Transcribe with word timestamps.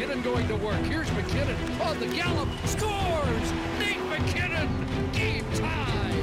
McKinnon 0.00 0.24
going 0.24 0.48
to 0.48 0.56
work. 0.56 0.82
Here's 0.86 1.10
McKinnon 1.10 1.56
on 1.80 1.98
the 1.98 2.06
gallop. 2.06 2.48
Scores! 2.64 3.52
Nate 3.78 4.00
McKinnon! 4.08 4.68
Game 5.12 5.44
tie! 5.52 6.22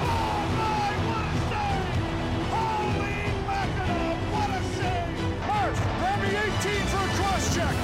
Oh 0.00 0.46
my, 0.58 0.94
what 1.06 1.26
a 1.26 1.42
save! 1.50 1.96
Holy 2.50 3.26
mackerel, 3.46 4.14
what 4.30 4.50
a 4.50 4.62
save! 4.76 5.14
Grab 5.98 6.20
the 6.20 6.30
18 6.38 6.86
for 6.86 6.98
a 6.98 7.10
cross-check! 7.18 7.74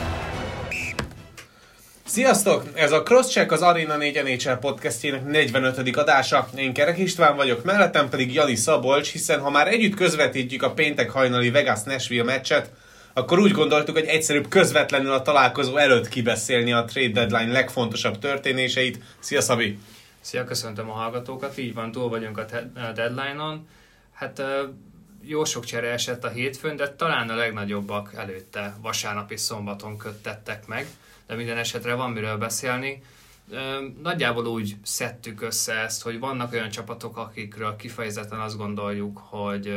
Sziasztok! 2.04 2.64
Ez 2.74 2.92
a 2.92 3.02
Crosscheck 3.02 3.52
az 3.52 3.62
Arena 3.62 3.96
4 3.96 4.22
NHL 4.22 4.52
podcastjének 4.52 5.24
45. 5.26 5.96
adása. 5.96 6.48
Én 6.56 6.72
Kerek 6.72 6.98
István 6.98 7.36
vagyok, 7.36 7.64
mellettem 7.64 8.08
pedig 8.08 8.34
Jani 8.34 8.56
Szabolcs, 8.56 9.10
hiszen 9.10 9.40
ha 9.40 9.50
már 9.50 9.68
együtt 9.68 9.94
közvetítjük 9.94 10.62
a 10.62 10.70
péntek 10.70 11.10
hajnali 11.10 11.50
Vegas-Nashville 11.50 12.24
meccset, 12.24 12.70
akkor 13.12 13.38
úgy 13.38 13.52
gondoltuk, 13.52 13.94
hogy 13.94 14.06
egyszerűbb 14.06 14.48
közvetlenül 14.48 15.12
a 15.12 15.22
találkozó 15.22 15.76
előtt 15.76 16.08
kibeszélni 16.08 16.72
a 16.72 16.84
trade 16.84 17.26
deadline 17.26 17.52
legfontosabb 17.52 18.18
történéseit. 18.18 18.98
Szia 19.18 19.40
Szabi! 19.40 19.78
Szia, 20.20 20.44
köszöntöm 20.44 20.90
a 20.90 20.92
hallgatókat, 20.92 21.58
így 21.58 21.74
van, 21.74 21.92
túl 21.92 22.08
vagyunk 22.08 22.38
a 22.38 22.44
deadline-on. 22.94 23.68
Hát 24.12 24.42
jó 25.22 25.44
sok 25.44 25.64
csere 25.64 25.90
esett 25.90 26.24
a 26.24 26.28
hétfőn, 26.28 26.76
de 26.76 26.94
talán 26.94 27.28
a 27.28 27.34
legnagyobbak 27.34 28.12
előtte 28.16 28.76
vasárnap 28.82 29.30
és 29.30 29.40
szombaton 29.40 29.96
köttettek 29.96 30.66
meg, 30.66 30.86
de 31.26 31.34
minden 31.34 31.56
esetre 31.56 31.94
van 31.94 32.10
miről 32.10 32.36
beszélni. 32.36 33.02
Nagyjából 34.02 34.46
úgy 34.46 34.76
szedtük 34.82 35.42
össze 35.42 35.72
ezt, 35.72 36.02
hogy 36.02 36.18
vannak 36.18 36.52
olyan 36.52 36.70
csapatok, 36.70 37.16
akikről 37.16 37.76
kifejezetten 37.76 38.40
azt 38.40 38.56
gondoljuk, 38.56 39.18
hogy 39.18 39.74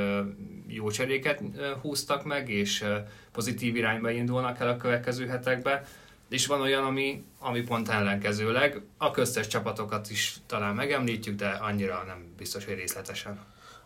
jó 0.67 0.91
cseréket 0.91 1.41
húztak 1.81 2.23
meg, 2.23 2.49
és 2.49 2.85
pozitív 3.31 3.75
irányba 3.75 4.09
indulnak 4.09 4.59
el 4.59 4.67
a 4.67 4.77
következő 4.77 5.27
hetekbe, 5.27 5.85
és 6.29 6.45
van 6.45 6.61
olyan, 6.61 6.83
ami, 6.83 7.23
ami 7.39 7.61
pont 7.61 7.89
ellenkezőleg. 7.89 8.81
A 8.97 9.11
köztes 9.11 9.47
csapatokat 9.47 10.09
is 10.09 10.35
talán 10.45 10.75
megemlítjük, 10.75 11.35
de 11.35 11.47
annyira 11.47 12.03
nem 12.07 12.33
biztos, 12.37 12.65
hogy 12.65 12.75
részletesen. 12.75 13.39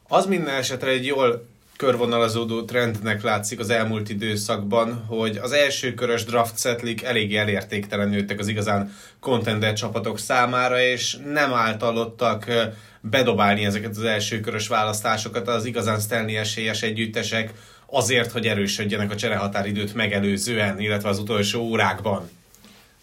Az 0.07 0.25
minden 0.25 0.55
esetre 0.55 0.89
egy 0.89 1.05
jól 1.05 1.47
körvonalazódó 1.77 2.63
trendnek 2.63 3.21
látszik 3.21 3.59
az 3.59 3.69
elmúlt 3.69 4.09
időszakban, 4.09 5.03
hogy 5.07 5.37
az 5.37 5.51
első 5.51 5.93
körös 5.93 6.23
draft 6.23 6.59
setlik 6.59 7.03
eléggé 7.03 7.35
elértéktelenültek 7.35 8.39
az 8.39 8.47
igazán 8.47 8.93
contender 9.19 9.73
csapatok 9.73 10.19
számára, 10.19 10.81
és 10.81 11.17
nem 11.25 11.53
általodtak 11.53 12.47
ö, 12.47 12.63
bedobálni 13.01 13.65
ezeket 13.65 13.89
az 13.89 14.03
első 14.03 14.39
körös 14.39 14.67
választásokat 14.67 15.47
az 15.47 15.65
igazán 15.65 15.99
Stanley 15.99 16.35
esélyes 16.35 16.81
együttesek 16.81 17.53
azért, 17.85 18.31
hogy 18.31 18.47
erősödjenek 18.47 19.11
a 19.11 19.15
cserehatáridőt 19.15 19.93
megelőzően, 19.93 20.79
illetve 20.79 21.09
az 21.09 21.19
utolsó 21.19 21.61
órákban. 21.61 22.29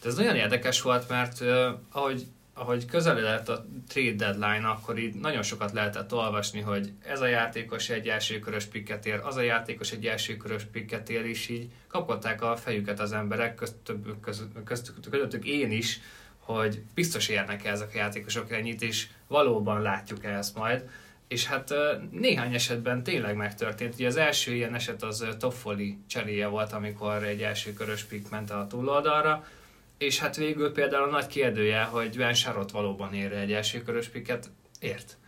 Ez 0.05 0.15
nagyon 0.15 0.37
érdekes 0.37 0.83
volt, 0.83 1.09
mert 1.09 1.41
uh, 1.41 1.49
ahogy, 1.93 2.23
ahogy 2.55 2.87
közeledett 2.87 3.49
a 3.49 3.65
trade 3.89 4.13
deadline, 4.13 4.69
akkor 4.69 4.99
így 4.99 5.15
nagyon 5.15 5.43
sokat 5.43 5.73
lehetett 5.73 6.13
olvasni, 6.13 6.61
hogy 6.61 6.93
ez 7.07 7.21
a 7.21 7.27
játékos 7.27 7.91
egy 7.91 8.09
elsőkörös 8.09 8.65
pikket 8.65 9.07
ér, 9.07 9.21
az 9.23 9.37
a 9.37 9.41
játékos 9.41 9.93
egy 9.93 10.07
elsőkörös 10.07 10.63
pikket 10.73 11.11
ér, 11.11 11.25
és 11.25 11.49
így 11.49 11.69
kapkodták 11.89 12.43
a 12.43 12.57
fejüket 12.57 13.01
az 13.01 13.13
emberek, 13.13 13.55
köztük, 13.55 14.21
köztük, 14.21 14.65
köztük, 14.65 15.11
közöttük 15.11 15.45
én 15.45 15.71
is, 15.71 16.01
hogy 16.39 16.83
biztos 16.95 17.29
érnek 17.29 17.65
-e 17.65 17.71
ezek 17.71 17.91
a 17.95 17.97
játékosok 17.97 18.51
ennyit, 18.51 18.83
és 18.83 19.07
valóban 19.27 19.83
látjuk 19.83 20.25
-e 20.25 20.29
ezt 20.29 20.57
majd. 20.57 20.89
És 21.29 21.47
hát 21.47 21.75
néhány 22.11 22.55
esetben 22.55 23.03
tényleg 23.03 23.37
megtörtént. 23.37 23.95
Ugye 23.95 24.07
az 24.07 24.17
első 24.17 24.55
ilyen 24.55 24.75
eset 24.75 25.03
az 25.03 25.27
Toffoli 25.39 25.99
cseréje 26.07 26.47
volt, 26.47 26.73
amikor 26.73 27.25
egy 27.25 27.43
első 27.43 27.73
körös 27.73 28.03
pick 28.03 28.31
ment 28.31 28.51
a 28.51 28.67
túloldalra, 28.69 29.45
és 29.99 30.19
hát 30.19 30.37
végül 30.37 30.73
például 30.73 31.09
a 31.09 31.11
nagy 31.11 31.27
kérdője, 31.27 31.83
hogy 31.83 32.17
Van 32.17 32.35
Sarot 32.35 32.71
valóban 32.71 33.15
ér 33.15 33.33
egy 33.33 33.53
első 33.53 33.83
körös 33.83 34.09
picket, 34.09 34.51
ért. 34.81 35.19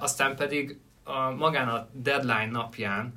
Aztán 0.00 0.36
pedig 0.36 0.78
a, 1.04 1.30
magán 1.30 1.68
a 1.68 1.88
deadline 1.92 2.50
napján 2.50 3.14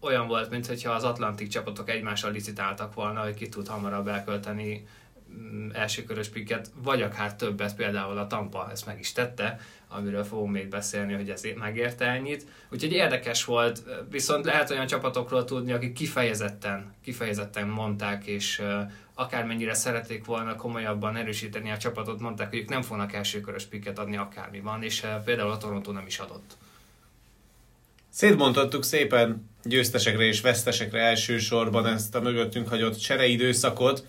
olyan 0.00 0.26
volt, 0.26 0.50
mintha 0.50 0.92
az 0.92 1.04
Atlantik 1.04 1.48
csapatok 1.48 1.90
egymással 1.90 2.32
licitáltak 2.32 2.94
volna, 2.94 3.22
hogy 3.22 3.34
ki 3.34 3.48
tud 3.48 3.68
hamarabb 3.68 4.08
elkölteni 4.08 4.86
mm, 5.32 5.70
elsőkörös 5.72 6.28
picket, 6.28 6.70
vagy 6.82 7.02
akár 7.02 7.36
többet, 7.36 7.76
például 7.76 8.18
a 8.18 8.26
Tampa 8.26 8.70
ezt 8.70 8.86
meg 8.86 8.98
is 8.98 9.12
tette, 9.12 9.60
amiről 9.88 10.24
fogunk 10.24 10.52
még 10.52 10.68
beszélni, 10.68 11.12
hogy 11.12 11.30
ez 11.30 11.42
megérte 11.56 12.06
ennyit. 12.06 12.46
Úgyhogy 12.70 12.92
érdekes 12.92 13.44
volt, 13.44 13.82
viszont 14.10 14.44
lehet 14.44 14.70
olyan 14.70 14.86
csapatokról 14.86 15.44
tudni, 15.44 15.72
akik 15.72 15.92
kifejezetten, 15.92 16.94
kifejezetten 17.02 17.68
mondták, 17.68 18.26
és 18.26 18.62
akármennyire 19.14 19.74
szerették 19.74 20.24
volna 20.24 20.56
komolyabban 20.56 21.16
erősíteni 21.16 21.70
a 21.70 21.76
csapatot, 21.76 22.20
mondták, 22.20 22.48
hogy 22.48 22.58
ők 22.58 22.68
nem 22.68 22.82
fognak 22.82 23.12
elsőkörös 23.12 23.64
picket 23.64 23.98
adni 23.98 24.16
akármi 24.16 24.60
van, 24.60 24.82
és 24.82 25.02
uh, 25.02 25.24
például 25.24 25.50
a 25.50 25.56
Toronto 25.56 25.92
nem 25.92 26.06
is 26.06 26.18
adott. 26.18 26.56
Szétbontottuk 28.10 28.84
szépen 28.84 29.50
győztesekre 29.62 30.24
és 30.24 30.40
vesztesekre 30.40 31.00
elsősorban 31.00 31.86
ezt 31.86 32.14
a 32.14 32.20
mögöttünk 32.20 32.68
hagyott 32.68 32.98
csereidőszakot. 32.98 34.06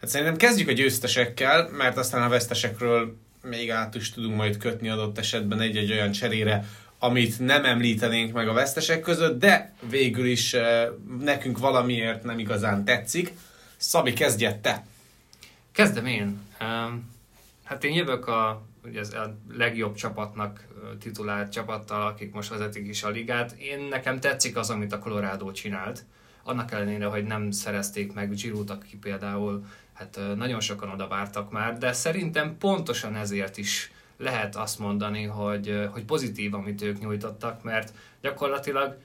Hát 0.00 0.10
szerintem 0.10 0.36
kezdjük 0.36 0.68
a 0.68 0.72
győztesekkel, 0.72 1.68
mert 1.70 1.96
aztán 1.96 2.22
a 2.22 2.28
vesztesekről 2.28 3.16
még 3.42 3.70
át 3.70 3.94
is 3.94 4.10
tudunk 4.10 4.36
majd 4.36 4.56
kötni 4.56 4.88
adott 4.88 5.18
esetben 5.18 5.60
egy-egy 5.60 5.92
olyan 5.92 6.12
cserére, 6.12 6.68
amit 6.98 7.38
nem 7.38 7.64
említenénk 7.64 8.32
meg 8.32 8.48
a 8.48 8.52
vesztesek 8.52 9.00
között, 9.00 9.38
de 9.38 9.72
végül 9.90 10.26
is 10.26 10.54
eh, 10.54 10.88
nekünk 11.20 11.58
valamiért 11.58 12.22
nem 12.22 12.38
igazán 12.38 12.84
tetszik. 12.84 13.32
Szabi, 13.82 14.12
kezdjed 14.12 14.58
te! 14.58 14.84
Kezdem 15.72 16.06
én. 16.06 16.40
Hát 17.64 17.84
én 17.84 17.94
jövök 17.94 18.26
a, 18.26 18.62
ugye 18.84 19.00
az 19.00 19.14
a 19.14 19.36
legjobb 19.52 19.94
csapatnak 19.94 20.66
titulált 21.00 21.52
csapattal, 21.52 22.06
akik 22.06 22.32
most 22.32 22.48
vezetik 22.48 22.88
is 22.88 23.02
a 23.02 23.08
ligát. 23.08 23.52
Én 23.52 23.80
nekem 23.80 24.20
tetszik 24.20 24.56
az, 24.56 24.70
amit 24.70 24.92
a 24.92 24.98
Colorado 24.98 25.52
csinált. 25.52 26.04
Annak 26.42 26.72
ellenére, 26.72 27.06
hogy 27.06 27.24
nem 27.24 27.50
szerezték 27.50 28.12
meg 28.12 28.34
Giroud, 28.34 28.70
aki 28.70 28.96
például 28.96 29.66
hát 29.92 30.20
nagyon 30.36 30.60
sokan 30.60 30.90
oda 30.90 31.08
vártak 31.08 31.50
már, 31.50 31.78
de 31.78 31.92
szerintem 31.92 32.58
pontosan 32.58 33.16
ezért 33.16 33.56
is 33.56 33.92
lehet 34.16 34.56
azt 34.56 34.78
mondani, 34.78 35.22
hogy, 35.22 35.88
hogy 35.92 36.04
pozitív, 36.04 36.54
amit 36.54 36.82
ők 36.82 37.00
nyújtottak, 37.00 37.62
mert 37.62 37.92
gyakorlatilag 38.20 38.96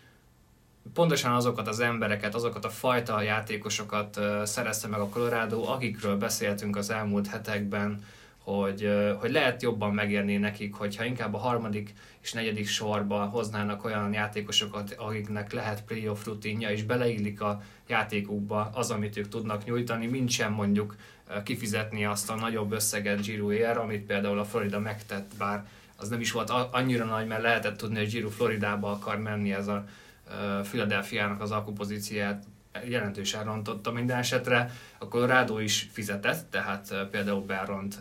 pontosan 0.93 1.33
azokat 1.33 1.67
az 1.67 1.79
embereket, 1.79 2.35
azokat 2.35 2.65
a 2.65 2.69
fajta 2.69 3.21
játékosokat 3.21 4.19
szerezte 4.43 4.87
meg 4.87 4.99
a 4.99 5.09
Colorado, 5.09 5.63
akikről 5.67 6.17
beszéltünk 6.17 6.75
az 6.75 6.89
elmúlt 6.89 7.27
hetekben, 7.27 8.03
hogy, 8.43 8.89
hogy 9.19 9.31
lehet 9.31 9.61
jobban 9.61 9.93
megérni 9.93 10.37
nekik, 10.37 10.73
hogyha 10.73 11.03
inkább 11.03 11.33
a 11.33 11.37
harmadik 11.37 11.93
és 12.21 12.33
negyedik 12.33 12.67
sorba 12.67 13.25
hoznának 13.25 13.85
olyan 13.85 14.13
játékosokat, 14.13 14.95
akiknek 14.97 15.53
lehet 15.53 15.83
playoff 15.83 16.25
rutinja, 16.25 16.69
és 16.69 16.83
beleillik 16.83 17.41
a 17.41 17.61
játékukba 17.87 18.69
az, 18.73 18.91
amit 18.91 19.17
ők 19.17 19.27
tudnak 19.27 19.65
nyújtani, 19.65 20.05
mint 20.05 20.29
sem 20.29 20.53
mondjuk 20.53 20.95
kifizetni 21.43 22.05
azt 22.05 22.29
a 22.29 22.35
nagyobb 22.35 22.71
összeget 22.71 23.21
Giroud-ért, 23.21 23.77
amit 23.77 24.05
például 24.05 24.39
a 24.39 24.45
Florida 24.45 24.79
megtett, 24.79 25.31
bár 25.37 25.65
az 25.95 26.09
nem 26.09 26.19
is 26.19 26.31
volt 26.31 26.49
annyira 26.49 27.05
nagy, 27.05 27.27
mert 27.27 27.41
lehetett 27.41 27.77
tudni, 27.77 27.97
hogy 27.97 28.09
Giroud 28.09 28.33
Floridába 28.33 28.91
akar 28.91 29.17
menni, 29.19 29.53
ez 29.53 29.67
a 29.67 29.85
ö, 30.31 30.61
Philadelphia-nak 30.61 31.41
az 31.41 31.51
alkupozíciát 31.51 32.43
jelentősen 32.85 33.43
rontotta 33.43 33.91
minden 33.91 34.17
esetre. 34.17 34.71
A 34.97 35.07
Colorado 35.07 35.59
is 35.59 35.89
fizetett, 35.91 36.51
tehát 36.51 37.07
például 37.11 37.41
Berront 37.41 37.99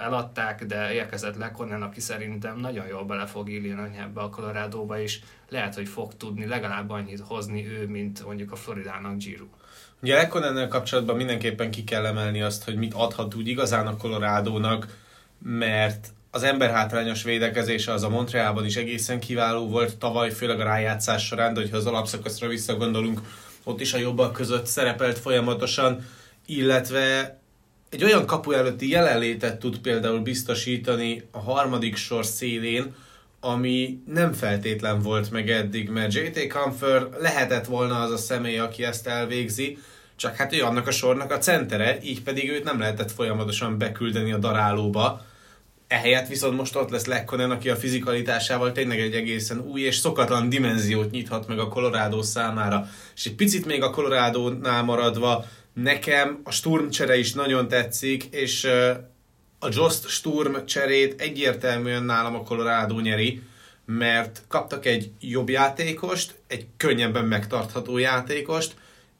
eladták, 0.00 0.64
de 0.64 0.92
érkezett 0.92 1.36
Lekonen, 1.36 1.82
aki 1.82 2.00
szerintem 2.00 2.58
nagyon 2.58 2.86
jól 2.86 3.04
bele 3.04 3.26
fog 3.26 3.50
illeni 3.50 3.98
ebbe 3.98 4.20
a 4.20 4.28
Colorado-ba, 4.28 5.00
és 5.00 5.20
lehet, 5.48 5.74
hogy 5.74 5.88
fog 5.88 6.16
tudni 6.16 6.46
legalább 6.46 6.90
annyit 6.90 7.20
hozni 7.20 7.66
ő, 7.66 7.86
mint 7.86 8.24
mondjuk 8.24 8.52
a 8.52 8.56
Floridának 8.56 9.16
Giroud. 9.16 9.48
Ugye 10.02 10.14
Lekkonennel 10.14 10.68
kapcsolatban 10.68 11.16
mindenképpen 11.16 11.70
ki 11.70 11.84
kell 11.84 12.06
emelni 12.06 12.42
azt, 12.42 12.64
hogy 12.64 12.76
mit 12.76 12.94
adhat 12.94 13.34
úgy 13.34 13.48
igazán 13.48 13.86
a 13.86 13.96
Colorado-nak, 13.96 14.86
mert 15.38 16.08
az 16.36 16.42
emberhátrányos 16.42 17.22
védekezése 17.22 17.92
az 17.92 18.02
a 18.02 18.08
Montrealban 18.08 18.64
is 18.64 18.76
egészen 18.76 19.20
kiváló 19.20 19.68
volt 19.68 19.96
tavaly, 19.96 20.30
főleg 20.30 20.60
a 20.60 20.64
rájátszás 20.64 21.26
során, 21.26 21.54
de 21.54 21.60
hogyha 21.60 21.76
az 21.76 21.86
alapszakaszra 21.86 22.48
visszagondolunk, 22.48 23.20
ott 23.64 23.80
is 23.80 23.94
a 23.94 23.98
jobbak 23.98 24.32
között 24.32 24.66
szerepelt 24.66 25.18
folyamatosan, 25.18 26.06
illetve 26.46 27.38
egy 27.90 28.04
olyan 28.04 28.26
kapu 28.26 28.52
előtti 28.52 28.90
jelenlétet 28.90 29.58
tud 29.58 29.78
például 29.78 30.20
biztosítani 30.20 31.22
a 31.30 31.38
harmadik 31.38 31.96
sor 31.96 32.24
szélén, 32.24 32.94
ami 33.40 34.02
nem 34.06 34.32
feltétlen 34.32 35.02
volt 35.02 35.30
meg 35.30 35.50
eddig, 35.50 35.88
mert 35.88 36.14
JT 36.14 36.52
Comfort 36.52 37.20
lehetett 37.20 37.66
volna 37.66 38.00
az 38.00 38.10
a 38.10 38.16
személy, 38.16 38.58
aki 38.58 38.84
ezt 38.84 39.06
elvégzi, 39.06 39.78
csak 40.16 40.36
hát 40.36 40.52
ő 40.52 40.62
annak 40.62 40.86
a 40.86 40.90
sornak 40.90 41.30
a 41.30 41.38
centere, 41.38 41.98
így 42.02 42.22
pedig 42.22 42.50
őt 42.50 42.64
nem 42.64 42.78
lehetett 42.78 43.12
folyamatosan 43.12 43.78
beküldeni 43.78 44.32
a 44.32 44.38
darálóba. 44.38 45.24
Ehelyett 45.88 46.28
viszont 46.28 46.56
most 46.56 46.76
ott 46.76 46.90
lesz 46.90 47.06
Lekkonen, 47.06 47.50
aki 47.50 47.68
a 47.68 47.76
fizikalitásával 47.76 48.72
tényleg 48.72 49.00
egy 49.00 49.14
egészen 49.14 49.60
új 49.60 49.80
és 49.80 49.96
szokatlan 49.96 50.48
dimenziót 50.48 51.10
nyithat 51.10 51.48
meg 51.48 51.58
a 51.58 51.68
Colorado 51.68 52.22
számára. 52.22 52.88
És 53.14 53.26
egy 53.26 53.34
picit 53.34 53.66
még 53.66 53.82
a 53.82 53.90
Colorado-nál 53.90 54.82
maradva, 54.82 55.44
Nekem 55.82 56.40
a 56.44 56.50
Sturm 56.50 56.88
csere 56.88 57.18
is 57.18 57.32
nagyon 57.32 57.68
tetszik, 57.68 58.24
és 58.24 58.64
a 59.58 59.68
Jost 59.70 60.08
Sturm 60.08 60.64
cserét 60.64 61.20
egyértelműen 61.20 62.02
nálam 62.02 62.34
a 62.34 62.42
Colorado 62.42 63.00
nyeri, 63.00 63.42
mert 63.84 64.42
kaptak 64.48 64.86
egy 64.86 65.10
jobb 65.20 65.48
játékost, 65.48 66.34
egy 66.46 66.66
könnyebben 66.76 67.24
megtartható 67.24 67.98
játékost, 67.98 68.76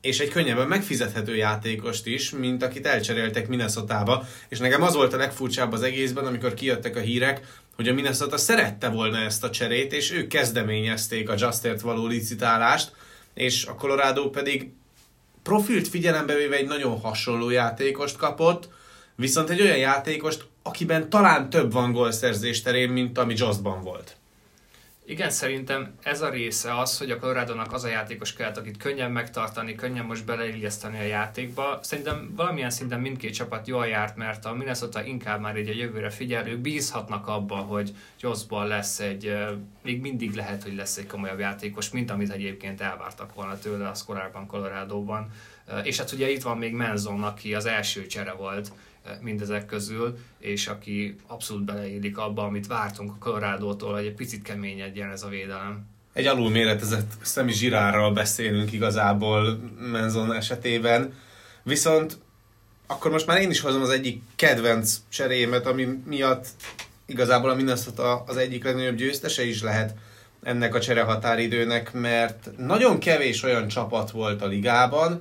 és 0.07 0.19
egy 0.21 0.29
könnyebben 0.29 0.69
megfizethető 0.69 1.37
játékost 1.37 2.07
is, 2.07 2.31
mint 2.31 2.63
akit 2.63 2.87
elcseréltek 2.87 3.49
Minnesota-ba. 3.49 4.27
És 4.49 4.59
nekem 4.59 4.83
az 4.83 4.95
volt 4.95 5.13
a 5.13 5.17
legfurcsább 5.17 5.73
az 5.73 5.83
egészben, 5.83 6.27
amikor 6.27 6.55
kijöttek 6.55 6.97
a 6.97 7.01
hírek, 7.01 7.41
hogy 7.77 7.89
a 7.89 7.95
Minnesota 7.95 8.37
szerette 8.37 8.89
volna 8.89 9.19
ezt 9.19 9.45
a 9.45 9.51
cserét, 9.51 9.93
és 9.93 10.13
ők 10.13 10.29
kezdeményezték 10.29 11.29
a 11.29 11.35
Justért 11.39 11.81
való 11.81 12.07
licitálást, 12.07 12.93
és 13.35 13.65
a 13.65 13.75
Colorado 13.75 14.31
pedig 14.31 14.71
profilt 15.43 15.89
figyelembe 15.89 16.35
véve 16.35 16.57
egy 16.57 16.67
nagyon 16.67 17.01
hasonló 17.01 17.51
játékost 17.51 18.17
kapott, 18.17 18.69
viszont 19.15 19.51
egy 19.51 19.61
olyan 19.61 19.77
játékost, 19.77 20.47
akiben 20.63 21.11
talán 21.11 21.51
több 21.51 21.73
van 21.73 21.93
gólszerzés 21.93 22.63
terén, 22.63 22.89
mint 22.89 23.19
ami 23.19 23.35
Justban 23.37 23.83
volt. 23.83 24.17
Igen, 25.09 25.31
szerintem 25.31 25.95
ez 26.03 26.23
a 26.23 26.29
része 26.29 26.79
az, 26.79 26.99
hogy 26.99 27.11
a 27.11 27.19
colorado 27.19 27.55
az 27.71 27.85
a 27.85 27.89
játékos 27.89 28.33
kellett, 28.33 28.57
akit 28.57 28.77
könnyen 28.77 29.11
megtartani, 29.11 29.75
könnyen 29.75 30.05
most 30.05 30.25
beleilleszteni 30.25 30.99
a 30.99 31.03
játékba. 31.03 31.79
Szerintem 31.83 32.33
valamilyen 32.37 32.71
szinten 32.71 33.01
mindkét 33.01 33.35
csapat 33.35 33.67
jól 33.67 33.87
járt, 33.87 34.17
mert 34.17 34.45
a 34.45 34.53
Minnesota 34.53 35.05
inkább 35.05 35.41
már 35.41 35.57
egy 35.57 35.69
a 35.69 35.73
jövőre 35.73 36.11
figyel, 36.11 36.57
bízhatnak 36.57 37.27
abban, 37.29 37.65
hogy 37.65 37.93
Jossban 38.21 38.67
lesz 38.67 39.01
egy, 39.01 39.37
még 39.83 40.01
mindig 40.01 40.35
lehet, 40.35 40.63
hogy 40.63 40.75
lesz 40.75 40.97
egy 40.97 41.07
komolyabb 41.07 41.39
játékos, 41.39 41.91
mint 41.91 42.11
amit 42.11 42.31
egyébként 42.31 42.81
elvártak 42.81 43.35
volna 43.35 43.59
tőle 43.59 43.89
az 43.89 44.05
korábban 44.05 44.47
Colorado-ban. 44.47 45.31
És 45.83 45.99
hát 45.99 46.13
ugye 46.13 46.31
itt 46.31 46.43
van 46.43 46.59
még 46.59 46.75
Menzon, 46.75 47.23
aki 47.23 47.55
az 47.55 47.67
első 47.67 48.07
csere 48.07 48.33
volt, 48.33 48.73
mindezek 49.21 49.67
közül, 49.67 50.19
és 50.39 50.67
aki 50.67 51.17
abszolút 51.27 51.65
beleillik 51.65 52.19
abba, 52.19 52.43
amit 52.43 52.67
vártunk 52.67 53.11
a 53.11 53.17
Colorado-tól, 53.19 53.95
hogy 53.95 54.07
egy 54.07 54.15
picit 54.15 54.43
keményedjen 54.43 55.11
ez 55.11 55.23
a 55.23 55.29
védelem. 55.29 55.87
Egy 56.13 56.27
alulméretezett 56.27 57.13
szemi 57.23 57.53
zsirárral 57.53 58.13
beszélünk 58.13 58.73
igazából 58.73 59.59
Menzon 59.79 60.33
esetében, 60.33 61.13
viszont 61.63 62.19
akkor 62.87 63.11
most 63.11 63.27
már 63.27 63.41
én 63.41 63.51
is 63.51 63.61
hozom 63.61 63.83
az 63.83 63.91
egyik 63.91 64.23
kedvenc 64.37 64.97
cserémet, 65.09 65.67
ami 65.67 65.89
miatt 66.05 66.47
igazából 67.07 67.51
a 67.51 67.55
Minnesota 67.55 68.25
az 68.27 68.37
egyik 68.37 68.65
legnagyobb 68.65 68.97
győztese 68.97 69.45
is 69.45 69.63
lehet 69.63 69.95
ennek 70.43 70.75
a 70.75 70.81
cserehatáridőnek, 70.81 71.93
mert 71.93 72.51
nagyon 72.57 72.99
kevés 72.99 73.43
olyan 73.43 73.69
csapat 73.69 74.11
volt 74.11 74.43
a 74.43 74.47
ligában, 74.47 75.21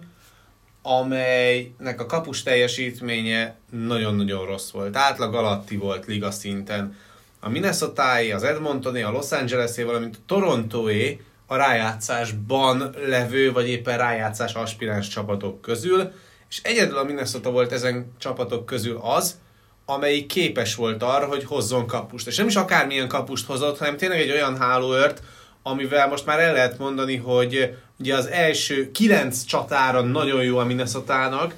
amelynek 0.88 2.02
a 2.02 2.06
kapus 2.06 2.44
teljesítménye 2.44 3.56
nagyon-nagyon 3.72 4.46
rossz 4.46 4.70
volt. 4.72 4.96
Átlag 4.96 5.36
alatti 5.36 5.76
volt 5.76 6.06
liga 6.06 6.32
szinten. 6.32 6.98
A 7.40 7.50
minnesota 7.50 8.04
az 8.36 8.44
Edmontoné, 8.44 9.02
a 9.02 9.12
Los 9.12 9.32
Angelesé, 9.32 9.84
valamint 9.84 10.16
a 10.16 10.24
Torontoé 10.26 11.22
a 11.46 11.56
rájátszásban 11.56 12.96
levő, 13.08 13.52
vagy 13.52 13.70
éppen 13.70 13.98
rájátszás 13.98 14.54
aspiráns 14.54 15.08
csapatok 15.08 15.62
közül, 15.62 16.12
és 16.50 16.62
egyedül 16.64 16.98
a 16.98 17.04
Minnesota 17.04 17.52
volt 17.52 17.72
ezen 17.72 18.14
csapatok 18.20 18.66
közül 18.66 19.00
az, 19.02 19.38
amelyik 19.86 20.26
képes 20.26 20.76
volt 20.76 21.04
arra, 21.04 21.26
hogy 21.26 21.44
hozzon 21.44 21.88
kapust. 21.88 22.28
És 22.28 22.38
nem 22.38 22.48
is 22.48 22.56
akármilyen 22.56 23.08
kapust 23.08 23.46
hozott, 23.46 23.78
hanem 23.78 23.98
tényleg 23.98 24.20
egy 24.20 24.32
olyan 24.32 24.58
hálóört, 24.58 25.22
amivel 25.68 26.08
most 26.08 26.26
már 26.26 26.40
el 26.40 26.54
lehet 26.54 26.78
mondani, 26.78 27.16
hogy 27.16 27.78
ugye 28.00 28.16
az 28.16 28.28
első 28.28 28.92
kilenc 28.92 29.44
csatára 29.44 30.02
nagyon 30.02 30.44
jó 30.44 30.58
a 30.58 30.66
minnesota 30.66 31.52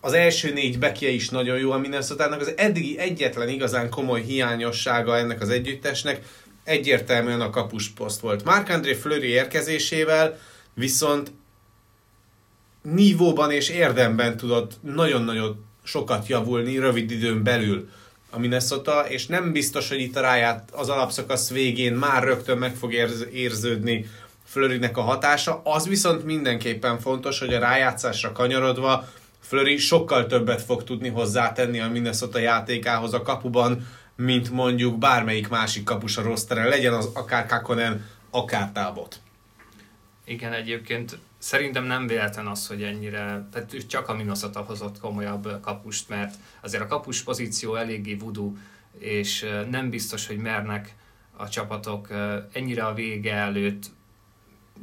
az 0.00 0.12
első 0.12 0.52
négy 0.52 0.78
bekje 0.78 1.08
is 1.08 1.28
nagyon 1.28 1.58
jó 1.58 1.70
a 1.70 1.78
minnesota 1.78 2.24
az 2.24 2.52
eddigi 2.56 2.98
egyetlen 2.98 3.48
igazán 3.48 3.90
komoly 3.90 4.22
hiányossága 4.22 5.16
ennek 5.16 5.40
az 5.40 5.48
együttesnek 5.48 6.20
egyértelműen 6.64 7.40
a 7.40 7.50
kapusposzt 7.50 8.20
volt. 8.20 8.44
Mark 8.44 8.68
André 8.68 8.94
Fleury 8.94 9.28
érkezésével 9.28 10.38
viszont 10.74 11.32
nívóban 12.82 13.50
és 13.50 13.68
érdemben 13.68 14.36
tudott 14.36 14.72
nagyon-nagyon 14.80 15.64
sokat 15.82 16.26
javulni 16.26 16.78
rövid 16.78 17.10
időn 17.10 17.42
belül 17.42 17.88
a 18.32 18.38
Minnesota, 18.38 19.08
és 19.08 19.26
nem 19.26 19.52
biztos, 19.52 19.88
hogy 19.88 20.00
itt 20.00 20.16
a 20.16 20.20
ráját 20.20 20.70
az 20.72 20.88
alapszakasz 20.88 21.50
végén 21.50 21.94
már 21.94 22.22
rögtön 22.22 22.58
meg 22.58 22.74
fog 22.74 22.92
érződni 23.32 24.06
Flörinek 24.44 24.96
a 24.96 25.02
hatása. 25.02 25.60
Az 25.64 25.88
viszont 25.88 26.24
mindenképpen 26.24 26.98
fontos, 26.98 27.38
hogy 27.38 27.54
a 27.54 27.58
rájátszásra 27.58 28.32
kanyarodva 28.32 29.08
Flöri 29.40 29.76
sokkal 29.76 30.26
többet 30.26 30.62
fog 30.62 30.84
tudni 30.84 31.08
hozzátenni 31.08 31.80
a 31.80 31.88
Minnesota 31.88 32.38
játékához 32.38 33.14
a 33.14 33.22
kapuban, 33.22 33.86
mint 34.16 34.50
mondjuk 34.50 34.98
bármelyik 34.98 35.48
másik 35.48 35.84
kapus 35.84 36.16
a 36.16 36.22
rosteren, 36.22 36.68
legyen 36.68 36.92
az 36.92 37.10
akár 37.14 37.46
Kakonen, 37.46 38.06
akár 38.30 38.70
Tábot. 38.72 39.20
Igen, 40.24 40.52
egyébként 40.52 41.18
szerintem 41.42 41.84
nem 41.84 42.06
véletlen 42.06 42.46
az, 42.46 42.66
hogy 42.66 42.82
ennyire, 42.82 43.48
tehát 43.52 43.86
csak 43.86 44.08
a 44.08 44.14
Minnesota 44.14 44.60
hozott 44.60 44.98
komolyabb 44.98 45.60
kapust, 45.60 46.08
mert 46.08 46.34
azért 46.60 46.82
a 46.82 46.86
kapus 46.86 47.22
pozíció 47.22 47.74
eléggé 47.74 48.14
vudu, 48.14 48.56
és 48.98 49.46
nem 49.70 49.90
biztos, 49.90 50.26
hogy 50.26 50.36
mernek 50.36 50.94
a 51.36 51.48
csapatok 51.48 52.08
ennyire 52.52 52.84
a 52.84 52.94
vége 52.94 53.34
előtt 53.34 53.90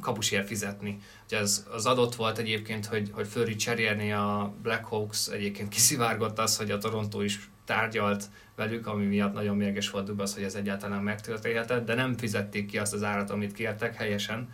kapusért 0.00 0.46
fizetni. 0.46 0.98
Ugye 1.26 1.38
az, 1.38 1.66
az 1.72 1.86
adott 1.86 2.14
volt 2.14 2.38
egyébként, 2.38 2.86
hogy, 2.86 3.10
hogy 3.12 3.26
Fleury 3.26 3.56
cserélni 3.56 4.12
a 4.12 4.54
Blackhawks, 4.62 5.28
egyébként 5.28 5.68
kiszivárgott 5.68 6.38
az, 6.38 6.56
hogy 6.56 6.70
a 6.70 6.78
Toronto 6.78 7.20
is 7.20 7.50
tárgyalt 7.64 8.24
velük, 8.56 8.86
ami 8.86 9.04
miatt 9.04 9.32
nagyon 9.32 9.56
mérges 9.56 9.90
volt 9.90 10.04
Dubas, 10.06 10.34
hogy 10.34 10.42
ez 10.42 10.54
egyáltalán 10.54 11.02
megtörténhetett, 11.02 11.86
de 11.86 11.94
nem 11.94 12.16
fizették 12.16 12.66
ki 12.66 12.78
azt 12.78 12.92
az 12.92 13.02
árat, 13.02 13.30
amit 13.30 13.52
kértek 13.52 13.94
helyesen. 13.94 14.48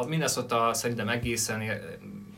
A 0.00 0.04
Minnesota 0.04 0.74
szerintem 0.74 1.08
egészen 1.08 1.62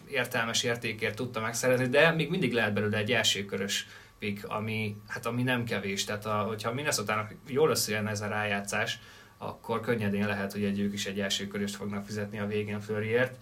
értelmes 0.09 0.63
értékért 0.63 1.17
tudta 1.17 1.41
megszerezni, 1.41 1.87
de 1.87 2.11
még 2.11 2.31
mindig 2.31 2.53
lehet 2.53 2.73
belőle 2.73 2.97
egy 2.97 3.13
elsőkörös 3.13 3.87
pick, 4.19 4.49
ami, 4.49 4.97
hát 5.09 5.27
ami 5.27 5.43
nem 5.43 5.65
kevés. 5.65 6.05
Tehát 6.05 6.27
a, 6.27 6.33
hogyha 6.33 6.71
a 6.71 6.75
Minnesota-nak 6.75 7.35
jól 7.47 7.71
összejön 7.71 8.07
ez 8.07 8.21
a 8.21 8.27
rájátszás, 8.27 8.99
akkor 9.39 9.81
könnyedén 9.81 10.27
lehet, 10.27 10.53
hogy 10.53 10.65
egy 10.65 10.79
ők 10.81 10.93
is 10.93 11.07
egy 11.07 11.21
első 11.21 11.47
köröst 11.47 11.77
fognak 11.77 12.05
fizetni 12.05 12.39
a 12.39 12.47
végén 12.47 12.81
Flöriért. 12.81 13.37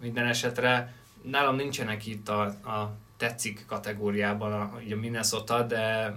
Minden 0.00 0.26
esetre 0.26 0.94
nálam 1.22 1.56
nincsenek 1.56 2.06
itt 2.06 2.28
a, 2.28 2.42
a 2.42 2.96
tetszik 3.16 3.64
kategóriában 3.66 4.52
a, 4.52 4.62
a 4.62 4.96
Minnesota, 5.00 5.62
de 5.62 6.14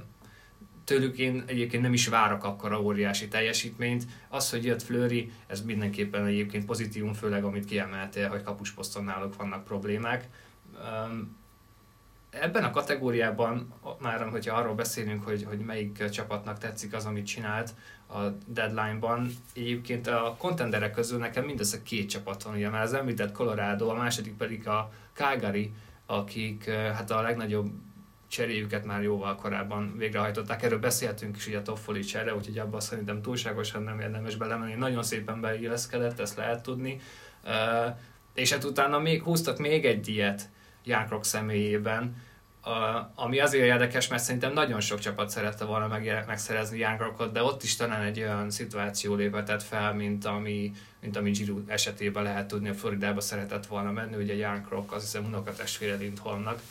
tőlük 0.88 1.18
én 1.18 1.44
egyébként 1.48 1.84
nem 1.84 1.94
is 1.94 2.08
várok 2.08 2.44
akkor 2.44 2.72
a 2.72 2.82
óriási 2.82 3.28
teljesítményt. 3.28 4.06
Az, 4.30 4.50
hogy 4.50 4.66
jött 4.66 4.82
Flöri, 4.82 5.32
ez 5.48 5.62
mindenképpen 5.62 6.26
egyébként 6.26 6.66
pozitívum, 6.66 7.14
főleg 7.14 7.44
amit 7.44 7.66
kiemeltél, 7.66 8.30
hogy 8.30 8.44
kapusposzton 8.44 9.04
náluk 9.04 9.36
vannak 9.36 9.64
problémák. 9.64 10.28
Ebben 12.30 12.64
a 12.64 12.72
kategóriában, 12.72 13.74
már 14.00 14.28
hogyha 14.30 14.56
arról 14.56 14.76
beszélünk, 14.76 15.24
hogy, 15.24 15.44
hogy 15.44 15.60
melyik 15.60 16.10
csapatnak 16.10 16.58
tetszik 16.58 16.94
az, 16.94 17.06
amit 17.06 17.26
csinált, 17.26 17.74
a 18.10 18.20
deadline-ban. 18.46 19.30
Egyébként 19.54 20.08
a 20.08 20.36
kontenderek 20.38 20.92
közül 20.92 21.20
nekem 21.20 21.46
mindössze 21.46 21.82
két 21.84 22.10
csapat 22.10 22.44
van, 22.44 22.56
ugye 22.56 22.70
már 22.70 22.82
az 22.82 22.94
említett 22.94 23.32
Colorado, 23.32 23.90
a 23.90 23.96
második 23.96 24.34
pedig 24.34 24.68
a 24.68 24.92
Calgary, 25.14 25.74
akik 26.06 26.70
hát 26.70 27.12
a 27.12 27.22
legnagyobb 27.22 27.72
cseréjüket 28.28 28.86
már 28.86 29.04
jóval 29.04 29.36
korábban 29.36 29.98
végrehajtották. 29.98 30.64
Erről 30.64 30.80
beszéltünk 30.80 31.38
is 31.38 31.48
ugye 31.48 31.58
a 31.58 31.62
Toffoli 31.62 32.00
csere, 32.00 32.36
úgyhogy 32.36 32.58
abban 32.58 32.80
szerintem 32.80 33.22
túlságosan 33.22 33.84
nem 33.84 34.00
érdemes 34.00 34.36
belemenni. 34.36 34.74
Nagyon 34.74 35.04
szépen 35.04 35.42
beilleszkedett, 35.42 36.20
ezt 36.20 36.38
lehet 36.38 36.64
tudni. 36.64 37.00
Uh, 37.44 37.96
és 38.34 38.52
hát 38.52 38.64
utána 38.64 39.00
még 39.00 39.24
húztak 39.24 39.58
még 39.58 39.86
egy 39.86 40.00
diet 40.00 40.50
Jánkrok 40.84 41.26
személyében, 41.26 42.16
a, 42.68 43.12
ami 43.16 43.40
azért 43.40 43.66
érdekes, 43.66 44.08
mert 44.08 44.24
szerintem 44.24 44.54
nagyon 44.54 44.80
sok 44.80 45.00
csapat 45.00 45.30
szerette 45.30 45.66
volna 45.66 45.88
meg, 45.88 46.24
megszerezni 46.28 46.78
Young 46.78 47.30
de 47.32 47.44
ott 47.44 47.64
is 47.64 47.76
talán 47.76 48.02
egy 48.02 48.20
olyan 48.20 48.50
szituáció 48.50 49.16
lépetett 49.16 49.64
fel, 49.64 49.94
mint 49.94 50.26
ami, 50.26 50.72
mint 51.02 51.18
ami 51.18 51.32
Giroud 51.32 51.70
esetében 51.70 52.24
lehet 52.24 52.48
tudni, 52.48 52.70
a 52.70 52.74
Floridába 52.74 53.22
szeretett 53.22 53.66
volna 53.66 53.92
menni, 53.92 54.16
ugye 54.16 54.36
Young 54.36 54.68
Rock, 54.70 54.92
azt 54.92 55.04
hiszem 55.04 55.26
unokatestvére 55.26 55.96
Lindholmnak, 55.96 56.62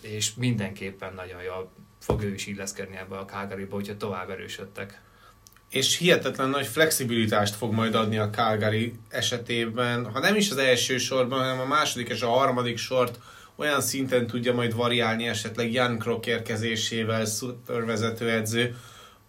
és 0.00 0.34
mindenképpen 0.34 1.14
nagyon 1.14 1.42
jól 1.42 1.70
fog 2.00 2.22
ő 2.22 2.34
is 2.34 2.46
illeszkedni 2.46 2.96
ebbe 2.96 3.18
a 3.18 3.24
Calgary-ba, 3.24 3.74
hogyha 3.74 3.96
tovább 3.96 4.30
erősödtek. 4.30 5.00
És 5.70 5.96
hihetetlen 5.96 6.48
nagy 6.48 6.66
flexibilitást 6.66 7.54
fog 7.54 7.72
majd 7.72 7.94
adni 7.94 8.18
a 8.18 8.30
Calgary 8.30 8.94
esetében, 9.08 10.10
ha 10.10 10.18
nem 10.18 10.34
is 10.34 10.50
az 10.50 10.56
első 10.56 10.98
sorban, 10.98 11.38
hanem 11.38 11.60
a 11.60 11.66
második 11.66 12.08
és 12.08 12.20
a 12.20 12.28
harmadik 12.28 12.78
sort 12.78 13.18
olyan 13.56 13.80
szinten 13.80 14.26
tudja 14.26 14.54
majd 14.54 14.74
variálni 14.74 15.28
esetleg 15.28 15.72
Jan 15.72 15.98
Krok 15.98 16.26
érkezésével, 16.26 17.24
szupervezetőedző, 17.24 18.76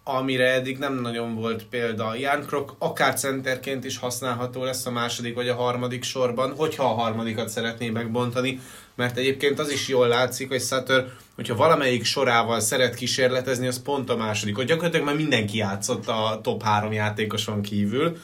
amire 0.04 0.52
eddig 0.52 0.78
nem 0.78 1.00
nagyon 1.00 1.34
volt 1.34 1.64
példa. 1.64 2.14
Jan 2.14 2.46
Krok 2.46 2.74
akár 2.78 3.14
centerként 3.14 3.84
is 3.84 3.98
használható 3.98 4.64
lesz 4.64 4.86
a 4.86 4.90
második 4.90 5.34
vagy 5.34 5.48
a 5.48 5.54
harmadik 5.54 6.02
sorban, 6.02 6.54
hogyha 6.56 6.84
a 6.84 6.94
harmadikat 6.94 7.48
szeretné 7.48 7.90
megbontani, 7.90 8.60
mert 8.94 9.16
egyébként 9.16 9.58
az 9.58 9.70
is 9.70 9.88
jól 9.88 10.08
látszik, 10.08 10.48
hogy 10.48 10.60
Sutter, 10.60 11.06
hogyha 11.34 11.56
valamelyik 11.56 12.04
sorával 12.04 12.60
szeret 12.60 12.94
kísérletezni, 12.94 13.66
az 13.66 13.82
pont 13.82 14.10
a 14.10 14.16
második. 14.16 14.56
Hogy 14.56 14.66
gyakorlatilag 14.66 15.06
már 15.06 15.16
mindenki 15.16 15.56
játszott 15.56 16.08
a 16.08 16.40
top 16.42 16.62
három 16.62 16.92
játékoson 16.92 17.62
kívül, 17.62 18.16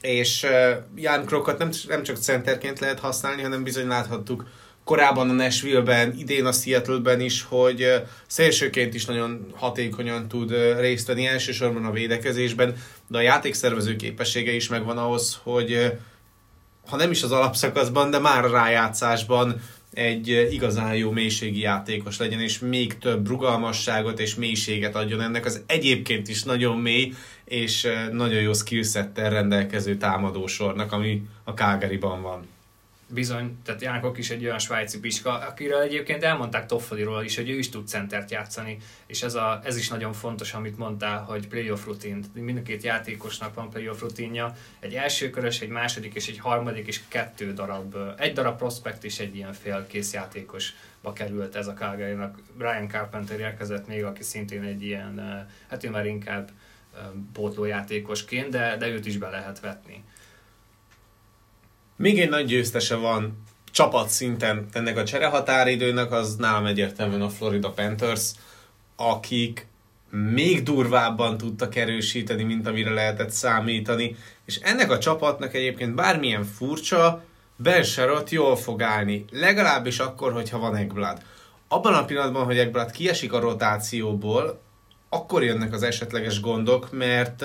és 0.00 0.46
Jan 0.94 1.24
Krokot 1.24 1.58
nem, 1.58 1.70
nem 1.88 2.02
csak 2.02 2.16
centerként 2.16 2.78
lehet 2.78 3.00
használni, 3.00 3.42
hanem 3.42 3.62
bizony 3.62 3.86
láthattuk 3.86 4.44
korábban 4.88 5.30
a 5.30 5.32
Nashville-ben, 5.32 6.14
idén 6.18 6.46
a 6.46 6.52
Seattle-ben 6.52 7.20
is, 7.20 7.42
hogy 7.42 8.02
szélsőként 8.26 8.94
is 8.94 9.04
nagyon 9.04 9.46
hatékonyan 9.54 10.28
tud 10.28 10.54
részt 10.78 11.06
venni, 11.06 11.26
elsősorban 11.26 11.84
a 11.84 11.90
védekezésben, 11.90 12.76
de 13.08 13.18
a 13.18 13.20
játékszervező 13.20 13.96
képessége 13.96 14.52
is 14.52 14.68
megvan 14.68 14.98
ahhoz, 14.98 15.40
hogy 15.42 15.92
ha 16.86 16.96
nem 16.96 17.10
is 17.10 17.22
az 17.22 17.32
alapszakaszban, 17.32 18.10
de 18.10 18.18
már 18.18 18.44
a 18.44 18.50
rájátszásban 18.50 19.60
egy 19.92 20.48
igazán 20.50 20.94
jó 20.94 21.10
mélységi 21.10 21.60
játékos 21.60 22.18
legyen, 22.18 22.40
és 22.40 22.58
még 22.58 22.98
több 22.98 23.28
rugalmasságot 23.28 24.20
és 24.20 24.34
mélységet 24.34 24.96
adjon 24.96 25.20
ennek 25.20 25.44
az 25.44 25.62
egyébként 25.66 26.28
is 26.28 26.42
nagyon 26.42 26.76
mély 26.76 27.12
és 27.44 27.88
nagyon 28.12 28.40
jó 28.40 28.52
skillsettel 28.52 29.30
rendelkező 29.30 29.96
támadósornak, 29.96 30.92
ami 30.92 31.22
a 31.44 31.50
Calgary-ban 31.50 32.22
van. 32.22 32.46
Bizony, 33.10 33.56
tehát 33.64 33.82
Jánkok 33.82 34.18
is 34.18 34.30
egy 34.30 34.44
olyan 34.44 34.58
svájci 34.58 35.00
piska, 35.00 35.38
akiről 35.38 35.80
egyébként 35.80 36.22
elmondták 36.22 36.66
Toffoliról 36.66 37.24
is, 37.24 37.36
hogy 37.36 37.50
ő 37.50 37.58
is 37.58 37.68
tud 37.68 37.88
centert 37.88 38.30
játszani, 38.30 38.76
és 39.06 39.22
ez, 39.22 39.34
a, 39.34 39.60
ez 39.64 39.76
is 39.76 39.88
nagyon 39.88 40.12
fontos, 40.12 40.52
amit 40.52 40.78
mondtál, 40.78 41.22
hogy 41.22 41.48
playoff 41.48 41.84
rutin. 41.84 42.24
Mind 42.32 42.58
a 42.58 42.62
két 42.62 42.82
játékosnak 42.82 43.54
van 43.54 43.70
playoff 43.70 44.00
rutinja, 44.00 44.56
egy 44.80 44.94
elsőkörös, 44.94 45.60
egy 45.60 45.68
második 45.68 46.14
és 46.14 46.28
egy 46.28 46.38
harmadik, 46.38 46.86
és 46.86 47.00
kettő 47.08 47.52
darab, 47.52 47.96
egy 48.16 48.32
darab 48.32 48.58
prospekt 48.58 49.04
és 49.04 49.18
egy 49.18 49.36
ilyen 49.36 49.52
félkész 49.52 50.12
játékosba 50.12 51.12
került 51.12 51.54
ez 51.54 51.66
a 51.66 51.74
calgary. 51.74 52.16
Brian 52.56 52.88
Carpenter 52.88 53.40
érkezett 53.40 53.86
még, 53.86 54.04
aki 54.04 54.22
szintén 54.22 54.62
egy 54.62 54.82
ilyen, 54.82 55.46
hát 55.68 55.84
ő 55.84 55.90
már 55.90 56.06
inkább 56.06 56.50
pótlójátékosként, 57.32 58.48
de, 58.48 58.76
de 58.76 58.88
őt 58.88 59.06
is 59.06 59.16
be 59.16 59.28
lehet 59.28 59.60
vetni. 59.60 60.04
Még 61.98 62.20
egy 62.20 62.28
nagy 62.28 62.46
győztese 62.46 62.94
van 62.94 63.42
csapat 63.70 64.08
szinten 64.08 64.66
ennek 64.72 64.96
a 64.96 65.04
cserehatáridőnek, 65.04 66.12
az 66.12 66.36
nálam 66.36 66.66
egyértelműen 66.66 67.22
a 67.22 67.28
Florida 67.28 67.70
Panthers, 67.70 68.30
akik 68.96 69.66
még 70.10 70.62
durvábban 70.62 71.36
tudtak 71.36 71.76
erősíteni, 71.76 72.42
mint 72.42 72.66
amire 72.66 72.90
lehetett 72.90 73.30
számítani, 73.30 74.16
és 74.44 74.56
ennek 74.56 74.90
a 74.90 74.98
csapatnak 74.98 75.54
egyébként 75.54 75.94
bármilyen 75.94 76.44
furcsa, 76.44 77.24
Ben 77.56 77.82
Sherrod 77.82 78.30
jól 78.30 78.56
fog 78.56 78.82
állni, 78.82 79.24
legalábbis 79.30 79.98
akkor, 79.98 80.32
hogyha 80.32 80.58
van 80.58 80.76
Ekblad. 80.76 81.22
Abban 81.68 81.94
a 81.94 82.04
pillanatban, 82.04 82.44
hogy 82.44 82.58
Ekblad 82.58 82.90
kiesik 82.90 83.32
a 83.32 83.40
rotációból, 83.40 84.60
akkor 85.08 85.42
jönnek 85.42 85.72
az 85.72 85.82
esetleges 85.82 86.40
gondok, 86.40 86.92
mert 86.92 87.44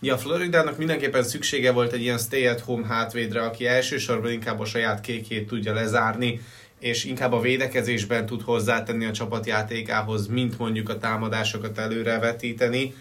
Ja, 0.00 0.18
Floridának 0.18 0.78
mindenképpen 0.78 1.22
szüksége 1.22 1.72
volt 1.72 1.92
egy 1.92 2.00
ilyen 2.00 2.18
stay-at-home 2.18 2.86
hátvédre, 2.86 3.42
aki 3.42 3.66
elsősorban 3.66 4.32
inkább 4.32 4.60
a 4.60 4.64
saját 4.64 5.00
kékét 5.00 5.46
tudja 5.46 5.74
lezárni, 5.74 6.40
és 6.80 7.04
inkább 7.04 7.32
a 7.32 7.40
védekezésben 7.40 8.26
tud 8.26 8.42
hozzátenni 8.42 9.04
a 9.04 9.12
csapatjátékához, 9.12 10.26
mint 10.26 10.58
mondjuk 10.58 10.88
a 10.88 10.98
támadásokat 10.98 11.78
előrevetíteni. 11.78 12.94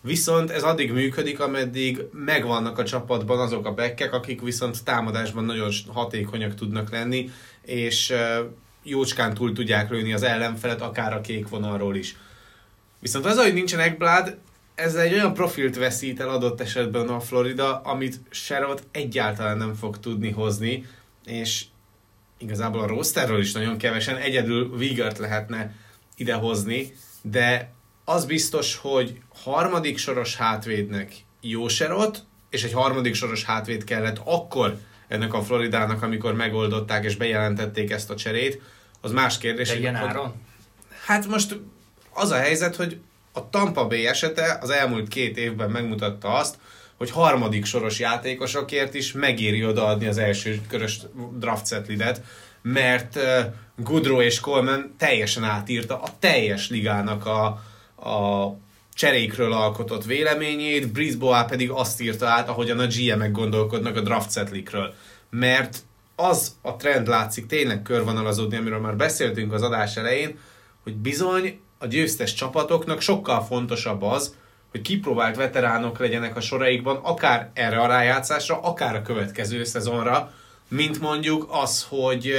Viszont 0.00 0.50
ez 0.50 0.62
addig 0.62 0.92
működik, 0.92 1.40
ameddig 1.40 2.00
megvannak 2.12 2.78
a 2.78 2.84
csapatban 2.84 3.38
azok 3.38 3.66
a 3.66 3.74
bekkek, 3.74 4.12
akik 4.12 4.40
viszont 4.40 4.84
támadásban 4.84 5.44
nagyon 5.44 5.70
hatékonyak 5.86 6.54
tudnak 6.54 6.90
lenni, 6.90 7.30
és 7.62 8.12
jócskán 8.82 9.34
túl 9.34 9.52
tudják 9.52 9.90
lőni 9.90 10.12
az 10.12 10.22
ellenfelet, 10.22 10.80
akár 10.80 11.12
a 11.12 11.20
kék 11.20 11.48
vonalról 11.48 11.96
is. 11.96 12.16
Viszont 13.00 13.26
az, 13.26 13.38
hogy 13.38 13.54
nincsen 13.54 13.80
Ekblad, 13.80 14.38
ez 14.80 14.94
egy 14.94 15.12
olyan 15.12 15.34
profilt 15.34 15.76
veszít 15.76 16.20
el 16.20 16.28
adott 16.28 16.60
esetben 16.60 17.08
a 17.08 17.20
Florida, 17.20 17.80
amit 17.80 18.20
Sherrod 18.30 18.82
egyáltalán 18.90 19.56
nem 19.56 19.74
fog 19.74 19.98
tudni 19.98 20.30
hozni, 20.30 20.86
és 21.24 21.64
igazából 22.38 22.80
a 22.80 22.86
rosterről 22.86 23.40
is 23.40 23.52
nagyon 23.52 23.78
kevesen, 23.78 24.16
egyedül 24.16 24.66
Wigert 24.66 25.18
lehetne 25.18 25.74
idehozni, 26.16 26.92
de 27.22 27.72
az 28.04 28.24
biztos, 28.24 28.76
hogy 28.76 29.18
harmadik 29.42 29.98
soros 29.98 30.36
hátvédnek 30.36 31.12
jó 31.40 31.68
serot, 31.68 32.24
és 32.50 32.64
egy 32.64 32.72
harmadik 32.72 33.14
soros 33.14 33.44
hátvéd 33.44 33.84
kellett 33.84 34.20
akkor 34.24 34.78
ennek 35.08 35.34
a 35.34 35.42
Floridának, 35.42 36.02
amikor 36.02 36.34
megoldották 36.34 37.04
és 37.04 37.16
bejelentették 37.16 37.90
ezt 37.90 38.10
a 38.10 38.16
cserét, 38.16 38.60
az 39.00 39.12
más 39.12 39.38
kérdés. 39.38 39.68
De 39.68 39.78
ilyen 39.78 39.94
áron? 39.94 40.32
Hát 41.04 41.26
most 41.26 41.60
az 42.10 42.30
a 42.30 42.36
helyzet, 42.36 42.76
hogy 42.76 43.00
a 43.40 43.48
Tampa 43.50 43.86
Bay 43.86 44.06
esete 44.06 44.58
az 44.60 44.70
elmúlt 44.70 45.08
két 45.08 45.36
évben 45.36 45.70
megmutatta 45.70 46.28
azt, 46.28 46.58
hogy 46.96 47.10
harmadik 47.10 47.64
soros 47.64 47.98
játékosokért 47.98 48.94
is 48.94 49.12
megéri 49.12 49.64
odaadni 49.64 50.06
az 50.06 50.18
első 50.18 50.60
körös 50.68 51.00
draft 51.38 51.66
setlidet, 51.66 52.22
mert 52.62 53.18
Goodrow 53.76 54.20
és 54.20 54.40
Coleman 54.40 54.94
teljesen 54.98 55.44
átírta 55.44 56.00
a 56.00 56.08
teljes 56.18 56.70
ligának 56.70 57.26
a, 57.26 57.44
a 58.10 58.56
cserékről 58.94 59.52
alkotott 59.52 60.04
véleményét, 60.04 60.92
Brisboa 60.92 61.44
pedig 61.44 61.70
azt 61.70 62.00
írta 62.00 62.26
át, 62.26 62.48
ahogyan 62.48 62.78
a 62.78 62.86
GM-ek 62.86 63.32
gondolkodnak 63.32 63.96
a 63.96 64.00
draft 64.00 64.32
setlikről. 64.32 64.94
Mert 65.30 65.78
az 66.16 66.56
a 66.62 66.76
trend 66.76 67.06
látszik 67.06 67.46
tényleg 67.46 67.82
körvonalazódni, 67.82 68.56
amiről 68.56 68.80
már 68.80 68.96
beszéltünk 68.96 69.52
az 69.52 69.62
adás 69.62 69.96
elején, 69.96 70.38
hogy 70.82 70.96
bizony 70.96 71.60
a 71.82 71.86
győztes 71.86 72.34
csapatoknak 72.34 73.00
sokkal 73.00 73.44
fontosabb 73.44 74.02
az, 74.02 74.34
hogy 74.70 74.80
kipróbált 74.80 75.36
veteránok 75.36 75.98
legyenek 75.98 76.36
a 76.36 76.40
soraikban, 76.40 76.96
akár 76.96 77.50
erre 77.54 77.80
a 77.80 77.86
rájátszásra, 77.86 78.60
akár 78.60 78.94
a 78.94 79.02
következő 79.02 79.64
szezonra, 79.64 80.32
mint 80.68 81.00
mondjuk 81.00 81.48
az, 81.50 81.86
hogy 81.88 82.34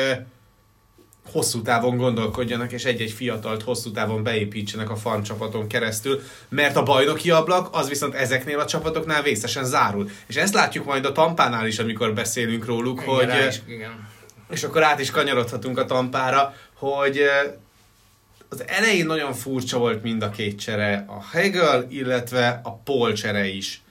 hosszú 1.31 1.62
távon 1.62 1.98
gondolkodjanak, 1.98 2.71
és 2.71 2.86
egy-egy 2.86 3.12
fiatalt 3.12 3.63
hosszú 3.63 3.91
távon 3.91 4.24
beépítsenek 4.24 4.89
a 4.89 4.95
farm 4.95 5.21
csapaton 5.21 5.67
keresztül, 5.67 6.21
mert 6.50 6.75
a 6.75 6.83
bajnoki 6.83 7.31
ablak 7.31 7.69
az 7.71 7.89
viszont 7.89 8.15
ezeknél 8.15 8.60
a 8.60 8.65
csapatoknál 8.65 9.21
vészesen 9.21 9.65
zárul. 9.65 10.10
És 10.27 10.36
ezt 10.36 10.53
látjuk 10.53 10.86
majd 10.86 11.05
a 11.05 11.12
Tampánál 11.12 11.67
is, 11.67 11.79
amikor 11.79 12.13
beszélünk 12.13 12.65
róluk, 12.65 13.01
igen, 13.01 13.15
hogy... 13.15 13.48
Is, 13.48 13.62
igen. 13.67 14.07
És 14.50 14.63
akkor 14.63 14.83
át 14.83 15.00
is 15.00 15.12
kanyarodhatunk 15.12 15.77
a 15.77 15.86
Tampára, 15.86 16.53
hogy 16.74 17.21
az 18.51 18.63
elején 18.67 19.05
nagyon 19.05 19.34
furcsa 19.34 19.77
volt 19.77 20.03
mind 20.03 20.22
a 20.22 20.29
két 20.29 20.60
csere, 20.60 21.05
a 21.08 21.24
Hegel, 21.31 21.86
illetve 21.89 22.62
a 22.63 22.74
Paul 22.74 23.13
csere 23.13 23.48
is. 23.48 23.81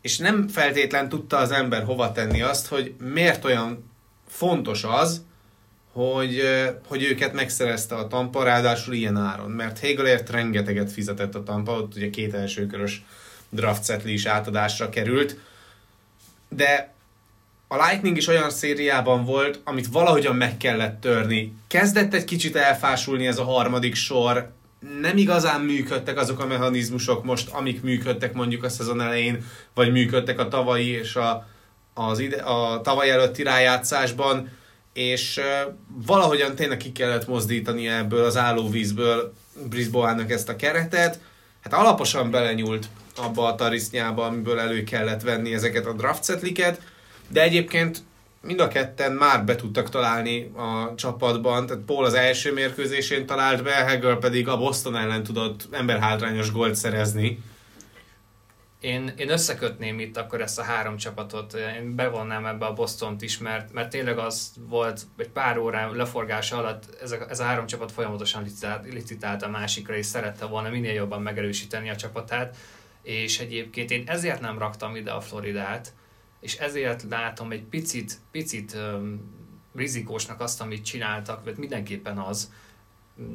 És 0.00 0.18
nem 0.18 0.48
feltétlen 0.48 1.08
tudta 1.08 1.36
az 1.36 1.50
ember 1.50 1.84
hova 1.84 2.12
tenni 2.12 2.42
azt, 2.42 2.66
hogy 2.66 2.94
miért 2.98 3.44
olyan 3.44 3.90
fontos 4.26 4.84
az, 4.84 5.22
hogy, 5.92 6.42
hogy 6.86 7.02
őket 7.02 7.32
megszerezte 7.32 7.94
a 7.94 8.06
Tampa, 8.06 8.42
ráadásul 8.42 8.94
ilyen 8.94 9.16
áron. 9.16 9.50
Mert 9.50 9.78
Hegelért 9.78 10.30
rengeteget 10.30 10.92
fizetett 10.92 11.34
a 11.34 11.42
Tampa, 11.42 11.72
ott 11.72 11.96
ugye 11.96 12.10
két 12.10 12.34
elsőkörös 12.34 13.04
draft 13.48 14.04
is 14.04 14.26
átadásra 14.26 14.88
került, 14.88 15.36
de 16.48 16.92
a 17.68 17.76
Lightning 17.86 18.16
is 18.16 18.26
olyan 18.26 18.50
szériában 18.50 19.24
volt, 19.24 19.60
amit 19.64 19.86
valahogyan 19.86 20.36
meg 20.36 20.56
kellett 20.56 21.00
törni. 21.00 21.52
Kezdett 21.66 22.14
egy 22.14 22.24
kicsit 22.24 22.56
elfásulni 22.56 23.26
ez 23.26 23.38
a 23.38 23.44
harmadik 23.44 23.94
sor, 23.94 24.52
nem 25.00 25.16
igazán 25.16 25.60
működtek 25.60 26.18
azok 26.18 26.40
a 26.40 26.46
mechanizmusok 26.46 27.24
most, 27.24 27.48
amik 27.50 27.82
működtek 27.82 28.32
mondjuk 28.32 28.64
a 28.64 28.68
szezon 28.68 29.00
elején, 29.00 29.44
vagy 29.74 29.92
működtek 29.92 30.38
a 30.38 30.48
tavalyi 30.48 30.88
és 30.88 31.16
a, 31.16 31.48
az 31.94 32.18
ide, 32.18 32.36
a 32.36 32.80
tavaly 32.80 33.10
előtti 33.10 33.42
rájátszásban, 33.42 34.50
és 34.92 35.40
valahogyan 36.06 36.54
tényleg 36.54 36.76
ki 36.76 36.92
kellett 36.92 37.26
mozdítani 37.26 37.88
ebből 37.88 38.24
az 38.24 38.36
állóvízből 38.36 39.32
Brisboának 39.68 40.30
ezt 40.30 40.48
a 40.48 40.56
keretet. 40.56 41.20
Hát 41.62 41.72
alaposan 41.72 42.30
belenyúlt 42.30 42.86
abba 43.16 43.46
a 43.46 43.54
tarisznyába, 43.54 44.24
amiből 44.24 44.58
elő 44.58 44.84
kellett 44.84 45.22
venni 45.22 45.54
ezeket 45.54 45.86
a 45.86 45.92
draft 45.92 46.24
de 47.28 47.42
egyébként 47.42 47.98
mind 48.40 48.60
a 48.60 48.68
ketten 48.68 49.12
már 49.12 49.44
be 49.44 49.56
tudtak 49.56 49.88
találni 49.88 50.52
a 50.56 50.94
csapatban, 50.94 51.66
tehát 51.66 51.82
Paul 51.82 52.04
az 52.04 52.14
első 52.14 52.52
mérkőzésén 52.52 53.26
talált 53.26 53.62
be, 53.62 53.72
Hegel 53.72 54.16
pedig 54.16 54.48
a 54.48 54.56
Boston 54.56 54.96
ellen 54.96 55.22
tudott 55.22 55.68
emberhátrányos 55.70 56.52
gólt 56.52 56.74
szerezni. 56.74 57.38
Én, 58.80 59.12
én 59.16 59.30
összekötném 59.30 60.00
itt 60.00 60.16
akkor 60.16 60.40
ezt 60.40 60.58
a 60.58 60.62
három 60.62 60.96
csapatot, 60.96 61.54
én 61.54 61.94
bevonnám 61.94 62.46
ebbe 62.46 62.66
a 62.66 62.72
Bostont 62.72 63.22
is, 63.22 63.38
mert, 63.38 63.72
mert 63.72 63.90
tényleg 63.90 64.18
az 64.18 64.52
volt 64.68 65.02
egy 65.16 65.28
pár 65.28 65.58
órán 65.58 65.96
leforgása 65.96 66.56
alatt 66.56 66.84
ez 67.02 67.12
a, 67.12 67.16
ez 67.28 67.40
a 67.40 67.44
három 67.44 67.66
csapat 67.66 67.92
folyamatosan 67.92 68.42
licitált, 68.42 68.92
licitált 68.92 69.42
a 69.42 69.48
másikra, 69.48 69.96
és 69.96 70.06
szerette 70.06 70.44
volna 70.44 70.68
minél 70.68 70.92
jobban 70.92 71.22
megerősíteni 71.22 71.90
a 71.90 71.96
csapatát, 71.96 72.56
és 73.02 73.38
egyébként 73.38 73.90
én 73.90 74.02
ezért 74.06 74.40
nem 74.40 74.58
raktam 74.58 74.96
ide 74.96 75.10
a 75.10 75.20
Floridát, 75.20 75.92
és 76.40 76.56
ezért 76.56 77.04
látom 77.10 77.50
egy 77.50 77.62
picit, 77.62 78.18
picit 78.30 78.76
rizikósnak 79.74 80.40
azt, 80.40 80.60
amit 80.60 80.84
csináltak, 80.84 81.44
vagy 81.44 81.56
mindenképpen 81.56 82.18
az, 82.18 82.50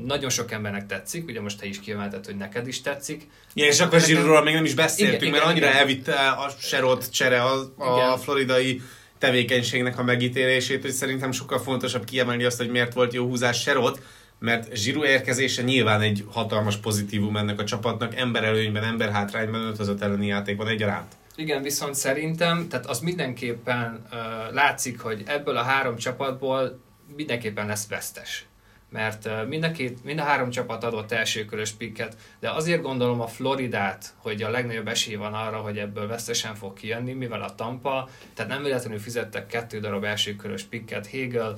nagyon 0.05 0.29
sok 0.29 0.51
embernek 0.51 0.85
tetszik, 0.85 1.27
ugye 1.27 1.41
most 1.41 1.59
te 1.59 1.65
is 1.65 1.79
kiemelted, 1.79 2.25
hogy 2.25 2.37
neked 2.37 2.67
is 2.67 2.81
tetszik. 2.81 3.27
Ja, 3.53 3.65
és 3.65 3.79
akkor 3.79 3.99
Zsirúról 3.99 4.43
még 4.43 4.53
nem 4.53 4.65
is 4.65 4.73
beszéltünk, 4.73 5.21
igen, 5.21 5.31
mert 5.31 5.43
igen, 5.43 5.51
annyira 5.51 5.67
igen. 5.67 5.79
elvitte 5.79 6.29
a 6.29 6.49
serot 6.59 7.11
csere 7.11 7.41
a, 7.41 7.73
a 8.13 8.17
floridai 8.17 8.81
tevékenységnek 9.17 9.99
a 9.99 10.03
megítélését, 10.03 10.81
hogy 10.81 10.91
szerintem 10.91 11.31
sokkal 11.31 11.59
fontosabb 11.59 12.03
kiemelni 12.03 12.43
azt, 12.43 12.57
hogy 12.57 12.69
miért 12.69 12.93
volt 12.93 13.13
jó 13.13 13.25
húzás 13.25 13.61
serot, 13.61 14.01
mert 14.39 14.75
Zsiru 14.75 15.05
érkezése 15.05 15.61
nyilván 15.61 16.01
egy 16.01 16.25
hatalmas 16.31 16.77
pozitívum 16.77 17.37
ennek 17.37 17.59
a 17.59 17.63
csapatnak, 17.63 18.15
emberelőnyben, 18.15 18.83
emberhátrányban, 18.83 19.61
öltözött 19.61 20.01
elleni 20.01 20.27
játékban 20.27 20.67
egyaránt. 20.67 21.11
Igen, 21.35 21.61
viszont 21.61 21.95
szerintem, 21.95 22.67
tehát 22.67 22.85
az 22.85 22.99
mindenképpen 22.99 24.05
uh, 24.11 24.53
látszik, 24.53 24.99
hogy 24.99 25.23
ebből 25.25 25.57
a 25.57 25.61
három 25.61 25.95
csapatból 25.95 26.79
mindenképpen 27.15 27.67
lesz 27.67 27.87
vesztes. 27.87 28.45
Mert 28.89 29.47
mind 29.47 29.63
a, 29.63 29.71
két, 29.71 30.03
mind 30.03 30.19
a 30.19 30.23
három 30.23 30.49
csapat 30.49 30.83
adott 30.83 31.11
elsőkörös 31.11 31.71
pikket, 31.71 32.15
de 32.39 32.49
azért 32.49 32.81
gondolom 32.81 33.21
a 33.21 33.27
Floridát, 33.27 34.13
hogy 34.17 34.41
a 34.41 34.49
legnagyobb 34.49 34.87
esély 34.87 35.15
van 35.15 35.33
arra, 35.33 35.57
hogy 35.57 35.77
ebből 35.77 36.07
vesztesen 36.07 36.55
fog 36.55 36.73
kijönni, 36.73 37.13
mivel 37.13 37.41
a 37.41 37.55
Tampa, 37.55 38.09
tehát 38.33 38.51
nem 38.51 38.63
véletlenül 38.63 38.99
fizettek 38.99 39.47
kettő 39.47 39.79
darab 39.79 40.03
elsőkörös 40.03 40.63
pikket, 40.63 41.07
Hegel 41.07 41.57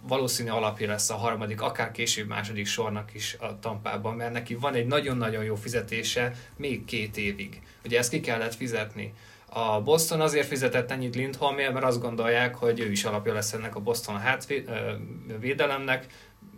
valószínű 0.00 0.50
alapja 0.50 0.86
lesz 0.86 1.10
a 1.10 1.14
harmadik, 1.14 1.60
akár 1.60 1.90
később 1.90 2.28
második 2.28 2.66
sornak 2.66 3.14
is 3.14 3.36
a 3.40 3.58
Tampában, 3.58 4.14
mert 4.14 4.32
neki 4.32 4.54
van 4.54 4.74
egy 4.74 4.86
nagyon-nagyon 4.86 5.44
jó 5.44 5.54
fizetése 5.54 6.32
még 6.56 6.84
két 6.84 7.16
évig. 7.16 7.62
Ugye 7.84 7.98
ezt 7.98 8.10
ki 8.10 8.20
kellett 8.20 8.54
fizetni. 8.54 9.14
A 9.50 9.80
Boston 9.80 10.20
azért 10.20 10.46
fizetett 10.46 10.90
ennyit 10.90 11.14
Lindholmért, 11.14 11.72
mert 11.72 11.84
azt 11.84 12.00
gondolják, 12.00 12.54
hogy 12.54 12.80
ő 12.80 12.90
is 12.90 13.04
alapja 13.04 13.32
lesz 13.32 13.52
ennek 13.52 13.76
a 13.76 13.80
Boston 13.80 14.18
hátvédelemnek, 14.18 16.06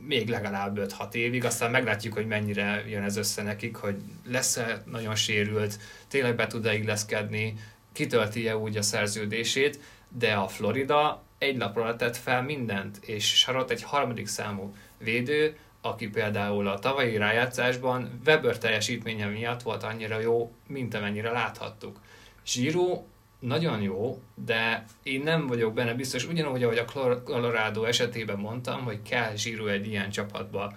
még 0.07 0.29
legalább 0.29 0.79
5-6 0.99 1.15
évig, 1.15 1.45
aztán 1.45 1.71
meglátjuk, 1.71 2.15
hogy 2.15 2.27
mennyire 2.27 2.85
jön 2.89 3.03
ez 3.03 3.17
össze 3.17 3.43
nekik, 3.43 3.77
hogy 3.77 3.97
lesz-e 4.27 4.83
nagyon 4.87 5.15
sérült, 5.15 5.79
tényleg 6.09 6.37
be 6.37 6.47
tud-e 6.47 6.75
illeszkedni, 6.75 7.55
kitölti-e 7.93 8.57
úgy 8.57 8.77
a 8.77 8.83
szerződését, 8.83 9.81
de 10.09 10.33
a 10.33 10.49
Florida 10.49 11.23
egy 11.41 11.57
lapra 11.59 11.97
tett 11.97 12.17
fel 12.17 12.43
mindent, 12.43 12.97
és 12.97 13.39
Sarot 13.39 13.71
egy 13.71 13.83
harmadik 13.83 14.27
számú 14.27 14.75
védő, 14.99 15.57
aki 15.81 16.09
például 16.09 16.69
a 16.69 16.79
tavalyi 16.79 17.17
rájátszásban 17.17 18.21
Weber 18.27 18.59
teljesítménye 18.59 19.27
miatt 19.27 19.63
volt 19.63 19.83
annyira 19.83 20.21
jó, 20.21 20.53
mint 20.67 20.95
amennyire 20.95 21.31
láthattuk. 21.31 22.01
Zsiro 22.47 23.05
nagyon 23.39 23.83
jó, 23.83 24.23
de 24.35 24.85
én 25.03 25.23
nem 25.23 25.47
vagyok 25.47 25.75
benne 25.75 25.95
biztos, 25.95 26.27
ugyanúgy, 26.27 26.63
ahogy 26.63 26.79
a 26.79 27.23
Colorado 27.25 27.85
esetében 27.85 28.39
mondtam, 28.39 28.85
hogy 28.85 29.03
kell 29.03 29.35
Zsíru 29.35 29.67
egy 29.67 29.87
ilyen 29.87 30.11
csapatba. 30.11 30.73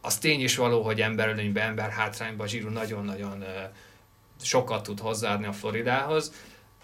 Az 0.00 0.18
tény 0.18 0.40
is 0.40 0.56
való, 0.56 0.82
hogy 0.82 1.00
emberölönyben, 1.00 1.68
ember 1.68 1.90
hátrányban 1.90 2.46
Zsíru 2.46 2.70
nagyon-nagyon 2.70 3.44
sokat 4.42 4.82
tud 4.82 5.00
hozzáadni 5.00 5.46
a 5.46 5.52
Floridához, 5.52 6.32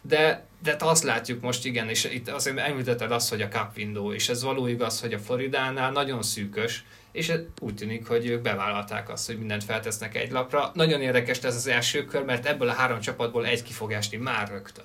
de, 0.00 0.46
de 0.66 0.76
azt 0.78 1.02
látjuk 1.02 1.40
most 1.40 1.64
igen, 1.64 1.88
és 1.88 2.04
itt 2.04 2.28
azért 2.28 2.58
említetted 2.58 3.10
azt, 3.10 3.28
hogy 3.28 3.42
a 3.42 3.48
cup 3.48 3.76
window, 3.76 4.12
és 4.12 4.28
ez 4.28 4.42
való 4.42 4.66
igaz, 4.66 5.00
hogy 5.00 5.12
a 5.12 5.18
Floridánál 5.18 5.92
nagyon 5.92 6.22
szűkös, 6.22 6.84
és 7.12 7.32
úgy 7.60 7.74
tűnik, 7.74 8.06
hogy 8.06 8.26
ők 8.26 8.42
bevállalták 8.42 9.08
azt, 9.08 9.26
hogy 9.26 9.38
mindent 9.38 9.64
feltesznek 9.64 10.16
egy 10.16 10.30
lapra. 10.30 10.70
Nagyon 10.74 11.00
érdekes 11.00 11.38
ez 11.38 11.54
az 11.54 11.66
első 11.66 12.04
kör, 12.04 12.24
mert 12.24 12.46
ebből 12.46 12.68
a 12.68 12.72
három 12.72 13.00
csapatból 13.00 13.46
egy 13.46 13.62
ki 13.62 13.72
fog 13.72 13.92
esni 13.92 14.16
már 14.16 14.48
rögtön. 14.48 14.84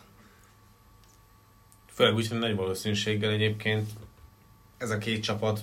Főleg 1.93 2.15
úgy, 2.15 2.27
hogy 2.27 2.39
nagy 2.39 2.55
valószínűséggel 2.55 3.31
egyébként 3.31 3.89
ez 4.77 4.89
a 4.89 4.97
két 4.97 5.23
csapat 5.23 5.59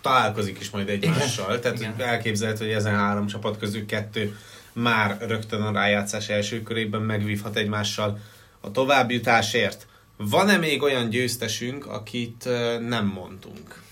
találkozik 0.00 0.60
is 0.60 0.70
majd 0.70 0.88
egymással. 0.88 1.48
Igen. 1.48 1.60
Tehát 1.60 1.80
Igen. 1.80 2.08
elképzelhető, 2.08 2.64
hogy 2.64 2.74
ezen 2.74 2.94
három 2.94 3.26
csapat 3.26 3.58
közül 3.58 3.86
kettő 3.86 4.36
már 4.72 5.16
rögtön 5.20 5.62
a 5.62 5.72
rájátszás 5.72 6.28
első 6.28 6.62
körében 6.62 7.02
megvívhat 7.02 7.56
egymással 7.56 8.20
a 8.60 8.70
továbbjutásért. 8.70 9.86
Van-e 10.16 10.56
még 10.56 10.82
olyan 10.82 11.08
győztesünk, 11.08 11.86
akit 11.86 12.48
nem 12.88 13.06
mondtunk? 13.06 13.82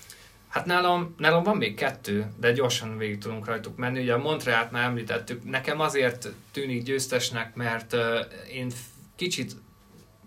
Hát 0.47 0.65
nálam, 0.65 1.15
nálam 1.17 1.43
van 1.43 1.57
még 1.57 1.75
kettő, 1.75 2.31
de 2.39 2.51
gyorsan 2.51 2.97
végig 2.97 3.17
tudunk 3.17 3.45
rajtuk 3.45 3.77
menni. 3.77 4.01
Ugye 4.01 4.13
a 4.13 4.17
Montrealt 4.17 4.71
már 4.71 4.83
említettük, 4.83 5.43
nekem 5.43 5.79
azért 5.79 6.29
tűnik 6.51 6.83
győztesnek, 6.83 7.55
mert 7.55 7.95
én 8.51 8.71
kicsit 9.15 9.55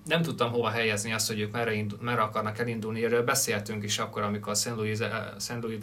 nem 0.04 0.22
tudtam 0.22 0.50
hova 0.50 0.68
helyezni 0.68 1.12
azt, 1.12 1.28
hogy 1.28 1.40
ők 1.40 1.52
merre, 1.52 1.72
indul, 1.72 1.98
merre 2.02 2.20
akarnak 2.20 2.58
elindulni. 2.58 3.04
Erről 3.04 3.24
beszéltünk 3.24 3.84
is 3.84 3.98
akkor, 3.98 4.22
amikor 4.22 4.52
a 4.52 4.54
St. 4.54 4.72
Louis, 4.76 4.98
St. 5.38 5.58
Louis 5.60 5.78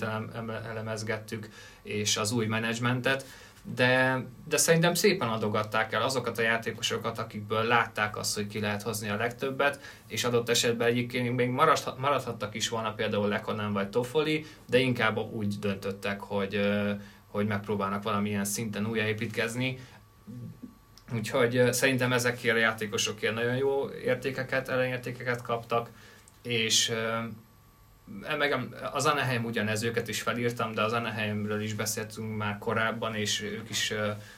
elemezgettük, 0.69 1.49
és 1.83 2.17
az 2.17 2.31
új 2.31 2.45
menedzsmentet, 2.45 3.25
de, 3.75 4.23
de 4.47 4.57
szerintem 4.57 4.93
szépen 4.93 5.27
adogatták 5.27 5.93
el 5.93 6.01
azokat 6.01 6.37
a 6.37 6.41
játékosokat, 6.41 7.19
akikből 7.19 7.63
látták 7.63 8.17
azt, 8.17 8.35
hogy 8.35 8.47
ki 8.47 8.59
lehet 8.59 8.81
hozni 8.81 9.09
a 9.09 9.15
legtöbbet, 9.15 9.79
és 10.07 10.23
adott 10.23 10.49
esetben 10.49 10.87
egyébként 10.87 11.35
még 11.35 11.49
maradhattak 11.97 12.55
is 12.55 12.69
volna 12.69 12.93
például 12.93 13.27
Lekonen 13.27 13.73
vagy 13.73 13.89
Toffoli, 13.89 14.45
de 14.65 14.77
inkább 14.77 15.17
úgy 15.17 15.59
döntöttek, 15.59 16.19
hogy, 16.19 16.59
hogy 17.27 17.47
megpróbálnak 17.47 18.03
valamilyen 18.03 18.45
szinten 18.45 18.85
újjáépítkezni. 18.85 19.79
Úgyhogy 21.13 21.73
szerintem 21.73 22.13
ezekért 22.13 22.55
a 22.55 22.59
játékosokért 22.59 23.33
nagyon 23.33 23.55
jó 23.55 23.89
értékeket, 23.89 24.69
ellenértékeket 24.69 25.41
kaptak, 25.41 25.89
és 26.41 26.91
meg 28.37 28.69
az 28.93 29.05
Anaheim 29.05 29.45
ugyanez, 29.45 29.83
őket 29.83 30.07
is 30.07 30.21
felírtam, 30.21 30.73
de 30.73 30.81
az 30.81 30.93
Anaheimről 30.93 31.61
is 31.61 31.73
beszéltünk 31.73 32.37
már 32.37 32.57
korábban, 32.57 33.15
és 33.15 33.41
ők 33.41 33.69
is 33.69 33.93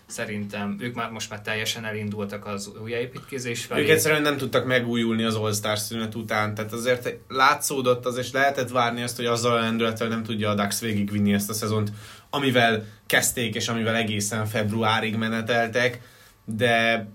szerintem, 0.05 0.77
ők 0.79 0.95
már 0.95 1.10
most 1.10 1.29
már 1.29 1.41
teljesen 1.41 1.86
elindultak 1.86 2.45
az 2.45 2.71
újjáépítkezés 2.84 3.65
felé. 3.65 3.82
Ők 3.82 3.89
egyszerűen 3.89 4.21
nem 4.21 4.38
tudtak 4.38 4.65
megújulni 4.65 5.23
az 5.23 5.36
All-Star 5.36 5.77
szünet 5.77 6.15
után, 6.15 6.55
tehát 6.55 6.73
azért 6.73 7.15
látszódott 7.27 8.05
az, 8.05 8.17
és 8.17 8.32
lehetett 8.32 8.69
várni 8.69 9.01
azt, 9.01 9.15
hogy 9.15 9.25
azzal 9.25 9.58
a 9.58 9.60
lendülettel 9.60 10.08
nem 10.08 10.23
tudja 10.23 10.49
a 10.49 10.55
Dax 10.55 10.82
végigvinni 10.82 11.34
ezt 11.34 11.49
a 11.49 11.53
szezont, 11.53 11.91
amivel 12.29 12.86
kezdték, 13.05 13.55
és 13.55 13.67
amivel 13.67 13.95
egészen 13.95 14.45
februárig 14.45 15.15
meneteltek 15.15 15.99
de 16.55 17.08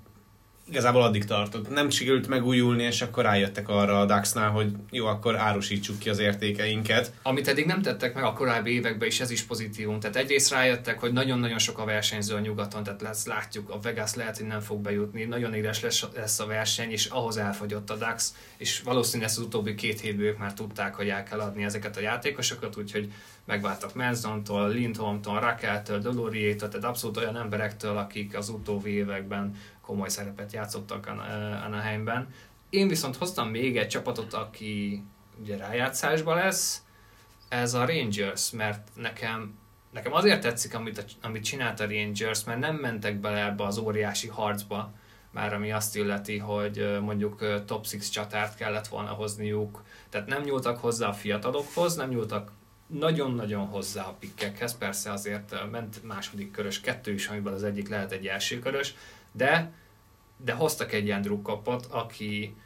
igazából 0.68 1.02
addig 1.02 1.24
tartott. 1.24 1.68
Nem 1.68 1.90
sikerült 1.90 2.28
megújulni, 2.28 2.82
és 2.82 3.02
akkor 3.02 3.24
rájöttek 3.24 3.68
arra 3.68 4.00
a 4.00 4.04
Daxnál, 4.04 4.50
hogy 4.50 4.72
jó, 4.90 5.06
akkor 5.06 5.36
árusítsuk 5.36 5.98
ki 5.98 6.08
az 6.08 6.18
értékeinket. 6.18 7.12
Amit 7.22 7.48
eddig 7.48 7.66
nem 7.66 7.82
tettek 7.82 8.14
meg 8.14 8.24
a 8.24 8.32
korábbi 8.32 8.70
években, 8.70 9.08
és 9.08 9.20
ez 9.20 9.30
is 9.30 9.42
pozitívum. 9.42 10.00
Tehát 10.00 10.16
egyrészt 10.16 10.50
rájöttek, 10.50 11.00
hogy 11.00 11.12
nagyon-nagyon 11.12 11.58
sok 11.58 11.78
a 11.78 11.84
versenyző 11.84 12.34
a 12.34 12.40
nyugaton, 12.40 12.82
tehát 12.82 13.02
lesz, 13.02 13.26
látjuk, 13.26 13.70
a 13.70 13.80
Vegas 13.80 14.14
lehet, 14.14 14.36
hogy 14.36 14.46
nem 14.46 14.60
fog 14.60 14.80
bejutni, 14.80 15.24
nagyon 15.24 15.54
éles 15.54 15.80
lesz, 15.80 16.04
lesz 16.14 16.40
a 16.40 16.46
verseny, 16.46 16.90
és 16.90 17.06
ahhoz 17.06 17.36
elfogyott 17.36 17.90
a 17.90 17.96
Dax, 17.96 18.34
és 18.56 18.80
valószínűleg 18.80 19.28
ezt 19.28 19.38
az 19.38 19.44
utóbbi 19.44 19.74
két 19.74 20.00
hétből 20.00 20.26
ők 20.26 20.38
már 20.38 20.54
tudták, 20.54 20.94
hogy 20.94 21.08
el 21.08 21.22
kell 21.22 21.40
adni 21.40 21.64
ezeket 21.64 21.96
a 21.96 22.00
játékosokat, 22.00 22.76
úgyhogy 22.76 23.12
megváltak 23.44 23.94
Manzontól, 23.94 24.68
Lindholmtól, 24.68 25.40
Rakeltől, 25.40 25.98
Doloriétől, 25.98 26.68
tehát 26.68 26.86
abszolút 26.86 27.16
olyan 27.16 27.36
emberektől, 27.36 27.96
akik 27.96 28.36
az 28.36 28.48
utóbbi 28.48 28.90
években 28.90 29.54
komoly 29.84 30.08
szerepet 30.08 30.52
játszottak 30.52 31.06
Anaheimben. 31.64 32.28
Én 32.70 32.88
viszont 32.88 33.16
hoztam 33.16 33.48
még 33.48 33.76
egy 33.76 33.88
csapatot, 33.88 34.32
aki 34.32 35.02
ugye 35.40 35.56
rájátszásba 35.56 36.34
lesz, 36.34 36.82
ez 37.48 37.74
a 37.74 37.86
Rangers, 37.86 38.50
mert 38.50 38.88
nekem, 38.94 39.58
nekem 39.90 40.12
azért 40.12 40.40
tetszik, 40.40 40.74
amit, 40.74 40.98
a, 40.98 41.02
amit 41.22 41.44
csinált 41.44 41.80
a 41.80 41.86
Rangers, 41.88 42.44
mert 42.44 42.58
nem 42.58 42.76
mentek 42.76 43.16
bele 43.16 43.44
ebbe 43.44 43.64
az 43.64 43.78
óriási 43.78 44.28
harcba, 44.28 44.92
már 45.30 45.54
ami 45.54 45.72
azt 45.72 45.96
illeti, 45.96 46.38
hogy 46.38 46.98
mondjuk 47.00 47.64
top 47.64 47.86
6 47.86 48.10
csatárt 48.10 48.56
kellett 48.56 48.86
volna 48.86 49.10
hozniuk, 49.10 49.82
tehát 50.08 50.26
nem 50.26 50.42
nyúltak 50.42 50.78
hozzá 50.78 51.08
a 51.08 51.12
fiatalokhoz, 51.12 51.96
nem 51.96 52.08
nyúltak 52.08 52.50
nagyon-nagyon 52.86 53.66
hozzá 53.66 54.02
a 54.02 54.16
pikkekhez, 54.18 54.78
persze 54.78 55.12
azért 55.12 55.70
ment 55.70 56.02
második 56.02 56.50
körös 56.50 56.80
kettő 56.80 57.12
is, 57.12 57.28
amiből 57.28 57.52
az 57.52 57.64
egyik 57.64 57.88
lehet 57.88 58.12
egy 58.12 58.26
első 58.26 58.58
körös, 58.58 58.94
de, 59.36 59.72
de 60.36 60.52
hoztak 60.52 60.92
egy 60.92 61.04
ilyen 61.04 61.22
drukkapot, 61.22 61.86
aki, 61.86 62.56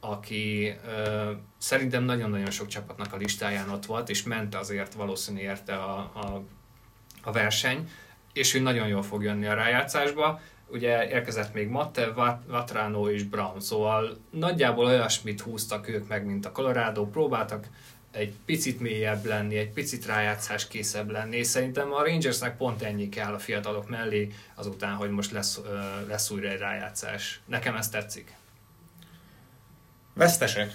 aki 0.00 0.74
ö, 0.86 1.30
szerintem 1.58 2.04
nagyon-nagyon 2.04 2.50
sok 2.50 2.66
csapatnak 2.66 3.12
a 3.12 3.16
listáján 3.16 3.70
ott 3.70 3.86
volt, 3.86 4.08
és 4.08 4.22
ment 4.22 4.54
azért 4.54 4.94
valószínű 4.94 5.40
érte 5.40 5.74
a, 5.74 5.98
a, 5.98 6.42
a 7.22 7.32
verseny, 7.32 7.88
és 8.32 8.54
ő 8.54 8.60
nagyon 8.60 8.88
jól 8.88 9.02
fog 9.02 9.22
jönni 9.22 9.46
a 9.46 9.54
rájátszásba. 9.54 10.40
Ugye 10.66 11.08
érkezett 11.08 11.54
még 11.54 11.68
Matte, 11.68 12.12
Vatrano 12.46 13.10
és 13.10 13.22
Brown, 13.22 13.60
szóval 13.60 14.16
nagyjából 14.30 14.84
olyasmit 14.84 15.40
húztak 15.40 15.88
ők 15.88 16.08
meg, 16.08 16.24
mint 16.24 16.46
a 16.46 16.52
Colorado, 16.52 17.06
próbáltak 17.06 17.66
egy 18.12 18.32
picit 18.44 18.80
mélyebb 18.80 19.24
lenni, 19.24 19.56
egy 19.56 19.70
picit 19.70 20.06
rájátszás 20.06 20.68
készebb 20.68 21.10
lenni, 21.10 21.36
és 21.36 21.46
szerintem 21.46 21.92
a 21.92 22.02
Rangersnek 22.02 22.56
pont 22.56 22.82
ennyi 22.82 23.08
kell 23.08 23.34
a 23.34 23.38
fiatalok 23.38 23.88
mellé, 23.88 24.32
azután, 24.54 24.94
hogy 24.94 25.10
most 25.10 25.30
lesz, 25.30 25.60
lesz 26.08 26.30
újra 26.30 26.48
egy 26.48 26.58
rájátszás. 26.58 27.40
Nekem 27.46 27.76
ez 27.76 27.88
tetszik. 27.88 28.34
Vesztesek? 30.14 30.74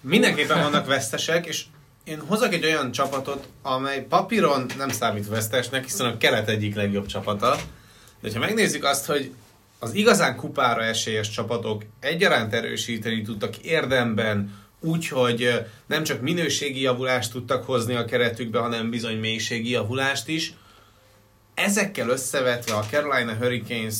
mindenképpen 0.00 0.62
vannak 0.62 0.86
vesztesek, 0.86 1.46
és 1.46 1.64
én 2.04 2.20
hozok 2.20 2.52
egy 2.52 2.64
olyan 2.64 2.92
csapatot, 2.92 3.48
amely 3.62 4.02
papíron 4.02 4.66
nem 4.76 4.88
számít 4.88 5.28
vesztesnek, 5.28 5.84
hiszen 5.84 6.06
a 6.06 6.16
kelet 6.16 6.48
egyik 6.48 6.74
legjobb 6.74 7.06
csapata. 7.06 7.56
De 8.20 8.30
ha 8.32 8.38
megnézzük 8.38 8.84
azt, 8.84 9.06
hogy 9.06 9.32
az 9.78 9.94
igazán 9.94 10.36
kupára 10.36 10.82
esélyes 10.82 11.30
csapatok 11.30 11.82
egyaránt 12.00 12.52
erősíteni 12.52 13.22
tudtak 13.22 13.56
érdemben, 13.56 14.66
úgyhogy 14.80 15.64
nem 15.86 16.02
csak 16.02 16.20
minőségi 16.20 16.80
javulást 16.80 17.32
tudtak 17.32 17.64
hozni 17.64 17.94
a 17.94 18.04
keretükbe, 18.04 18.58
hanem 18.58 18.90
bizony 18.90 19.18
mélységi 19.18 19.70
javulást 19.70 20.28
is. 20.28 20.52
Ezekkel 21.54 22.08
összevetve 22.08 22.74
a 22.74 22.86
Carolina 22.90 23.34
Hurricanes 23.34 23.96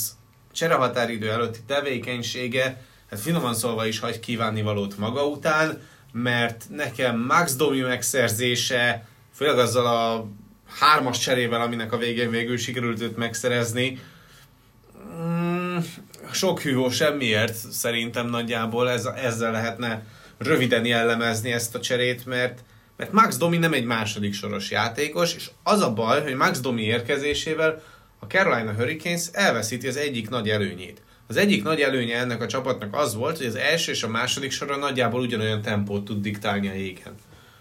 cserehatáridő 0.52 1.30
előtti 1.30 1.58
tevékenysége, 1.66 2.82
hát 3.10 3.20
finoman 3.20 3.54
szólva 3.54 3.86
is 3.86 3.98
hagy 3.98 4.20
kívánni 4.20 4.62
valót 4.62 4.98
maga 4.98 5.26
után, 5.26 5.82
mert 6.12 6.64
nekem 6.70 7.18
Max 7.20 7.56
Domi 7.56 7.80
megszerzése, 7.80 9.06
főleg 9.34 9.58
azzal 9.58 9.86
a 9.86 10.26
hármas 10.78 11.18
cserével, 11.18 11.60
aminek 11.60 11.92
a 11.92 11.96
végén 11.96 12.30
végül 12.30 12.56
sikerült 12.56 13.00
őt 13.00 13.16
megszerezni, 13.16 14.00
mm, 15.20 15.78
sok 16.32 16.60
hűvó 16.60 16.90
semmiért 16.90 17.54
szerintem 17.54 18.26
nagyjából 18.26 18.90
ez, 18.90 19.04
ezzel 19.04 19.52
lehetne 19.52 20.02
röviden 20.38 20.85
jellemezni 20.85 21.53
ezt 21.53 21.74
a 21.74 21.81
cserét, 21.81 22.27
mert, 22.27 22.61
mert 22.96 23.12
Max 23.12 23.37
Domi 23.37 23.57
nem 23.57 23.72
egy 23.72 23.85
második 23.85 24.35
soros 24.35 24.70
játékos, 24.70 25.35
és 25.35 25.51
az 25.62 25.81
a 25.81 25.92
baj, 25.92 26.22
hogy 26.22 26.35
Max 26.35 26.61
Domi 26.61 26.83
érkezésével 26.83 27.83
a 28.18 28.27
Carolina 28.27 28.72
Hurricanes 28.72 29.27
elveszíti 29.33 29.88
az 29.88 29.96
egyik 29.96 30.29
nagy 30.29 30.48
előnyét. 30.48 31.03
Az 31.27 31.37
egyik 31.37 31.62
nagy 31.62 31.81
előnye 31.81 32.18
ennek 32.18 32.42
a 32.42 32.46
csapatnak 32.46 32.96
az 32.96 33.14
volt, 33.14 33.37
hogy 33.37 33.46
az 33.46 33.55
első 33.55 33.92
és 33.92 34.03
a 34.03 34.09
második 34.09 34.51
soron 34.51 34.79
nagyjából 34.79 35.20
ugyanolyan 35.20 35.62
tempót 35.62 36.05
tud 36.05 36.22
diktálni 36.22 36.68
a 36.68 36.72
jégen. 36.72 37.14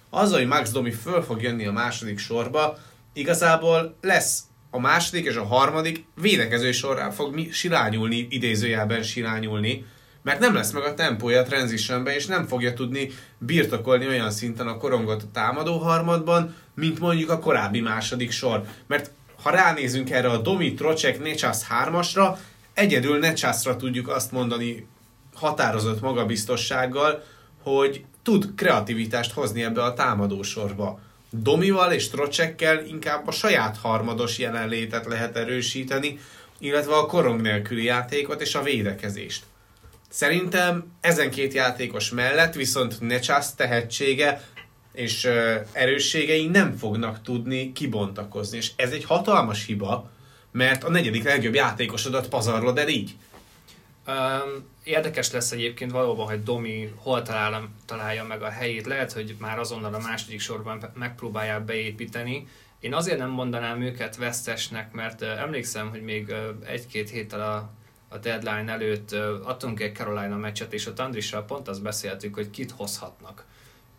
Az, 0.10 0.34
hogy 0.34 0.48
Max 0.48 0.72
Domi 0.72 0.92
föl 0.92 1.22
fog 1.22 1.42
jönni 1.42 1.66
a 1.66 1.72
második 1.72 2.20
sorba, 2.20 2.78
igazából 3.14 3.96
lesz 4.02 4.42
a 4.70 4.80
második 4.80 5.26
és 5.26 5.36
a 5.36 5.44
harmadik 5.44 6.06
védekező 6.22 6.72
sorrá 6.72 7.10
fog 7.10 7.52
silányulni, 7.52 8.28
idézőjelben 8.30 9.04
silányulni, 9.04 9.86
mert 10.28 10.40
nem 10.40 10.54
lesz 10.54 10.72
meg 10.72 10.84
a 10.84 10.94
tempója 10.94 11.40
a 11.40 11.44
transitionben, 11.44 12.14
és 12.14 12.26
nem 12.26 12.48
fogja 12.48 12.74
tudni 12.74 13.10
birtokolni 13.38 14.08
olyan 14.08 14.32
szinten 14.32 14.68
a 14.68 14.78
korongot 14.78 15.24
a 15.24 15.32
támadó 15.34 15.78
harmadban, 15.78 16.56
mint 16.76 17.00
mondjuk 17.00 17.30
a 17.30 17.40
korábbi 17.40 17.80
második 17.80 18.32
sor. 18.32 18.64
Mert 18.88 19.12
ha 19.42 19.50
ránézünk 19.50 20.12
erre 20.12 20.30
a 20.30 20.38
Domi, 20.38 20.74
Trocek, 20.74 21.20
Necsász 21.20 21.64
hármasra, 21.64 22.40
egyedül 22.74 23.20
Necsászra 23.20 23.76
tudjuk 23.76 24.08
azt 24.08 24.32
mondani 24.32 24.88
határozott 25.34 26.02
magabiztossággal, 26.02 27.24
hogy 27.64 28.06
tud 28.24 28.56
kreativitást 28.56 29.34
hozni 29.34 29.64
ebbe 29.64 29.84
a 29.84 29.94
támadósorba. 29.94 31.00
Domival 31.30 31.92
és 31.92 32.10
Trocsekkel 32.10 32.86
inkább 32.86 33.28
a 33.28 33.32
saját 33.32 33.78
harmados 33.78 34.38
jelenlétet 34.38 35.06
lehet 35.06 35.38
erősíteni, 35.38 36.20
illetve 36.60 36.96
a 36.96 37.06
korong 37.06 37.42
nélküli 37.42 37.84
játékot 37.84 38.42
és 38.42 38.56
a 38.56 38.64
védekezést. 38.64 39.44
Szerintem 40.10 40.92
ezen 41.02 41.30
két 41.30 41.54
játékos 41.54 42.10
mellett 42.10 42.54
viszont 42.54 43.02
Necsász 43.02 43.56
tehetsége 43.56 44.42
és 44.98 45.30
erősségei 45.72 46.48
nem 46.48 46.74
fognak 46.74 47.22
tudni 47.22 47.72
kibontakozni. 47.72 48.58
És 48.58 48.72
ez 48.76 48.92
egy 48.92 49.04
hatalmas 49.04 49.66
hiba, 49.66 50.12
mert 50.52 50.84
a 50.84 50.90
negyedik 50.90 51.24
legjobb 51.24 51.54
játékosodat 51.54 52.28
pazarlod 52.28 52.78
el 52.78 52.88
így. 52.88 53.16
Um, 54.08 54.66
érdekes 54.84 55.32
lesz 55.32 55.52
egyébként 55.52 55.92
valóban, 55.92 56.28
hogy 56.28 56.44
Domi 56.44 56.94
hol 56.96 57.22
találja, 57.22 57.70
találja 57.86 58.24
meg 58.24 58.42
a 58.42 58.50
helyét. 58.50 58.86
Lehet, 58.86 59.12
hogy 59.12 59.36
már 59.40 59.60
azonnal 59.60 59.94
a 59.94 60.00
második 60.00 60.40
sorban 60.40 60.92
megpróbálják 60.94 61.66
beépíteni. 61.66 62.48
Én 62.80 62.94
azért 62.94 63.18
nem 63.18 63.30
mondanám 63.30 63.82
őket 63.82 64.16
vesztesnek, 64.16 64.92
mert 64.92 65.22
emlékszem, 65.22 65.90
hogy 65.90 66.02
még 66.02 66.34
egy-két 66.66 67.10
héttel 67.10 67.42
a, 67.42 67.70
a 68.08 68.18
deadline 68.18 68.72
előtt 68.72 69.12
adtunk 69.44 69.80
egy 69.80 69.96
Carolina 69.96 70.38
meccset, 70.38 70.74
és 70.74 70.86
ott 70.86 71.00
Andrissal 71.00 71.46
pont 71.46 71.68
azt 71.68 71.82
beszéltük, 71.82 72.34
hogy 72.34 72.50
kit 72.50 72.72
hozhatnak. 72.72 73.46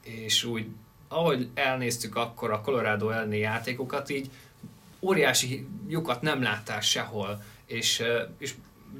És 0.02 0.44
úgy, 0.44 0.66
ahogy 1.08 1.48
elnéztük 1.54 2.16
akkor 2.16 2.50
a 2.50 2.60
Colorado 2.60 3.10
elleni 3.10 3.38
játékokat, 3.38 4.10
így 4.10 4.30
óriási 5.00 5.66
lyukat 5.88 6.22
nem 6.22 6.42
láttál 6.42 6.80
sehol, 6.80 7.42
és, 7.66 8.02
és 8.38 8.54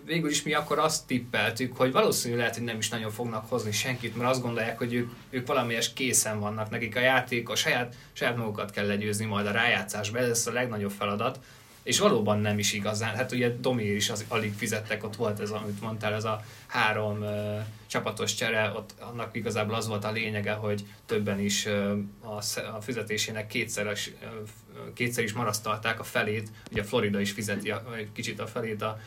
végül 0.05 0.31
is 0.31 0.43
mi 0.43 0.55
akkor 0.55 0.79
azt 0.79 1.07
tippeltük, 1.07 1.77
hogy 1.77 1.93
valószínűleg 1.93 2.41
lehet, 2.41 2.57
hogy 2.57 2.65
nem 2.65 2.79
is 2.79 2.89
nagyon 2.89 3.11
fognak 3.11 3.49
hozni 3.49 3.73
senkit, 3.73 4.17
mert 4.17 4.31
azt 4.31 4.43
gondolják, 4.43 4.79
hogy 4.79 4.95
ők, 4.95 5.11
ők 5.31 5.47
valamilyes 5.47 5.93
készen 5.93 6.41
vannak, 6.41 6.71
nekik 6.71 6.97
a 6.97 7.01
játék, 7.01 7.49
a 7.49 7.57
saját, 7.57 7.97
saját 8.13 8.37
magukat 8.37 8.71
kell 8.71 8.87
legyőzni 8.87 9.25
majd 9.25 9.47
a 9.47 9.51
rájátszásba, 9.51 10.19
ez 10.19 10.47
a 10.47 10.53
legnagyobb 10.53 10.91
feladat, 10.91 11.41
és 11.89 11.99
valóban 11.99 12.39
nem 12.39 12.59
is 12.59 12.73
igazán. 12.73 13.15
Hát 13.15 13.33
ugye 13.33 13.57
Domi 13.61 13.85
is 13.85 14.11
az, 14.11 14.25
alig 14.29 14.53
fizettek, 14.53 15.05
ott 15.05 15.17
volt 15.17 15.41
ez, 15.41 15.51
amit 15.51 15.81
mondtál, 15.81 16.15
ez 16.15 16.25
a 16.25 16.45
három 16.67 17.21
uh, 17.21 17.59
csapatos 17.87 18.35
csere, 18.35 18.73
ott 18.77 18.95
annak 19.01 19.37
igazából 19.37 19.75
az 19.75 19.87
volt 19.89 20.05
a 20.05 20.11
lényege, 20.11 20.53
hogy 20.53 20.85
többen 21.07 21.41
is 21.41 21.67
uh, 21.67 21.99
a, 22.21 22.43
a 22.77 22.81
fizetésének 22.81 23.47
kétszeres, 23.47 24.11
uh, 24.23 24.93
kétszer 24.95 25.25
is 25.25 25.33
marasztalták 25.33 26.01
a 26.01 26.05
felét, 26.05 26.51
ugye 26.71 26.83
Florida 26.83 27.21
is 27.21 27.31
fizeti 27.31 27.71
a, 27.71 27.83
kicsit 28.13 28.41
a 28.41 28.47
felét 28.47 28.83
a, 28.83 28.99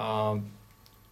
a 0.00 0.36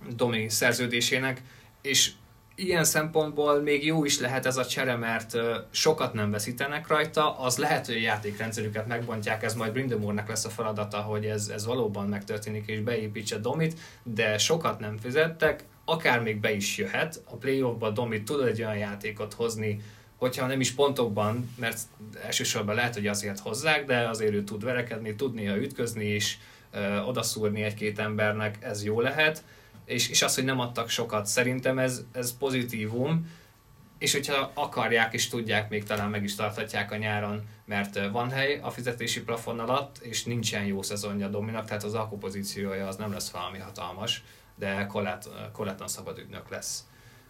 Domi 0.09 0.48
szerződésének, 0.48 1.42
és 1.83 2.11
ilyen 2.59 2.85
szempontból 2.85 3.61
még 3.61 3.85
jó 3.85 4.05
is 4.05 4.21
lehet 4.21 4.47
ez 4.47 4.57
a 4.57 4.66
csere, 4.66 4.97
mert 4.97 5.37
sokat 5.71 6.12
nem 6.12 6.31
veszítenek 6.31 6.87
rajta, 6.87 7.38
az 7.38 7.57
lehet, 7.57 7.87
hogy 7.87 7.94
a 7.94 8.01
játékrendszerüket 8.01 8.87
megbontják, 8.87 9.42
ez 9.42 9.55
majd 9.55 9.73
Brindamore-nek 9.73 10.29
lesz 10.29 10.44
a 10.44 10.49
feladata, 10.49 10.99
hogy 10.99 11.25
ez, 11.25 11.49
ez 11.49 11.66
valóban 11.66 12.07
megtörténik 12.07 12.66
és 12.66 12.81
beépítse 12.81 13.38
Domit, 13.38 13.79
de 14.03 14.38
sokat 14.38 14.81
nem 14.81 14.97
fizettek, 14.97 15.64
akár 15.85 16.23
még 16.23 16.40
be 16.40 16.53
is 16.53 16.77
jöhet, 16.77 17.23
a 17.25 17.37
playoffba 17.37 17.90
Domit 17.90 18.25
tud 18.25 18.47
egy 18.47 18.62
olyan 18.62 18.77
játékot 18.77 19.35
hozni, 19.35 19.81
hogyha 20.16 20.47
nem 20.47 20.61
is 20.61 20.73
pontokban, 20.73 21.51
mert 21.59 21.79
elsősorban 22.25 22.75
lehet, 22.75 22.94
hogy 22.94 23.07
azért 23.07 23.38
hozzák, 23.38 23.85
de 23.85 24.09
azért 24.09 24.33
ő 24.33 24.44
tud 24.44 24.64
verekedni, 24.64 25.14
tud 25.14 25.35
néha 25.35 25.57
ütközni 25.57 26.05
és 26.05 26.37
ö, 26.71 26.99
odaszúrni 26.99 27.62
egy-két 27.62 27.99
embernek, 27.99 28.59
ez 28.61 28.85
jó 28.85 29.01
lehet 29.01 29.42
és, 29.88 30.09
és 30.09 30.22
az, 30.22 30.35
hogy 30.35 30.44
nem 30.44 30.61
adtak 30.61 30.88
sokat, 30.88 31.27
szerintem 31.27 31.79
ez, 31.79 32.05
ez 32.12 32.37
pozitívum, 32.37 33.31
és 33.98 34.12
hogyha 34.12 34.51
akarják 34.55 35.14
és 35.14 35.29
tudják, 35.29 35.68
még 35.68 35.85
talán 35.85 36.11
meg 36.11 36.22
is 36.22 36.35
tartatják 36.35 36.92
a 36.92 36.96
nyáron, 36.96 37.42
mert 37.64 38.11
van 38.11 38.31
hely 38.31 38.59
a 38.62 38.70
fizetési 38.70 39.22
plafon 39.22 39.59
alatt, 39.59 39.98
és 39.98 40.24
nincsen 40.24 40.64
jó 40.64 40.83
szezonja 40.83 41.29
Dominak, 41.29 41.66
tehát 41.66 41.85
az 41.85 41.94
alkupozíciója 41.94 42.87
az 42.87 42.96
nem 42.96 43.12
lesz 43.12 43.31
valami 43.31 43.59
hatalmas, 43.59 44.24
de 44.55 44.87
korlátlan 45.53 45.88
szabad 45.88 46.18
ügynök 46.18 46.48
lesz. 46.48 46.85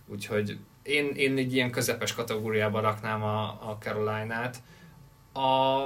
Úgyhogy 0.07 0.59
én, 0.83 1.07
én 1.15 1.37
egy 1.37 1.55
ilyen 1.55 1.71
közepes 1.71 2.15
kategóriába 2.15 2.81
raknám 2.81 3.23
a, 3.23 3.43
a 3.43 3.79
Caroline-át. 3.81 4.63
A, 5.33 5.83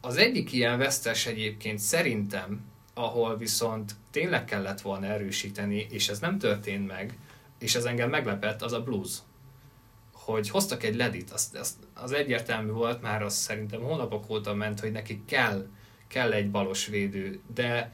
az 0.00 0.16
egyik 0.16 0.52
ilyen 0.52 0.78
vesztes 0.78 1.26
egyébként 1.26 1.78
szerintem, 1.78 2.64
ahol 2.98 3.36
viszont 3.36 3.94
tényleg 4.10 4.44
kellett 4.44 4.80
volna 4.80 5.06
erősíteni, 5.06 5.86
és 5.90 6.08
ez 6.08 6.18
nem 6.18 6.38
történt 6.38 6.86
meg, 6.86 7.18
és 7.58 7.74
ez 7.74 7.84
engem 7.84 8.10
meglepett, 8.10 8.62
az 8.62 8.72
a 8.72 8.82
blues. 8.82 9.12
Hogy 10.12 10.50
hoztak 10.50 10.82
egy 10.82 10.96
ledit, 10.96 11.30
az, 11.30 11.50
az, 11.60 11.78
az 11.94 12.12
egyértelmű 12.12 12.70
volt, 12.70 13.02
már 13.02 13.22
az 13.22 13.34
szerintem 13.34 13.82
hónapok 13.82 14.30
óta 14.30 14.54
ment, 14.54 14.80
hogy 14.80 14.92
neki 14.92 15.22
kell, 15.26 15.66
kell 16.08 16.32
egy 16.32 16.50
balos 16.50 16.86
védő, 16.86 17.40
de 17.54 17.92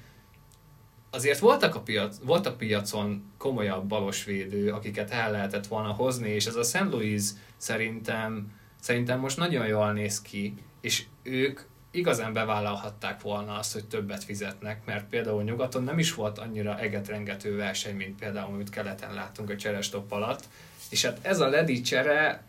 azért 1.11 1.39
voltak 1.39 1.75
a, 1.75 1.81
piac, 1.81 2.17
volt 2.23 2.47
a 2.47 2.57
piacon 2.57 3.33
komolyabb 3.39 3.87
balos 3.87 4.25
védő, 4.25 4.73
akiket 4.73 5.11
el 5.11 5.31
lehetett 5.31 5.67
volna 5.67 5.93
hozni, 5.93 6.29
és 6.29 6.47
ez 6.47 6.57
a 6.57 6.63
St. 6.63 6.91
Louis 6.91 7.23
szerintem, 7.57 8.53
szerintem 8.81 9.21
most 9.21 9.37
nagyon 9.37 9.67
jól 9.67 9.93
néz 9.93 10.23
ki, 10.23 10.55
és 10.81 11.05
ők 11.23 11.61
igazán 11.95 12.33
bevállalhatták 12.33 13.21
volna 13.21 13.59
azt, 13.59 13.73
hogy 13.73 13.85
többet 13.85 14.25
fizetnek, 14.25 14.85
mert 14.85 15.09
például 15.09 15.43
nyugaton 15.43 15.83
nem 15.83 15.99
is 15.99 16.15
volt 16.15 16.39
annyira 16.39 16.79
egetrengető 16.79 17.57
verseny, 17.57 17.97
mint 17.97 18.19
például, 18.19 18.53
amit 18.53 18.71
keleten 18.71 19.15
láttunk 19.15 19.51
a 19.51 19.57
cserestop 19.57 20.13
alatt, 20.13 20.45
és 20.91 21.05
hát 21.05 21.19
ez 21.23 21.41
a 21.41 21.49
ledi 21.49 21.81
csere, 21.81 22.43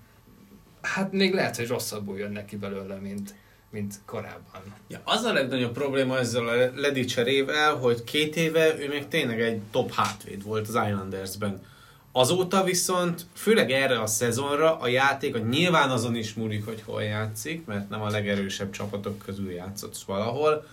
hát 0.82 1.12
még 1.12 1.34
lehet, 1.34 1.56
hogy 1.56 1.68
rosszabbul 1.68 2.18
jön 2.18 2.32
neki 2.32 2.56
belőle, 2.56 2.96
mint, 2.96 3.36
mint 3.70 3.96
korábban. 4.06 4.62
Ja, 4.88 5.02
az 5.04 5.24
a 5.24 5.34
legnagyobb 5.34 5.74
probléma 5.74 6.18
ezzel 6.18 6.48
a 6.48 6.56
ledi 6.76 7.06
cserével, 7.06 7.76
hogy 7.76 8.04
két 8.04 8.36
éve 8.36 8.80
ő 8.80 8.88
még 8.88 9.08
tényleg 9.08 9.42
egy 9.42 9.62
top 9.72 9.94
hátvéd 9.94 10.44
volt 10.44 10.68
az 10.68 10.76
Islandersben 10.76 11.62
Azóta 12.18 12.64
viszont, 12.64 13.26
főleg 13.34 13.72
erre 13.72 14.02
a 14.02 14.08
szezonra, 14.08 14.78
a 14.78 14.88
játék 14.88 15.36
a 15.36 15.40
nyilván 15.40 15.90
azon 15.90 16.16
is 16.16 16.34
múlik, 16.34 16.66
hogy 16.66 16.82
hol 16.86 17.04
játszik, 17.04 17.66
mert 17.66 17.90
nem 17.90 18.02
a 18.02 18.10
legerősebb 18.10 18.72
csapatok 18.72 19.18
közül 19.18 19.52
játszott 19.52 19.98
valahol, 20.06 20.68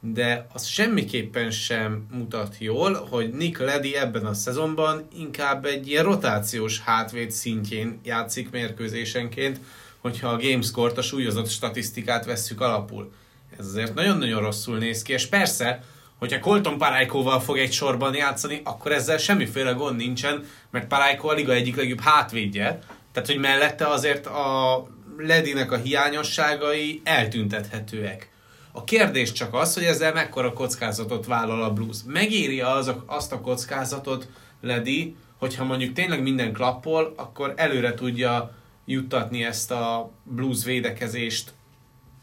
de 0.00 0.46
az 0.52 0.66
semmiképpen 0.66 1.50
sem 1.50 2.06
mutat 2.12 2.56
jól, 2.58 3.06
hogy 3.10 3.30
Nick 3.30 3.58
Ledi 3.58 3.96
ebben 3.96 4.26
a 4.26 4.34
szezonban 4.34 5.06
inkább 5.16 5.64
egy 5.64 5.88
ilyen 5.88 6.04
rotációs 6.04 6.80
hátvéd 6.80 7.30
szintjén 7.30 8.00
játszik 8.02 8.50
mérkőzésenként, 8.50 9.60
hogyha 10.00 10.28
a 10.28 10.38
Gamescore-t, 10.38 10.98
a 10.98 11.02
súlyozott 11.02 11.48
statisztikát 11.48 12.24
vesszük 12.24 12.60
alapul. 12.60 13.12
Ez 13.58 13.66
azért 13.66 13.94
nagyon-nagyon 13.94 14.40
rosszul 14.40 14.78
néz 14.78 15.02
ki, 15.02 15.12
és 15.12 15.26
persze, 15.26 15.84
hogyha 16.24 16.40
Colton 16.40 16.78
Parájkóval 16.78 17.40
fog 17.40 17.58
egy 17.58 17.72
sorban 17.72 18.14
játszani, 18.14 18.60
akkor 18.64 18.92
ezzel 18.92 19.18
semmiféle 19.18 19.72
gond 19.72 19.96
nincsen, 19.96 20.44
mert 20.70 20.86
Parájkó 20.86 21.28
a 21.28 21.32
liga 21.32 21.52
egyik 21.52 21.76
legjobb 21.76 22.00
hátvédje, 22.00 22.78
tehát 23.12 23.28
hogy 23.28 23.38
mellette 23.38 23.86
azért 23.86 24.26
a 24.26 24.86
Ledinek 25.18 25.72
a 25.72 25.76
hiányosságai 25.76 27.00
eltüntethetőek. 27.04 28.30
A 28.72 28.84
kérdés 28.84 29.32
csak 29.32 29.54
az, 29.54 29.74
hogy 29.74 29.84
ezzel 29.84 30.12
mekkora 30.12 30.52
kockázatot 30.52 31.26
vállal 31.26 31.62
a 31.62 31.72
Blues. 31.72 31.96
Megéri 32.06 32.60
az 32.60 32.92
azt 33.06 33.32
a 33.32 33.40
kockázatot 33.40 34.28
Ledi, 34.60 35.16
hogyha 35.38 35.64
mondjuk 35.64 35.92
tényleg 35.92 36.22
minden 36.22 36.52
klappol, 36.52 37.12
akkor 37.16 37.52
előre 37.56 37.94
tudja 37.94 38.54
juttatni 38.84 39.44
ezt 39.44 39.70
a 39.70 40.10
Blues 40.22 40.64
védekezést 40.64 41.52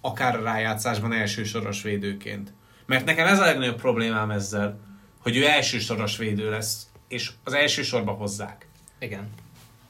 akár 0.02 0.36
a 0.36 0.44
rájátszásban 0.44 1.14
elsősoros 1.14 1.82
védőként. 1.82 2.54
Mert 2.92 3.06
nekem 3.06 3.28
ez 3.28 3.40
a 3.40 3.46
legnagyobb 3.46 3.80
problémám 3.80 4.32
ezzel, 4.32 4.80
hogy 5.20 5.38
ő 5.38 5.48
elsősoros 5.48 6.18
védő 6.18 6.50
lesz, 6.50 6.88
és 7.08 7.32
az 7.44 7.54
első 7.54 7.84
sorba 7.84 8.12
hozzák. 8.12 8.68
Igen. 9.00 9.30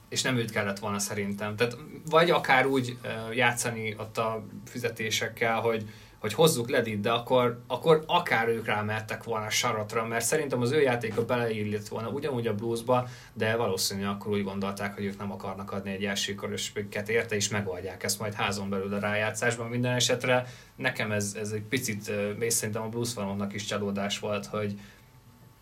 És 0.10 0.22
nem 0.22 0.38
őt 0.38 0.52
kellett 0.52 0.80
volna 0.80 1.00
szerintem. 1.00 1.56
Tehát 1.56 1.78
vagy 2.10 2.30
akár 2.30 2.66
úgy 2.66 2.98
játszani 3.34 3.96
ott 3.98 4.18
a 4.18 4.46
fizetésekkel, 4.66 5.60
hogy 5.60 5.90
hogy 6.22 6.34
hozzuk 6.34 6.70
Ledit, 6.70 7.00
de 7.00 7.12
akkor, 7.12 7.62
akkor 7.68 8.04
akár 8.08 8.48
ők 8.48 8.66
rámertek 8.66 9.24
volna 9.24 9.50
saratra, 9.50 10.06
mert 10.06 10.26
szerintem 10.26 10.62
az 10.62 10.72
ő 10.72 10.82
játéka 10.82 11.26
beleillett 11.26 11.88
volna 11.88 12.10
ugyanúgy 12.10 12.48
a 12.48 12.56
bluesba, 12.56 13.08
de 13.34 13.56
valószínűleg 13.56 14.10
akkor 14.10 14.32
úgy 14.32 14.44
gondolták, 14.44 14.94
hogy 14.94 15.06
ők 15.06 15.18
nem 15.18 15.32
akarnak 15.32 15.72
adni 15.72 15.92
egy 15.92 16.06
első 16.06 16.36
körösöket 16.36 17.10
érte, 17.10 17.36
és 17.36 17.50
megoldják 17.50 18.04
ezt 18.04 18.20
majd 18.20 18.34
házon 18.34 18.70
belül 18.70 18.94
a 18.94 19.00
rájátszásban. 19.00 19.68
Minden 19.70 19.94
esetre 19.94 20.48
nekem 20.76 21.12
ez, 21.12 21.36
ez 21.40 21.52
egy 21.52 21.64
picit, 21.70 22.12
és 22.40 22.54
szerintem 22.54 22.84
a 22.84 22.90
blues 22.90 23.14
is 23.52 23.66
csalódás 23.66 24.20
volt, 24.20 24.46
hogy, 24.46 24.80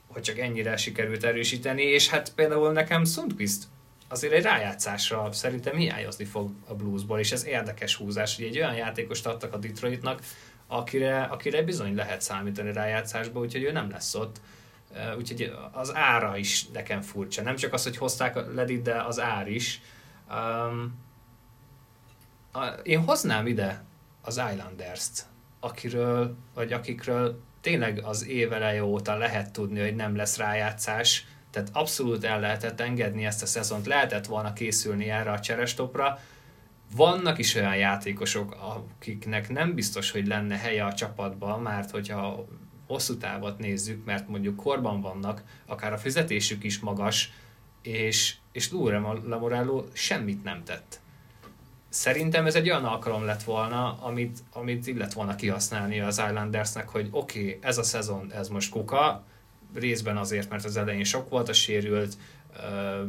hogy 0.08 0.22
csak 0.22 0.40
ennyire 0.40 0.78
sikerült 0.78 1.24
erősíteni, 1.24 1.84
és 1.84 2.10
hát 2.10 2.34
például 2.34 2.72
nekem 2.72 3.06
Sundqvist 3.06 3.64
azért 4.10 4.34
egy 4.34 4.44
rájátszásra 4.44 5.32
szerintem 5.32 5.76
hiányozni 5.76 6.26
fog 6.26 6.52
a 6.68 6.74
bluesból, 6.74 7.20
és 7.20 7.32
ez 7.32 7.46
érdekes 7.46 7.96
húzás, 7.96 8.36
hogy 8.36 8.46
egy 8.46 8.58
olyan 8.58 8.76
játékost 8.76 9.26
adtak 9.26 9.54
a 9.54 9.58
Detroitnak, 9.58 10.22
akire, 10.70 11.22
akire 11.22 11.62
bizony 11.62 11.96
lehet 11.96 12.22
számítani 12.22 12.74
rájátszásba, 12.74 13.40
úgyhogy 13.40 13.64
ő 13.64 13.72
nem 13.72 13.90
lesz 13.90 14.16
ott. 14.16 14.42
Úgyhogy 15.18 15.54
az 15.72 15.96
ára 15.96 16.38
is 16.38 16.68
nekem 16.68 17.02
furcsa. 17.02 17.42
Nem 17.42 17.56
csak 17.56 17.74
az, 17.74 17.84
hogy 17.84 17.98
hozták 17.98 18.36
a 18.36 18.46
Ledit, 18.54 18.82
de 18.82 19.02
az 19.02 19.20
ár 19.20 19.48
is. 19.48 19.82
Um, 20.30 21.00
a, 22.52 22.66
én 22.66 23.04
hoznám 23.04 23.48
ide 23.48 23.84
az 24.22 24.42
Islanders-t, 24.52 25.26
akiről, 25.60 26.36
vagy 26.54 26.74
akikről 26.74 27.42
tényleg 27.62 28.02
az 28.04 28.28
éveleje 28.28 28.84
óta 28.84 29.18
lehet 29.18 29.52
tudni, 29.52 29.80
hogy 29.80 29.96
nem 29.96 30.16
lesz 30.16 30.38
rájátszás, 30.38 31.28
tehát 31.52 31.70
abszolút 31.74 32.24
el 32.24 32.40
lehetett 32.40 32.80
engedni 32.80 33.26
ezt 33.26 33.42
a 33.42 33.46
szezont, 33.46 33.86
lehetett 33.86 34.26
volna 34.26 34.54
készülni 34.54 35.10
erre 35.10 35.32
a 35.32 35.40
cserestopra, 35.40 36.20
vannak 36.96 37.38
is 37.38 37.56
olyan 37.56 37.76
játékosok, 37.76 38.58
akiknek 38.60 39.50
nem 39.50 39.74
biztos, 39.74 40.12
hogy 40.12 40.28
lenne 40.28 40.58
helye 40.58 40.86
a 40.86 40.94
csapatban, 40.94 41.62
mert 41.62 41.92
hogyha 41.92 42.48
hosszú 42.88 43.18
távot 43.18 43.58
nézzük, 43.58 44.06
mert 44.06 44.28
mondjuk 44.28 44.56
korban 44.56 45.02
vannak, 45.02 45.44
akár 45.66 45.94
a 45.94 45.98
fizetésük 45.98 46.64
is 46.64 46.80
magas, 46.80 47.32
és, 47.82 48.36
és 48.52 48.72
Lure 48.72 49.00
Lamorello 49.00 49.84
semmit 49.94 50.44
nem 50.44 50.64
tett. 50.64 51.00
Szerintem 51.90 52.46
ez 52.46 52.56
egy 52.56 52.70
olyan 52.70 52.86
alkalom 52.86 53.26
lett 53.26 53.44
volna, 53.44 53.98
amit, 54.02 54.40
amit 54.54 54.88
illet 54.88 55.14
volna 55.14 55.36
kihasználni 55.36 56.00
az 56.00 56.18
Islandersnek, 56.18 56.90
hogy 56.90 57.08
oké, 57.12 57.40
okay, 57.40 57.60
ez 57.62 57.78
a 57.78 57.84
szezon, 57.84 58.32
ez 58.34 58.48
most 58.48 58.72
kuka, 58.72 59.24
részben 59.74 60.18
azért, 60.18 60.50
mert 60.50 60.66
az 60.66 60.78
elején 60.78 61.04
sok 61.04 61.30
volt 61.30 61.50
a 61.50 61.54
sérült, 61.54 62.18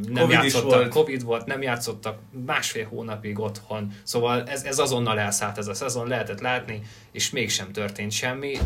nem 0.09 0.23
COVID 0.23 0.31
játszottak, 0.31 0.71
volt. 0.71 0.89
Covid 0.89 1.25
volt, 1.25 1.47
nem 1.47 1.63
játszottak 1.63 2.19
másfél 2.47 2.87
hónapig 2.87 3.39
otthon, 3.39 3.93
szóval 4.03 4.43
ez, 4.43 4.65
ez 4.65 4.79
azonnal 4.79 5.19
elszállt 5.19 5.59
ez 5.59 5.67
a 5.67 5.75
szezon, 5.75 6.09
lehetett 6.09 6.41
látni, 6.41 6.83
és 7.13 7.31
mégsem 7.31 7.73
történt 7.73 8.13
semmi. 8.13 8.59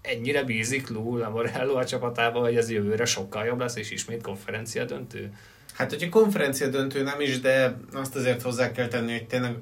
Ennyire 0.00 0.42
bízik 0.42 0.88
Lou 0.88 1.16
Lamorello 1.16 1.74
a 1.74 1.84
csapatában, 1.84 2.42
hogy 2.42 2.56
ez 2.56 2.70
jövőre 2.70 3.04
sokkal 3.04 3.44
jobb 3.44 3.58
lesz, 3.58 3.76
és 3.76 3.90
ismét 3.90 4.22
konferencia 4.22 4.84
döntő. 4.84 5.32
Hát, 5.74 5.90
hogyha 5.90 6.08
konferencia 6.08 6.68
döntő 6.68 7.02
nem 7.02 7.20
is, 7.20 7.40
de 7.40 7.76
azt 7.92 8.16
azért 8.16 8.42
hozzá 8.42 8.72
kell 8.72 8.88
tenni, 8.88 9.12
hogy 9.12 9.26
tényleg 9.26 9.56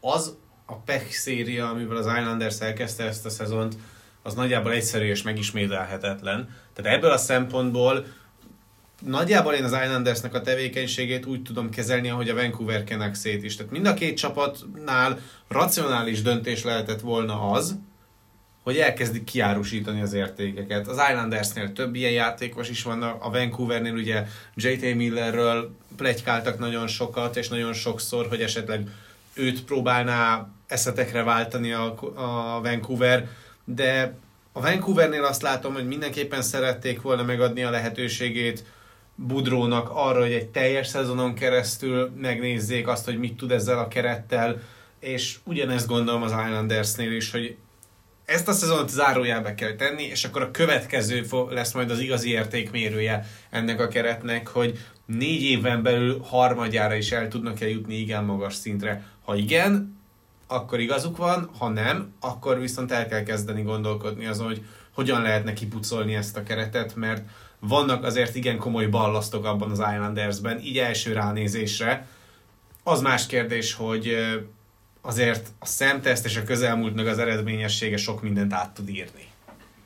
az 0.00 0.36
a 0.66 0.76
pech 0.76 1.10
széria, 1.10 1.68
amivel 1.68 1.96
az 1.96 2.06
Islanders 2.06 2.60
elkezdte 2.60 3.04
ezt 3.04 3.26
a 3.26 3.30
szezont, 3.30 3.76
az 4.22 4.34
nagyjából 4.34 4.72
egyszerű 4.72 5.06
és 5.06 5.22
megismételhetetlen. 5.22 6.48
Tehát 6.72 6.96
ebből 6.96 7.10
a 7.10 7.16
szempontból 7.16 8.06
nagyjából 9.00 9.52
én 9.52 9.64
az 9.64 9.72
Islandersnek 9.72 10.34
a 10.34 10.40
tevékenységét 10.40 11.26
úgy 11.26 11.42
tudom 11.42 11.70
kezelni, 11.70 12.08
ahogy 12.08 12.28
a 12.28 12.34
Vancouver 12.34 12.84
Canucksét 12.84 13.44
is. 13.44 13.56
Tehát 13.56 13.72
mind 13.72 13.86
a 13.86 13.94
két 13.94 14.16
csapatnál 14.16 15.20
racionális 15.48 16.22
döntés 16.22 16.64
lehetett 16.64 17.00
volna 17.00 17.50
az, 17.50 17.78
hogy 18.62 18.76
elkezdik 18.76 19.24
kiárusítani 19.24 20.00
az 20.00 20.12
értékeket. 20.12 20.88
Az 20.88 21.00
Islandersnél 21.08 21.72
több 21.72 21.94
ilyen 21.94 22.12
játékos 22.12 22.68
is 22.68 22.82
van, 22.82 23.02
a 23.02 23.30
Vancouvernél 23.30 23.94
ugye 23.94 24.26
J.T. 24.54 24.94
Millerről 24.94 25.76
plegykáltak 25.96 26.58
nagyon 26.58 26.86
sokat, 26.86 27.36
és 27.36 27.48
nagyon 27.48 27.72
sokszor, 27.72 28.26
hogy 28.28 28.40
esetleg 28.40 28.88
őt 29.34 29.64
próbálná 29.64 30.48
eszetekre 30.66 31.22
váltani 31.22 31.72
a, 31.72 31.94
a 32.14 32.60
Vancouver, 32.60 33.28
de 33.64 34.16
a 34.52 34.60
Vancouvernél 34.60 35.24
azt 35.24 35.42
látom, 35.42 35.72
hogy 35.72 35.86
mindenképpen 35.86 36.42
szerették 36.42 37.02
volna 37.02 37.22
megadni 37.22 37.62
a 37.62 37.70
lehetőségét 37.70 38.64
Budrónak 39.14 39.90
arra, 39.92 40.20
hogy 40.20 40.32
egy 40.32 40.48
teljes 40.48 40.86
szezonon 40.86 41.34
keresztül 41.34 42.10
megnézzék 42.16 42.88
azt, 42.88 43.04
hogy 43.04 43.18
mit 43.18 43.36
tud 43.36 43.50
ezzel 43.50 43.78
a 43.78 43.88
kerettel, 43.88 44.60
és 45.00 45.38
ugyanezt 45.44 45.86
gondolom 45.86 46.22
az 46.22 46.30
Islandersnél 46.30 47.12
is, 47.12 47.30
hogy 47.30 47.56
ezt 48.24 48.48
a 48.48 48.52
szezont 48.52 48.88
zárójelbe 48.88 49.54
kell 49.54 49.74
tenni, 49.74 50.02
és 50.02 50.24
akkor 50.24 50.42
a 50.42 50.50
következő 50.50 51.26
lesz 51.50 51.72
majd 51.72 51.90
az 51.90 51.98
igazi 51.98 52.30
értékmérője 52.30 53.26
ennek 53.50 53.80
a 53.80 53.88
keretnek, 53.88 54.48
hogy 54.48 54.78
négy 55.06 55.42
éven 55.42 55.82
belül 55.82 56.20
harmadjára 56.20 56.94
is 56.94 57.12
el 57.12 57.28
tudnak-e 57.28 57.68
jutni 57.68 57.94
igen 57.94 58.24
magas 58.24 58.54
szintre. 58.54 59.06
Ha 59.24 59.36
igen, 59.36 59.98
akkor 60.46 60.80
igazuk 60.80 61.16
van, 61.16 61.50
ha 61.58 61.68
nem, 61.68 62.12
akkor 62.20 62.60
viszont 62.60 62.92
el 62.92 63.06
kell 63.06 63.22
kezdeni 63.22 63.62
gondolkodni 63.62 64.26
azon, 64.26 64.46
hogy 64.46 64.64
hogyan 64.94 65.22
lehetne 65.22 65.52
kipucolni 65.52 66.14
ezt 66.14 66.36
a 66.36 66.42
keretet, 66.42 66.94
mert 66.94 67.28
vannak 67.68 68.04
azért 68.04 68.34
igen 68.34 68.58
komoly 68.58 68.86
ballasztok 68.86 69.44
abban 69.44 69.70
az 69.70 69.78
Islandersben, 69.78 70.60
így 70.60 70.78
első 70.78 71.12
ránézésre. 71.12 72.06
Az 72.82 73.00
más 73.00 73.26
kérdés, 73.26 73.74
hogy 73.74 74.16
azért 75.00 75.48
a 75.58 75.66
szemteszt 75.66 76.24
és 76.24 76.36
a 76.36 76.42
közelmúlt 76.42 76.94
meg 76.94 77.06
az 77.06 77.18
eredményessége 77.18 77.96
sok 77.96 78.22
mindent 78.22 78.52
át 78.52 78.74
tud 78.74 78.88
írni. 78.88 79.26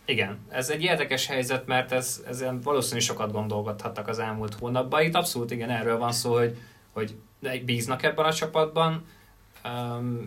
Igen, 0.05 0.39
ez 0.49 0.71
egy 0.71 0.83
érdekes 0.83 1.27
helyzet, 1.27 1.67
mert 1.67 1.93
ez, 1.93 2.23
ezen 2.29 2.61
valószínűleg 2.61 3.03
sokat 3.03 3.33
gondolgathattak 3.33 4.09
az 4.09 4.19
elmúlt 4.19 4.55
hónapban. 4.55 5.03
Itt 5.03 5.15
abszolút 5.15 5.51
igen 5.51 5.71
erről 5.71 5.99
van 5.99 6.13
szó, 6.13 6.35
hogy, 6.35 6.57
hogy 6.93 7.15
bíznak 7.65 8.03
ebben 8.03 8.25
a 8.25 8.33
csapatban, 8.33 9.05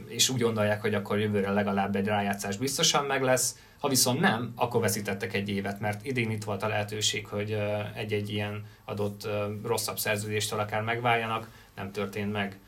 és 0.07 0.29
úgy 0.29 0.41
gondolják, 0.41 0.81
hogy 0.81 0.93
akkor 0.93 1.19
jövőre 1.19 1.51
legalább 1.51 1.95
egy 1.95 2.05
rájátszás 2.05 2.57
biztosan 2.57 3.05
meg 3.05 3.21
lesz, 3.21 3.55
ha 3.81 3.87
viszont 3.87 4.19
nem, 4.19 4.51
akkor 4.55 4.81
veszítettek 4.81 5.33
egy 5.33 5.49
évet, 5.49 5.79
mert 5.79 6.05
idén 6.05 6.31
itt 6.31 6.43
volt 6.43 6.63
a 6.63 6.67
lehetőség, 6.67 7.27
hogy 7.27 7.57
egy-egy 7.95 8.29
ilyen 8.29 8.65
adott 8.85 9.27
rosszabb 9.63 9.99
szerződéstől 9.99 10.59
akár 10.59 10.81
megváljanak, 10.81 11.49
nem 11.75 11.91
történt 11.91 12.31
meg. 12.31 12.59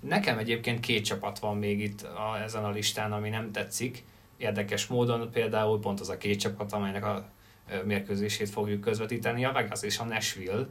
Nekem 0.00 0.38
egyébként 0.38 0.80
két 0.80 1.04
csapat 1.04 1.38
van 1.38 1.56
még 1.56 1.80
itt 1.80 2.02
a, 2.02 2.40
ezen 2.42 2.64
a 2.64 2.70
listán, 2.70 3.12
ami 3.12 3.28
nem 3.28 3.52
tetszik. 3.52 4.04
Érdekes 4.36 4.86
módon 4.86 5.30
például 5.30 5.80
pont 5.80 6.00
az 6.00 6.08
a 6.08 6.16
két 6.16 6.40
csapat, 6.40 6.72
amelynek 6.72 7.04
a 7.04 7.28
mérkőzését 7.84 8.50
fogjuk 8.50 8.80
közvetíteni, 8.80 9.44
a 9.44 9.52
Vegas 9.52 9.82
és 9.82 9.98
a 9.98 10.04
Nashville. 10.04 10.66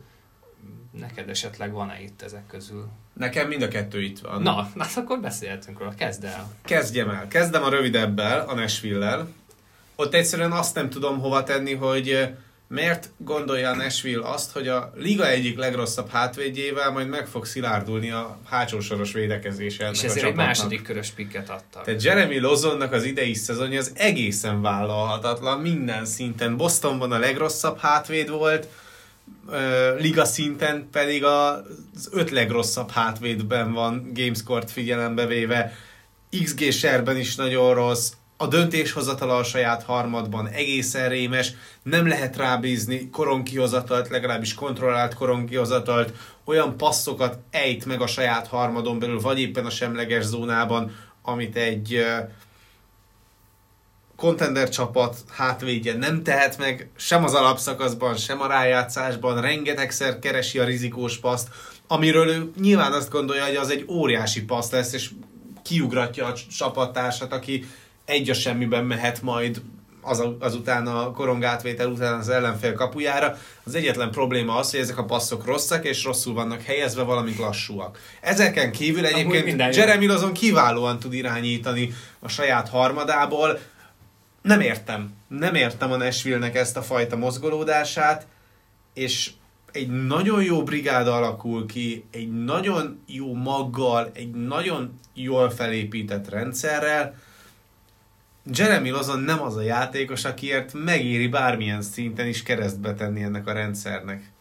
Neked 0.91 1.29
esetleg 1.29 1.71
van-e 1.71 2.01
itt 2.01 2.21
ezek 2.21 2.47
közül? 2.47 2.87
Nekem 3.13 3.47
mind 3.47 3.61
a 3.61 3.67
kettő 3.67 4.01
itt 4.01 4.19
van. 4.19 4.41
Na, 4.41 4.69
hát 4.77 4.97
akkor 4.97 5.19
beszélhetünk 5.19 5.79
róla. 5.79 5.93
Kezd 5.93 6.23
el. 6.23 6.51
Kezdjem 6.61 7.09
el. 7.09 7.27
Kezdem 7.27 7.63
a 7.63 7.69
rövidebbel, 7.69 8.49
a 8.49 8.53
Nashville-lel 8.53 9.37
ott 9.99 10.13
egyszerűen 10.13 10.51
azt 10.51 10.75
nem 10.75 10.89
tudom 10.89 11.19
hova 11.19 11.43
tenni, 11.43 11.73
hogy 11.73 12.29
Miért 12.69 13.09
gondolja 13.17 13.69
a 13.69 13.75
Nashville 13.75 14.29
azt, 14.29 14.51
hogy 14.51 14.67
a 14.67 14.91
liga 14.95 15.27
egyik 15.27 15.57
legrosszabb 15.57 16.09
hátvédjével 16.09 16.91
majd 16.91 17.07
meg 17.07 17.27
fog 17.27 17.45
szilárdulni 17.45 18.11
a 18.11 18.39
hátsó 18.45 18.79
soros 18.79 19.13
védekezése 19.13 19.83
ennek 19.83 19.95
És 19.95 20.03
ezért 20.03 20.25
egy 20.25 20.35
második 20.35 20.81
körös 20.81 21.09
pikket 21.09 21.49
adtak. 21.49 21.83
Tehát 21.83 22.03
Jeremy 22.03 22.39
Lozonnak 22.39 22.91
az 22.91 23.03
idei 23.03 23.33
szezonja 23.33 23.79
az 23.79 23.91
egészen 23.95 24.61
vállalhatatlan 24.61 25.59
minden 25.59 26.05
szinten. 26.05 26.57
Bostonban 26.57 27.11
a 27.11 27.17
legrosszabb 27.17 27.77
hátvéd 27.77 28.29
volt, 28.29 28.67
liga 29.97 30.25
szinten 30.25 30.87
pedig 30.91 31.23
az 31.23 32.09
öt 32.11 32.29
legrosszabb 32.29 32.89
hátvédben 32.89 33.73
van 33.73 34.11
gamescore-t 34.13 34.71
figyelembe 34.71 35.25
véve. 35.25 35.73
XG 36.43 36.71
serben 36.71 37.17
is 37.17 37.35
nagyon 37.35 37.73
rossz, 37.73 38.11
a 38.41 38.47
döntéshozatala 38.47 39.37
a 39.37 39.43
saját 39.43 39.83
harmadban 39.83 40.47
egészen 40.47 41.09
rémes, 41.09 41.53
nem 41.83 42.07
lehet 42.07 42.37
rábízni 42.37 43.09
koronkihozatalt, 43.09 44.09
legalábbis 44.09 44.53
kontrollált 44.53 45.13
koronkihozatalt, 45.13 46.13
olyan 46.43 46.77
passzokat 46.77 47.37
ejt 47.51 47.85
meg 47.85 48.01
a 48.01 48.07
saját 48.07 48.47
harmadon 48.47 48.99
belül, 48.99 49.19
vagy 49.19 49.39
éppen 49.39 49.65
a 49.65 49.69
semleges 49.69 50.23
zónában, 50.23 50.95
amit 51.21 51.55
egy 51.55 51.93
ö, 51.93 52.17
contender 54.15 54.69
csapat 54.69 55.17
hátvédje 55.29 55.93
nem 55.93 56.23
tehet 56.23 56.57
meg, 56.57 56.89
sem 56.95 57.23
az 57.23 57.33
alapszakaszban, 57.33 58.15
sem 58.15 58.41
a 58.41 58.47
rájátszásban, 58.47 59.41
rengetegszer 59.41 60.19
keresi 60.19 60.59
a 60.59 60.65
rizikós 60.65 61.17
paszt, 61.17 61.47
amiről 61.87 62.29
ő 62.29 62.51
nyilván 62.59 62.91
azt 62.91 63.11
gondolja, 63.11 63.45
hogy 63.45 63.55
az 63.55 63.69
egy 63.69 63.85
óriási 63.87 64.43
passz 64.43 64.71
lesz, 64.71 64.93
és 64.93 65.09
kiugratja 65.63 66.25
a 66.25 66.33
csapattársat, 66.57 67.33
aki 67.33 67.65
egy 68.09 68.29
a 68.29 68.33
semmiben 68.33 68.85
mehet 68.85 69.21
majd 69.21 69.61
az, 70.01 70.23
azután 70.39 70.87
a 70.87 71.11
korongátvétel 71.11 71.87
után 71.87 72.19
az 72.19 72.29
ellenfél 72.29 72.73
kapujára. 72.73 73.37
Az 73.63 73.75
egyetlen 73.75 74.11
probléma 74.11 74.55
az, 74.55 74.71
hogy 74.71 74.79
ezek 74.79 74.97
a 74.97 75.05
passzok 75.05 75.45
rosszak, 75.45 75.85
és 75.85 76.03
rosszul 76.03 76.33
vannak 76.33 76.61
helyezve, 76.61 77.03
valamint 77.03 77.37
lassúak. 77.37 77.99
Ezeken 78.21 78.71
kívül 78.71 79.05
egyébként. 79.05 79.75
Jeremy 79.75 80.05
Lozon 80.05 80.33
kiválóan 80.33 80.99
tud 80.99 81.13
irányítani 81.13 81.93
a 82.19 82.27
saját 82.27 82.69
harmadából. 82.69 83.59
Nem 84.41 84.61
értem. 84.61 85.13
Nem 85.27 85.55
értem 85.55 85.91
a 85.91 85.97
Nashville-nek 85.97 86.55
ezt 86.55 86.77
a 86.77 86.81
fajta 86.81 87.15
mozgolódását, 87.15 88.27
és 88.93 89.31
egy 89.71 90.05
nagyon 90.05 90.43
jó 90.43 90.63
brigáda 90.63 91.15
alakul 91.15 91.65
ki, 91.65 92.05
egy 92.11 92.43
nagyon 92.43 92.99
jó 93.05 93.33
maggal, 93.33 94.11
egy 94.13 94.31
nagyon 94.31 94.99
jól 95.13 95.49
felépített 95.49 96.29
rendszerrel. 96.29 97.15
Jeremy 98.43 98.89
Lozon 98.89 99.19
nem 99.19 99.41
az 99.41 99.55
a 99.55 99.61
játékos, 99.61 100.25
akiért 100.25 100.73
megéri 100.73 101.27
bármilyen 101.27 101.81
szinten 101.81 102.27
is 102.27 102.43
keresztbe 102.43 102.93
tenni 102.93 103.23
ennek 103.23 103.47
a 103.47 103.53
rendszernek. 103.53 104.31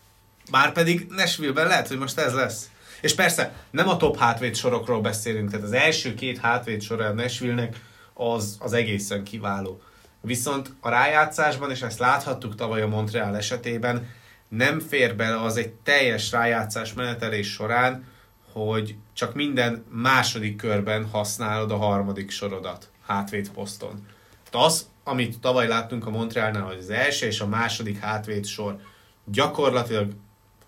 Bárpedig 0.51 1.07
Nashville-ben 1.09 1.67
lehet, 1.67 1.89
hogy 1.89 1.99
most 1.99 2.19
ez 2.19 2.35
lesz. 2.35 2.71
És 3.01 3.15
persze, 3.15 3.53
nem 3.71 3.89
a 3.89 3.97
top 3.97 4.19
hátvéd 4.19 4.57
sorokról 4.57 5.01
beszélünk, 5.01 5.51
tehát 5.51 5.67
az 5.67 5.73
első 5.73 6.15
két 6.15 6.39
hátvéd 6.39 6.83
sor 6.83 7.01
a 7.01 7.13
Nashville-nek 7.13 7.81
az, 8.15 8.57
az 8.61 8.73
egészen 8.73 9.25
kiváló. 9.25 9.81
Viszont 10.21 10.73
a 10.81 10.89
rájátszásban, 10.89 11.71
és 11.71 11.83
ezt 11.83 11.99
láthattuk 11.99 12.55
tavaly 12.55 12.83
a 12.83 12.89
Montreal 12.89 13.37
esetében, 13.37 14.09
nem 14.49 14.81
fér 14.81 15.17
bele 15.17 15.43
az 15.43 15.57
egy 15.57 15.69
teljes 15.71 16.31
rájátszás 16.31 16.93
menetelés 16.93 17.53
során, 17.53 18.07
hogy 18.53 18.95
csak 19.13 19.35
minden 19.35 19.85
második 19.91 20.57
körben 20.57 21.07
használod 21.07 21.71
a 21.71 21.77
harmadik 21.77 22.31
sorodat 22.31 22.89
hátvéd 23.09 23.51
poszton. 23.51 24.07
Tehát 24.51 24.67
az, 24.67 24.89
amit 25.05 25.41
tavaly 25.41 25.69
láttunk 25.69 26.07
a 26.07 26.11
Montrealnál, 26.11 26.63
hogy 26.63 26.79
az 26.79 26.91
első 26.91 27.27
és 27.27 27.41
a 27.41 27.47
második 27.47 27.99
hátvéd 27.99 28.47
sor 28.47 28.81
gyakorlatilag 29.25 30.13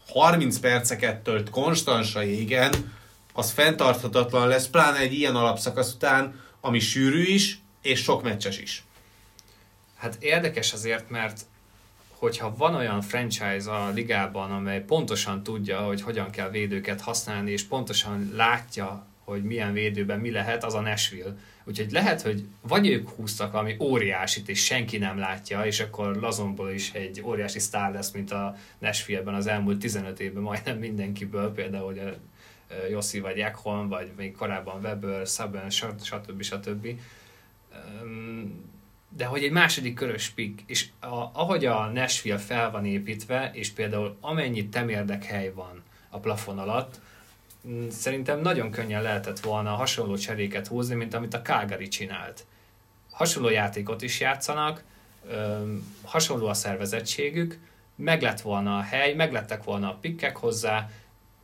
30 0.09 0.59
perceket 0.59 1.23
tölt 1.23 1.51
konstansa 1.51 2.25
égen, 2.25 2.93
az 3.33 3.51
fenntarthatatlan 3.51 4.49
lesz, 4.49 4.67
pláne 4.67 4.99
egy 4.99 5.13
ilyen 5.13 5.37
alapszakasz 5.37 5.95
után, 5.95 6.41
ami 6.61 6.79
sűrű 6.79 7.23
is, 7.23 7.61
és 7.83 8.03
sok 8.03 8.23
meccses 8.23 8.59
is. 8.59 8.85
Hát 9.97 10.17
érdekes 10.21 10.73
azért, 10.73 11.11
mert 11.11 11.41
hogyha 12.21 12.57
van 12.57 12.75
olyan 12.75 13.01
franchise 13.01 13.71
a 13.71 13.89
ligában, 13.89 14.51
amely 14.51 14.85
pontosan 14.85 15.43
tudja, 15.43 15.81
hogy 15.81 16.03
hogyan 16.03 16.31
kell 16.31 16.51
védőket 16.51 17.01
használni, 17.01 17.51
és 17.51 17.65
pontosan 17.65 18.33
látja, 18.35 19.07
hogy 19.25 19.43
milyen 19.43 19.73
védőben 19.73 20.19
mi 20.19 20.31
lehet, 20.31 20.65
az 20.65 20.75
a 20.75 20.81
Nashville. 20.81 21.37
Úgyhogy 21.65 21.91
lehet, 21.91 22.23
hogy 22.23 22.45
vagy 22.61 22.89
ők 22.89 23.09
húztak 23.09 23.55
ami 23.55 23.77
óriásit, 23.81 24.49
és 24.49 24.65
senki 24.65 24.99
nem 24.99 25.19
látja, 25.19 25.65
és 25.65 25.81
akkor 25.81 26.17
Lazonból 26.17 26.71
is 26.71 26.93
egy 26.93 27.23
óriási 27.25 27.59
sztár 27.59 27.93
lesz, 27.93 28.11
mint 28.11 28.31
a 28.31 28.57
Nashville-ben 28.79 29.35
az 29.35 29.47
elmúlt 29.47 29.79
15 29.79 30.21
évben 30.21 30.43
majdnem 30.43 30.79
mindenkiből, 30.79 31.53
például 31.53 31.85
hogy 31.85 31.99
a 31.99 32.13
Jossi 32.91 33.21
vagy 33.21 33.39
Ekholm, 33.39 33.89
vagy 33.89 34.11
még 34.17 34.33
korábban 34.37 34.85
Weber, 34.85 35.27
Saban, 35.27 35.71
stb. 35.71 36.43
stb. 36.43 36.87
De 39.09 39.25
hogy 39.25 39.45
egy 39.45 39.51
második 39.51 39.95
körös 39.95 40.29
pick, 40.29 40.63
és 40.67 40.89
a, 41.01 41.31
ahogy 41.33 41.65
a 41.65 41.87
Nashville 41.87 42.39
fel 42.39 42.71
van 42.71 42.87
építve, 42.87 43.51
és 43.55 43.71
például 43.71 44.17
amennyi 44.21 44.69
temérdek 44.69 45.25
hely 45.25 45.53
van 45.55 45.83
a 46.09 46.19
plafon 46.19 46.59
alatt, 46.59 47.01
szerintem 47.91 48.41
nagyon 48.41 48.71
könnyen 48.71 49.03
lehetett 49.03 49.41
volna 49.41 49.71
hasonló 49.71 50.17
cseréket 50.17 50.67
húzni, 50.67 50.95
mint 50.95 51.15
amit 51.15 51.35
a 51.35 51.43
Calgary 51.43 51.89
csinált. 51.89 52.47
Hasonló 53.11 53.49
játékot 53.49 54.03
is 54.03 54.21
játszanak, 54.21 54.85
hasonló 56.03 56.47
a 56.47 56.55
szervezettségük, 56.55 57.59
meg 57.95 58.23
lett 58.23 58.41
volna 58.41 58.79
a 58.79 58.83
hely, 58.83 59.15
meg 59.15 59.33
lettek 59.33 59.65
volna 59.65 59.89
a 59.89 59.99
pikkek 60.01 60.37
hozzá, 60.37 60.91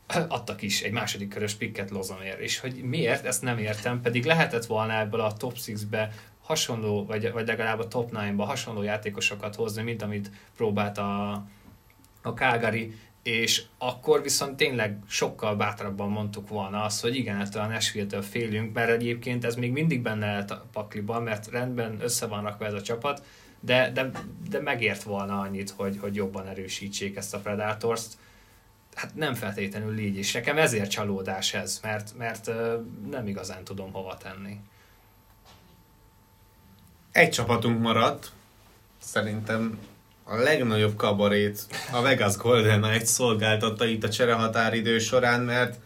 adtak 0.28 0.62
is 0.62 0.82
egy 0.82 0.92
második 0.92 1.28
körös 1.28 1.54
pikket 1.54 1.90
Lozonért, 1.90 2.38
és 2.38 2.58
hogy 2.58 2.74
miért, 2.74 3.24
ezt 3.24 3.42
nem 3.42 3.58
értem, 3.58 4.00
pedig 4.00 4.24
lehetett 4.24 4.66
volna 4.66 4.98
ebből 4.98 5.20
a 5.20 5.32
top 5.32 5.56
6-be 5.56 6.12
hasonló, 6.42 7.06
vagy, 7.06 7.32
vagy 7.32 7.46
legalább 7.46 7.78
a 7.78 7.88
top 7.88 8.10
9-ba 8.12 8.42
hasonló 8.42 8.82
játékosokat 8.82 9.54
hozni, 9.54 9.82
mint 9.82 10.02
amit 10.02 10.30
próbált 10.56 10.98
a, 10.98 11.30
a 12.22 12.28
Calgary, 12.28 12.94
és 13.26 13.62
akkor 13.78 14.22
viszont 14.22 14.56
tényleg 14.56 14.98
sokkal 15.08 15.56
bátrabban 15.56 16.08
mondtuk 16.08 16.48
volna 16.48 16.82
azt, 16.82 17.00
hogy 17.00 17.16
igen, 17.16 17.40
ettől 17.40 17.62
a 17.62 17.66
Nashville-től 17.66 18.22
félünk, 18.22 18.72
mert 18.72 18.90
egyébként 18.90 19.44
ez 19.44 19.54
még 19.54 19.72
mindig 19.72 20.02
benne 20.02 20.26
lehet 20.26 20.50
a 20.50 20.66
pakliban, 20.72 21.22
mert 21.22 21.50
rendben 21.50 21.98
össze 22.00 22.26
van 22.26 22.42
rakva 22.42 22.66
ez 22.66 22.72
a 22.72 22.82
csapat, 22.82 23.22
de, 23.60 23.90
de, 23.90 24.10
de 24.48 24.60
megért 24.60 25.02
volna 25.02 25.40
annyit, 25.40 25.70
hogy, 25.70 25.98
hogy 26.00 26.14
jobban 26.14 26.46
erősítsék 26.46 27.16
ezt 27.16 27.34
a 27.34 27.38
Predators-t. 27.38 28.16
Hát 28.94 29.14
nem 29.14 29.34
feltétlenül 29.34 29.98
így 29.98 30.16
is. 30.16 30.32
Nekem 30.32 30.58
ezért 30.58 30.90
csalódás 30.90 31.54
ez, 31.54 31.80
mert, 31.82 32.16
mert 32.16 32.50
nem 33.10 33.26
igazán 33.26 33.64
tudom 33.64 33.92
hova 33.92 34.16
tenni. 34.16 34.56
Egy 37.12 37.30
csapatunk 37.30 37.80
maradt, 37.80 38.32
szerintem 38.98 39.78
a 40.28 40.36
legnagyobb 40.36 40.96
kabarét 40.96 41.66
a 41.92 42.02
Vegas 42.02 42.36
Golden 42.36 42.80
Knights 42.80 43.06
szolgáltatta 43.06 43.86
itt 43.86 44.04
a 44.04 44.08
cserehatáridő 44.08 44.98
során, 44.98 45.40
mert 45.40 45.78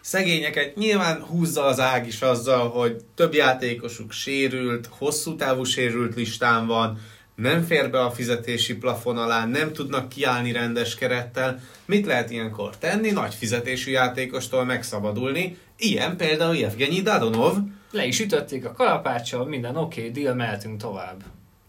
szegényeket 0.00 0.76
nyilván 0.76 1.22
húzza 1.22 1.64
az 1.64 1.80
ág 1.80 2.06
is 2.06 2.22
azzal, 2.22 2.68
hogy 2.68 3.04
több 3.14 3.34
játékosuk 3.34 4.12
sérült, 4.12 4.88
hosszú 4.98 5.36
távú 5.36 5.64
sérült 5.64 6.14
listán 6.14 6.66
van, 6.66 7.00
nem 7.34 7.62
fér 7.62 7.90
be 7.90 8.00
a 8.00 8.10
fizetési 8.10 8.76
plafon 8.76 9.18
alá, 9.18 9.46
nem 9.46 9.72
tudnak 9.72 10.08
kiállni 10.08 10.52
rendes 10.52 10.94
kerettel. 10.94 11.60
Mit 11.84 12.06
lehet 12.06 12.30
ilyenkor 12.30 12.76
tenni? 12.76 13.10
Nagy 13.10 13.34
fizetésű 13.34 13.90
játékostól 13.90 14.64
megszabadulni. 14.64 15.58
Ilyen 15.76 16.16
például 16.16 16.64
Evgenyi 16.64 17.00
Dadonov. 17.00 17.56
Le 17.90 18.04
is 18.04 18.20
ütötték 18.20 18.64
a 18.64 18.72
kalapáccsal, 18.72 19.46
minden 19.46 19.76
oké, 19.76 20.00
okay, 20.08 20.22
deal, 20.22 20.34
mehetünk 20.34 20.80
tovább. 20.80 21.22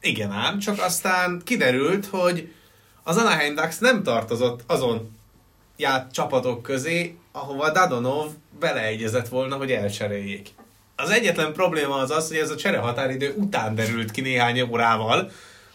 Igen 0.06 0.32
ám, 0.32 0.60
csak 0.60 0.80
aztán 0.80 1.42
kiderült, 1.44 2.06
hogy 2.06 2.54
az 3.04 3.18
Anaheim 3.18 3.56
Ducks 3.56 3.80
nem 3.80 4.04
tartozott 4.04 4.64
azon 4.68 5.18
ját 5.78 6.12
csapatok 6.12 6.62
közé, 6.62 7.18
ahova 7.32 7.72
Dadonov 7.72 8.32
beleegyezett 8.60 9.28
volna, 9.28 9.56
hogy 9.56 9.72
elcseréljék. 9.72 10.50
Az 10.96 11.10
egyetlen 11.10 11.54
probléma 11.54 11.96
az 11.96 12.12
az, 12.12 12.28
hogy 12.28 12.38
ez 12.38 12.50
a 12.50 12.56
cserehatáridő 12.56 13.34
után 13.38 13.76
derült 13.76 14.12
ki 14.12 14.22
néhány 14.22 14.62
órával, 14.62 15.32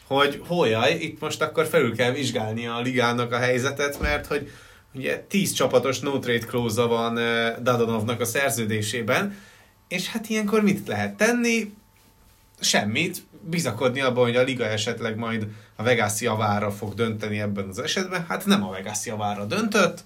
hogy 0.06 0.42
hójaj, 0.46 0.92
itt 0.92 1.20
most 1.20 1.42
akkor 1.42 1.66
felül 1.66 1.96
kell 1.96 2.10
vizsgálni 2.10 2.66
a 2.66 2.80
ligának 2.80 3.32
a 3.32 3.38
helyzetet, 3.38 4.00
mert 4.00 4.26
hogy 4.26 4.50
ugye 4.94 5.18
10 5.28 5.52
csapatos 5.52 5.98
no 5.98 6.18
trade 6.18 6.46
clause 6.46 6.82
van 6.82 7.14
Dadonovnak 7.62 8.20
a 8.20 8.24
szerződésében, 8.24 9.36
és 9.88 10.08
hát 10.08 10.28
ilyenkor 10.28 10.62
mit 10.62 10.88
lehet 10.88 11.14
tenni? 11.16 11.72
Semmit, 12.60 13.22
bizakodni 13.40 14.00
abban, 14.00 14.24
hogy 14.24 14.36
a 14.36 14.42
liga 14.42 14.64
esetleg 14.64 15.16
majd 15.16 15.46
a 15.76 15.82
Vegas 15.82 16.20
javára 16.20 16.70
fog 16.70 16.94
dönteni 16.94 17.40
ebben 17.40 17.68
az 17.68 17.78
esetben. 17.78 18.24
Hát 18.28 18.46
nem 18.46 18.64
a 18.64 18.70
Vegas 18.70 19.06
javára 19.06 19.44
döntött, 19.44 20.04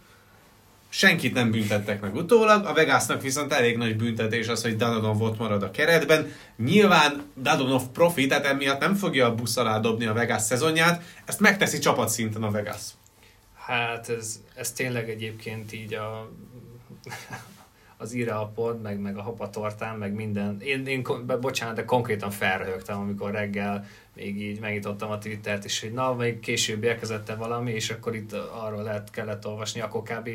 senkit 0.94 1.34
nem 1.34 1.50
büntettek 1.50 2.00
meg 2.00 2.14
utólag, 2.14 2.66
a 2.66 2.72
Vegasnak 2.72 3.22
viszont 3.22 3.52
elég 3.52 3.76
nagy 3.76 3.96
büntetés 3.96 4.48
az, 4.48 4.62
hogy 4.62 4.76
Dadonov 4.76 5.22
ott 5.22 5.38
marad 5.38 5.62
a 5.62 5.70
keretben. 5.70 6.32
Nyilván 6.56 7.22
Dadonov 7.36 7.82
profi, 7.92 8.26
tehát 8.26 8.46
emiatt 8.46 8.80
nem 8.80 8.94
fogja 8.94 9.26
a 9.26 9.34
busz 9.34 9.56
alá 9.56 9.78
dobni 9.78 10.06
a 10.06 10.12
Vegas 10.12 10.42
szezonját, 10.42 11.02
ezt 11.24 11.40
megteszi 11.40 11.78
csapatszinten 11.78 12.42
a 12.42 12.50
Vegas. 12.50 12.82
Hát 13.54 14.08
ez, 14.08 14.40
ez 14.54 14.72
tényleg 14.72 15.10
egyébként 15.10 15.72
így 15.72 15.94
a, 15.94 16.30
az 17.96 18.12
írapod, 18.12 18.80
meg, 18.80 18.98
meg 18.98 19.16
a 19.16 19.22
hapatortán, 19.22 19.98
meg 19.98 20.12
minden. 20.12 20.60
Én, 20.60 20.86
én 20.86 21.06
bocsánat, 21.40 21.74
de 21.74 21.84
konkrétan 21.84 22.30
felröhögtem, 22.30 23.00
amikor 23.00 23.30
reggel 23.30 23.86
még 24.14 24.42
így 24.42 24.60
megnyitottam 24.60 25.10
a 25.10 25.18
Twittert, 25.18 25.64
és 25.64 25.80
hogy 25.80 25.92
na, 25.92 26.14
még 26.14 26.40
később 26.40 26.84
érkezett 26.84 27.34
valami, 27.34 27.70
és 27.70 27.90
akkor 27.90 28.14
itt 28.14 28.32
arról 28.32 28.82
lehet, 28.82 29.10
kellett 29.10 29.46
olvasni, 29.46 29.80
akkor 29.80 30.02
kb. 30.02 30.30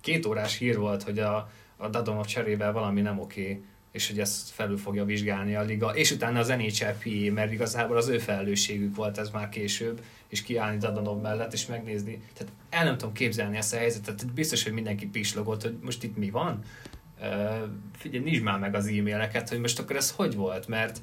két 0.00 0.26
órás 0.26 0.56
hír 0.56 0.78
volt, 0.78 1.02
hogy 1.02 1.18
a, 1.18 1.50
a 1.76 1.88
Dadonov 1.88 2.26
cserével 2.26 2.72
valami 2.72 3.00
nem 3.00 3.18
oké, 3.18 3.62
és 3.92 4.08
hogy 4.08 4.20
ezt 4.20 4.50
felül 4.50 4.76
fogja 4.76 5.04
vizsgálni 5.04 5.54
a 5.54 5.62
liga, 5.62 5.88
és 5.94 6.10
utána 6.10 6.38
az 6.38 6.48
NHLPA, 6.48 7.32
mert 7.32 7.52
igazából 7.52 7.96
az 7.96 8.08
ő 8.08 8.18
felelősségük 8.18 8.96
volt 8.96 9.18
ez 9.18 9.30
már 9.30 9.48
később, 9.48 10.00
és 10.28 10.42
kiállni 10.42 10.78
Dadonov 10.78 11.20
mellett, 11.20 11.52
és 11.52 11.66
megnézni. 11.66 12.22
Tehát 12.34 12.52
el 12.70 12.84
nem 12.84 12.96
tudom 12.98 13.14
képzelni 13.14 13.56
ezt 13.56 13.74
a 13.74 13.76
helyzetet, 13.76 14.32
biztos, 14.32 14.62
hogy 14.62 14.72
mindenki 14.72 15.06
pislogott, 15.06 15.62
hogy 15.62 15.78
most 15.82 16.04
itt 16.04 16.16
mi 16.16 16.30
van. 16.30 16.62
Uh, 17.20 17.68
figyelj, 17.96 18.24
nincs 18.24 18.42
már 18.42 18.58
meg 18.58 18.74
az 18.74 18.86
e-maileket, 18.86 19.48
hogy 19.48 19.60
most 19.60 19.78
akkor 19.78 19.96
ez 19.96 20.10
hogy 20.10 20.34
volt, 20.34 20.68
mert 20.68 21.00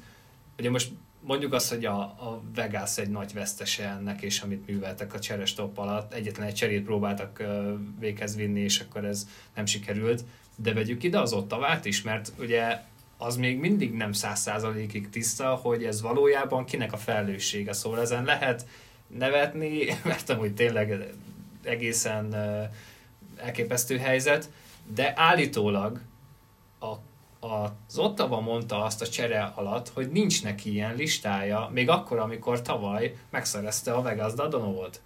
ugye 0.58 0.70
most 0.70 0.92
mondjuk 1.20 1.52
azt, 1.52 1.68
hogy 1.68 1.84
a, 1.84 1.98
a 2.00 2.42
Vegas 2.54 2.98
egy 2.98 3.10
nagy 3.10 3.32
vesztese 3.32 3.88
ennek, 3.88 4.22
és 4.22 4.40
amit 4.40 4.66
műveltek 4.66 5.14
a 5.14 5.18
cseres 5.18 5.54
top 5.54 5.78
alatt, 5.78 6.12
egyetlen 6.12 6.46
egy 6.46 6.54
cserét 6.54 6.84
próbáltak 6.84 7.38
uh, 7.40 7.72
véghez 7.98 8.36
vinni, 8.36 8.60
és 8.60 8.80
akkor 8.80 9.04
ez 9.04 9.28
nem 9.54 9.66
sikerült, 9.66 10.24
de 10.56 10.72
vegyük 10.72 11.02
ide 11.02 11.20
az 11.20 11.32
ottavát 11.32 11.84
is, 11.84 12.02
mert 12.02 12.32
ugye 12.38 12.82
az 13.18 13.36
még 13.36 13.58
mindig 13.58 13.92
nem 13.92 14.12
száz 14.12 14.40
százalékig 14.40 15.10
tiszta, 15.10 15.54
hogy 15.54 15.84
ez 15.84 16.02
valójában 16.02 16.64
kinek 16.64 16.92
a 16.92 16.96
felelőssége. 16.96 17.72
Szóval 17.72 18.00
ezen 18.00 18.24
lehet 18.24 18.66
nevetni, 19.06 19.86
mert 20.04 20.30
amúgy 20.30 20.54
tényleg 20.54 21.14
egészen 21.62 22.34
elképesztő 23.36 23.98
helyzet, 23.98 24.50
de 24.94 25.12
állítólag 25.16 26.00
a, 26.78 26.86
a, 27.46 27.74
az 27.86 27.98
Ottawa 27.98 28.40
mondta 28.40 28.84
azt 28.84 29.02
a 29.02 29.08
csere 29.08 29.52
alatt, 29.54 29.88
hogy 29.88 30.08
nincs 30.10 30.42
neki 30.42 30.72
ilyen 30.72 30.94
listája, 30.94 31.70
még 31.72 31.88
akkor, 31.88 32.18
amikor 32.18 32.62
tavaly 32.62 33.16
megszerezte 33.30 33.92
a 33.92 34.02
Vegas 34.02 34.34
Dadonovot. 34.34 35.00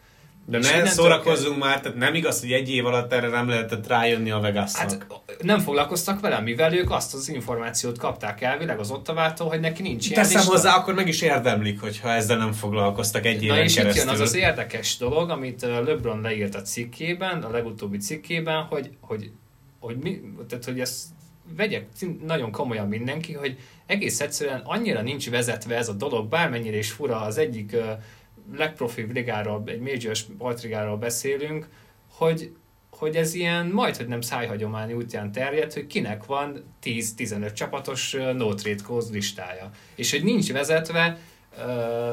De 0.51 0.59
ne 0.59 0.87
szórakozzunk 0.87 1.59
kell... 1.59 1.69
már, 1.69 1.81
tehát 1.81 1.99
nem 1.99 2.15
igaz, 2.15 2.41
hogy 2.41 2.53
egy 2.53 2.71
év 2.71 2.87
alatt 2.87 3.13
erre 3.13 3.29
nem 3.29 3.49
lehetett 3.49 3.87
rájönni 3.87 4.31
a 4.31 4.39
vegas 4.39 4.75
Hát 4.75 5.07
nem 5.41 5.59
foglalkoztak 5.59 6.21
vele, 6.21 6.41
mivel 6.41 6.75
ők 6.75 6.91
azt 6.91 7.15
az 7.15 7.29
információt 7.29 7.99
kapták 7.99 8.41
elvileg 8.41 8.79
az 8.79 8.91
Ottavától, 8.91 9.49
hogy 9.49 9.61
neki 9.61 9.83
nincs 9.83 10.11
ilyen 10.11 10.23
Teszem 10.23 10.37
lista. 10.37 10.53
hozzá, 10.53 10.75
akkor 10.75 10.95
meg 10.95 11.09
is 11.09 11.21
érdemlik, 11.21 11.81
hogyha 11.81 12.11
ezzel 12.13 12.37
nem 12.37 12.53
foglalkoztak 12.53 13.27
egy 13.27 13.43
éven 13.43 13.57
Na 13.57 13.63
és 13.63 13.75
keresztül. 13.75 14.03
itt 14.03 14.09
jön 14.09 14.21
az 14.21 14.29
az 14.29 14.35
érdekes 14.35 14.97
dolog, 14.97 15.31
amit 15.31 15.63
LeBron 15.63 16.21
leírt 16.21 16.55
a 16.55 16.63
cikkében, 16.63 17.43
a 17.43 17.51
legutóbbi 17.51 17.97
cikkében, 17.97 18.63
hogy, 18.63 18.91
hogy, 19.01 19.31
hogy, 19.81 19.97
mi, 19.97 20.21
tehát, 20.49 20.65
hogy 20.65 20.81
ezt 20.81 21.03
vegyek 21.57 21.87
nagyon 22.27 22.51
komolyan 22.51 22.89
mindenki, 22.89 23.33
hogy 23.33 23.57
egész 23.87 24.21
egyszerűen 24.21 24.61
annyira 24.65 25.03
nincs 25.03 25.31
vezetve 25.31 25.77
ez 25.77 25.89
a 25.89 25.93
dolog, 25.93 26.29
bármennyire 26.29 26.77
is 26.77 26.91
fura 26.91 27.21
az 27.21 27.39
egyik 27.39 27.77
legprofibb 28.57 29.13
ligáról, 29.13 29.63
egy 29.67 29.81
major 29.81 30.17
sportligáról 30.17 30.97
beszélünk, 30.97 31.69
hogy, 32.13 32.53
hogy 32.91 33.17
ez 33.17 33.35
ilyen 33.35 33.67
majd, 33.67 33.97
hogy 33.97 34.09
nem 34.09 34.21
szájhagyomány 34.21 34.93
útján 34.93 35.33
terjed, 35.33 35.73
hogy 35.73 35.87
kinek 35.87 36.25
van 36.25 36.75
10-15 36.83 37.53
csapatos 37.53 38.13
no 38.13 38.55
trade 38.55 38.83
clause 38.83 39.13
listája. 39.13 39.71
És 39.95 40.11
hogy 40.11 40.25
nincs 40.25 40.53
vezetve 40.53 41.19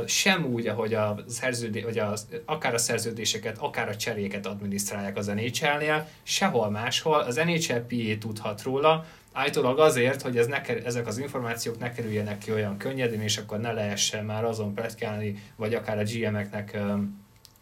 sem 0.06 0.46
úgy, 0.46 0.68
ahogy 0.68 0.94
a 0.94 1.16
szerződé, 1.28 1.82
vagy 1.82 2.00
a, 2.00 2.14
akár 2.46 2.74
a 2.74 2.78
szerződéseket, 2.78 3.58
akár 3.58 3.90
a 3.90 3.96
cseréket 3.96 4.46
adminisztrálják 4.46 5.18
az 5.18 5.28
NHL-nél, 5.28 6.08
sehol 6.24 6.70
máshol. 6.70 7.20
Az 7.20 7.36
NHL 7.36 7.74
PA 7.88 8.18
tudhat 8.20 8.62
róla, 8.62 9.06
Állítólag 9.38 9.80
azért, 9.80 10.22
hogy 10.22 10.38
ez 10.38 10.48
ne, 10.48 10.62
ezek 10.62 11.08
az 11.08 11.18
információk 11.18 11.80
ne 11.80 11.92
kerüljenek 11.92 12.38
ki 12.38 12.52
olyan 12.52 12.78
könnyedén, 12.78 13.22
és 13.22 13.38
akkor 13.38 13.60
ne 13.60 13.72
lehessen 13.72 14.26
már 14.26 14.44
azon 14.44 14.74
pletykálni, 14.74 15.44
vagy 15.56 15.74
akár 15.74 15.98
a 15.98 16.04
GM-eknek 16.04 16.78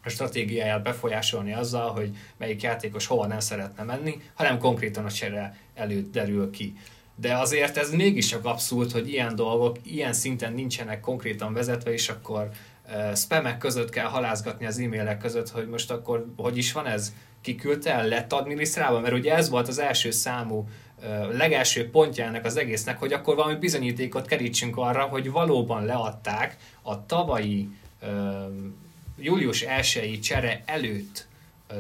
a 0.03 0.09
stratégiáját 0.09 0.83
befolyásolni 0.83 1.53
azzal, 1.53 1.91
hogy 1.91 2.17
melyik 2.37 2.61
játékos 2.61 3.05
hova 3.05 3.27
nem 3.27 3.39
szeretne 3.39 3.83
menni, 3.83 4.21
hanem 4.33 4.57
konkrétan 4.57 5.05
a 5.05 5.11
csere 5.11 5.57
előtt 5.73 6.11
derül 6.11 6.51
ki. 6.51 6.73
De 7.15 7.37
azért 7.37 7.77
ez 7.77 7.91
mégis 7.91 8.27
csak 8.27 8.45
abszurd, 8.45 8.91
hogy 8.91 9.09
ilyen 9.09 9.35
dolgok 9.35 9.77
ilyen 9.83 10.13
szinten 10.13 10.53
nincsenek 10.53 10.99
konkrétan 10.99 11.53
vezetve, 11.53 11.91
és 11.91 12.09
akkor 12.09 12.49
uh, 12.87 13.15
spamek 13.15 13.57
között 13.57 13.89
kell 13.89 14.07
halázgatni 14.07 14.65
az 14.65 14.79
e-mailek 14.79 15.17
között, 15.17 15.49
hogy 15.49 15.67
most 15.67 15.91
akkor 15.91 16.25
hogy 16.35 16.57
is 16.57 16.71
van 16.71 16.85
ez? 16.85 17.13
Kiküldte 17.41 17.91
el, 17.91 18.07
lett 18.07 18.33
adminisztrálva? 18.33 18.99
Mert 18.99 19.13
ugye 19.13 19.35
ez 19.35 19.49
volt 19.49 19.67
az 19.67 19.79
első 19.79 20.11
számú 20.11 20.67
legelső 21.31 21.89
pontja 21.89 22.25
ennek 22.25 22.45
az 22.45 22.57
egésznek, 22.57 22.99
hogy 22.99 23.13
akkor 23.13 23.35
valami 23.35 23.55
bizonyítékot 23.55 24.25
kerítsünk 24.25 24.77
arra, 24.77 25.03
hogy 25.03 25.31
valóban 25.31 25.85
leadták 25.85 26.57
a 26.81 27.05
tavalyi 27.05 27.69
július 29.17 29.61
1 29.61 30.19
csere 30.21 30.63
előtt 30.65 31.27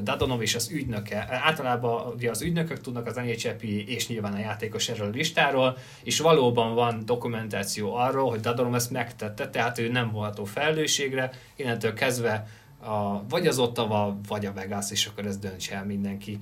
Dadonov 0.01 0.41
és 0.41 0.55
az 0.55 0.69
ügynöke, 0.71 1.27
általában 1.29 2.13
ugye 2.13 2.29
az 2.29 2.41
ügynökök 2.41 2.81
tudnak 2.81 3.05
az 3.05 3.15
NHLP 3.15 3.63
és 3.63 4.07
nyilván 4.07 4.33
a 4.33 4.39
játékos 4.39 4.89
erről 4.89 5.07
a 5.07 5.09
listáról, 5.09 5.77
és 6.03 6.19
valóban 6.19 6.75
van 6.75 7.05
dokumentáció 7.05 7.95
arról, 7.95 8.29
hogy 8.29 8.39
Dadonov 8.39 8.75
ezt 8.75 8.91
megtette, 8.91 9.49
tehát 9.49 9.79
ő 9.79 9.91
nem 9.91 10.11
volható 10.11 10.43
felelősségre, 10.43 11.31
innentől 11.55 11.93
kezdve 11.93 12.47
a, 12.79 13.27
vagy 13.27 13.47
az 13.47 13.59
Ottawa, 13.59 14.17
vagy 14.27 14.45
a 14.45 14.53
Vegas, 14.53 14.91
és 14.91 15.05
akkor 15.05 15.25
ez 15.25 15.37
döntse 15.37 15.75
el 15.75 15.85
mindenki 15.85 16.39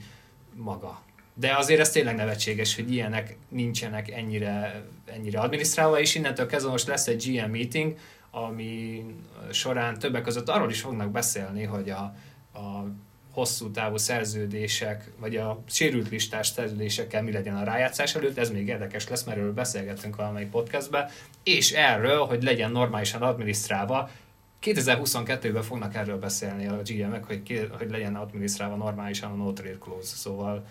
maga. 0.55 1.01
De 1.33 1.55
azért 1.57 1.79
ez 1.79 1.89
tényleg 1.89 2.15
nevetséges, 2.15 2.75
hogy 2.75 2.91
ilyenek 2.91 3.37
nincsenek 3.49 4.11
ennyire, 4.11 4.83
ennyire 5.05 5.39
adminisztrálva, 5.39 5.99
és 5.99 6.15
innentől 6.15 6.45
kezdve 6.45 6.71
most 6.71 6.87
lesz 6.87 7.07
egy 7.07 7.23
GM 7.25 7.51
meeting, 7.51 7.97
ami 8.31 9.05
során 9.51 9.99
többek 9.99 10.21
között 10.21 10.49
arról 10.49 10.69
is 10.69 10.81
fognak 10.81 11.11
beszélni, 11.11 11.63
hogy 11.63 11.89
a, 11.89 12.15
a 12.59 12.85
hosszú 13.33 13.71
távú 13.71 13.97
szerződések, 13.97 15.11
vagy 15.17 15.35
a 15.35 15.63
sérült 15.69 16.09
listás 16.09 16.47
szerződésekkel 16.47 17.23
mi 17.23 17.31
legyen 17.31 17.55
a 17.55 17.63
rájátszás 17.63 18.15
előtt, 18.15 18.37
ez 18.37 18.49
még 18.49 18.67
érdekes 18.67 19.07
lesz, 19.07 19.23
mert 19.23 19.37
erről 19.37 19.53
beszélgettünk 19.53 20.15
valamelyik 20.15 20.49
podcastben, 20.49 21.09
és 21.43 21.71
erről, 21.71 22.25
hogy 22.25 22.43
legyen 22.43 22.71
normálisan 22.71 23.21
adminisztrálva, 23.21 24.09
2022-ben 24.61 25.61
fognak 25.61 25.95
erről 25.95 26.19
beszélni 26.19 26.67
a 26.67 26.81
GM-ek, 26.85 27.23
hogy, 27.23 27.69
hogy 27.77 27.89
legyen 27.89 28.15
adminisztrálva 28.15 28.75
normálisan 28.75 29.31
a 29.31 29.35
no 29.35 29.53
trade 29.53 29.77
clause, 29.79 30.15
szóval 30.15 30.65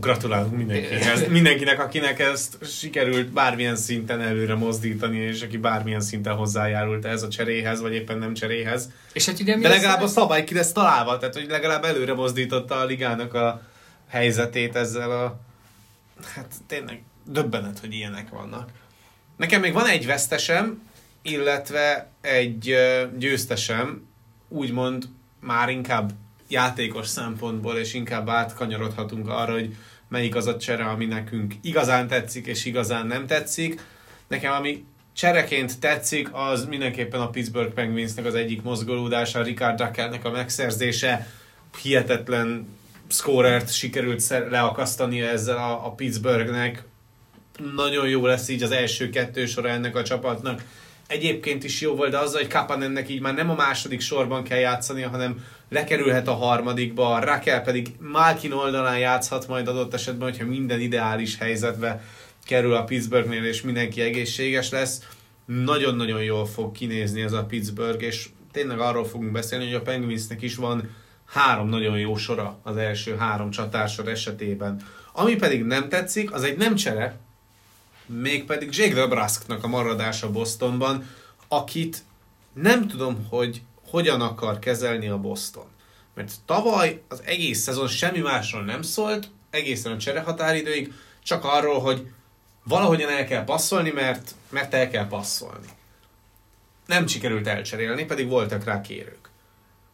Gratulálunk 0.00 0.56
mindenkinek, 0.56 1.28
mindenkinek, 1.28 1.80
akinek 1.80 2.18
ezt 2.18 2.58
sikerült 2.64 3.28
bármilyen 3.28 3.76
szinten 3.76 4.20
előre 4.20 4.54
mozdítani, 4.54 5.18
és 5.18 5.42
aki 5.42 5.56
bármilyen 5.56 6.00
szinten 6.00 6.34
hozzájárult 6.34 7.04
ez 7.04 7.22
a 7.22 7.28
cseréhez, 7.28 7.80
vagy 7.80 7.94
éppen 7.94 8.18
nem 8.18 8.34
cseréhez. 8.34 8.90
És 9.12 9.26
hát 9.26 9.40
ugye 9.40 9.58
De 9.58 9.68
legalább 9.68 10.02
a 10.02 10.06
szabály 10.06 10.44
ki 10.44 10.54
lesz 10.54 10.72
találva, 10.72 11.18
tehát 11.18 11.34
hogy 11.34 11.46
legalább 11.48 11.84
előre 11.84 12.14
mozdította 12.14 12.74
a 12.74 12.84
ligának 12.84 13.34
a 13.34 13.62
helyzetét 14.08 14.76
ezzel 14.76 15.10
a... 15.10 15.40
Hát 16.34 16.54
tényleg 16.66 17.02
döbbenet, 17.24 17.78
hogy 17.78 17.94
ilyenek 17.94 18.28
vannak. 18.28 18.68
Nekem 19.36 19.60
még 19.60 19.72
van 19.72 19.86
egy 19.86 20.06
vesztesem, 20.06 20.82
illetve 21.22 22.10
egy 22.20 22.76
győztesem, 23.18 24.08
úgymond 24.48 25.04
már 25.40 25.68
inkább 25.68 26.12
játékos 26.52 27.06
szempontból, 27.06 27.76
és 27.76 27.94
inkább 27.94 28.28
átkanyarodhatunk 28.28 29.28
arra, 29.28 29.52
hogy 29.52 29.76
melyik 30.08 30.34
az 30.34 30.46
a 30.46 30.56
csere, 30.56 30.84
ami 30.84 31.04
nekünk 31.04 31.54
igazán 31.62 32.08
tetszik, 32.08 32.46
és 32.46 32.64
igazán 32.64 33.06
nem 33.06 33.26
tetszik. 33.26 33.80
Nekem 34.28 34.52
ami 34.52 34.84
csereként 35.12 35.80
tetszik, 35.80 36.28
az 36.32 36.64
mindenképpen 36.64 37.20
a 37.20 37.30
Pittsburgh 37.30 37.72
Penguinsnek 37.72 38.24
az 38.24 38.34
egyik 38.34 38.62
mozgolódása, 38.62 39.42
Ricard 39.42 39.78
Rakelnek 39.78 40.24
a 40.24 40.30
megszerzése, 40.30 41.28
hihetetlen 41.82 42.68
scorert 43.08 43.72
sikerült 43.72 44.28
leakasztani 44.28 45.20
ezzel 45.20 45.56
a, 45.56 45.86
a 45.86 45.90
Pittsburghnek. 45.90 46.84
Nagyon 47.74 48.08
jó 48.08 48.26
lesz 48.26 48.48
így 48.48 48.62
az 48.62 48.70
első 48.70 49.10
kettő 49.10 49.46
sora 49.46 49.68
ennek 49.68 49.96
a 49.96 50.02
csapatnak. 50.02 50.62
Egyébként 51.12 51.64
is 51.64 51.80
jó 51.80 51.94
volt, 51.94 52.10
de 52.10 52.18
azzal, 52.18 52.40
hogy 52.40 52.50
Kapanennek 52.50 53.08
így 53.08 53.20
már 53.20 53.34
nem 53.34 53.50
a 53.50 53.54
második 53.54 54.00
sorban 54.00 54.42
kell 54.42 54.58
játszani, 54.58 55.02
hanem 55.02 55.44
lekerülhet 55.68 56.28
a 56.28 56.34
harmadikba, 56.34 57.24
Rakel 57.24 57.62
pedig 57.62 57.88
Malkin 57.98 58.52
oldalán 58.52 58.98
játszhat 58.98 59.48
majd 59.48 59.68
adott 59.68 59.94
esetben, 59.94 60.30
hogyha 60.30 60.46
minden 60.46 60.80
ideális 60.80 61.38
helyzetbe 61.38 62.02
kerül 62.44 62.74
a 62.74 62.84
Pittsburghnél, 62.84 63.44
és 63.44 63.62
mindenki 63.62 64.00
egészséges 64.00 64.70
lesz. 64.70 65.08
Nagyon-nagyon 65.44 66.22
jól 66.22 66.46
fog 66.46 66.72
kinézni 66.72 67.20
ez 67.20 67.32
a 67.32 67.44
Pittsburgh, 67.44 68.02
és 68.02 68.28
tényleg 68.52 68.78
arról 68.78 69.04
fogunk 69.04 69.32
beszélni, 69.32 69.64
hogy 69.64 69.74
a 69.74 69.82
Penguinsnek 69.82 70.42
is 70.42 70.56
van 70.56 70.94
három 71.26 71.68
nagyon 71.68 71.98
jó 71.98 72.16
sora 72.16 72.58
az 72.62 72.76
első 72.76 73.16
három 73.16 73.50
csatársor 73.50 74.08
esetében. 74.08 74.82
Ami 75.12 75.36
pedig 75.36 75.64
nem 75.64 75.88
tetszik, 75.88 76.32
az 76.32 76.42
egy 76.42 76.56
nem 76.56 76.74
csere, 76.74 77.20
mégpedig 78.06 78.76
Jake 78.76 78.94
DeBrusknak 78.94 79.64
a 79.64 79.68
maradása 79.68 80.30
Bostonban, 80.30 81.08
akit 81.48 82.02
nem 82.52 82.88
tudom, 82.88 83.26
hogy 83.30 83.62
hogyan 83.90 84.20
akar 84.20 84.58
kezelni 84.58 85.08
a 85.08 85.18
Boston. 85.18 85.66
Mert 86.14 86.32
tavaly 86.46 87.02
az 87.08 87.22
egész 87.24 87.60
szezon 87.60 87.88
semmi 87.88 88.18
másról 88.18 88.62
nem 88.62 88.82
szólt, 88.82 89.30
egészen 89.50 89.92
a 89.92 89.96
cserehatáridőig, 89.96 90.92
csak 91.22 91.44
arról, 91.44 91.80
hogy 91.80 92.10
valahogyan 92.64 93.10
el 93.10 93.24
kell 93.24 93.44
passzolni, 93.44 93.90
mert, 93.90 94.34
mert 94.48 94.74
el 94.74 94.90
kell 94.90 95.06
passzolni. 95.06 95.66
Nem 96.86 97.06
sikerült 97.06 97.46
elcserélni, 97.46 98.04
pedig 98.04 98.28
voltak 98.28 98.64
rá 98.64 98.80
kérők. 98.80 99.30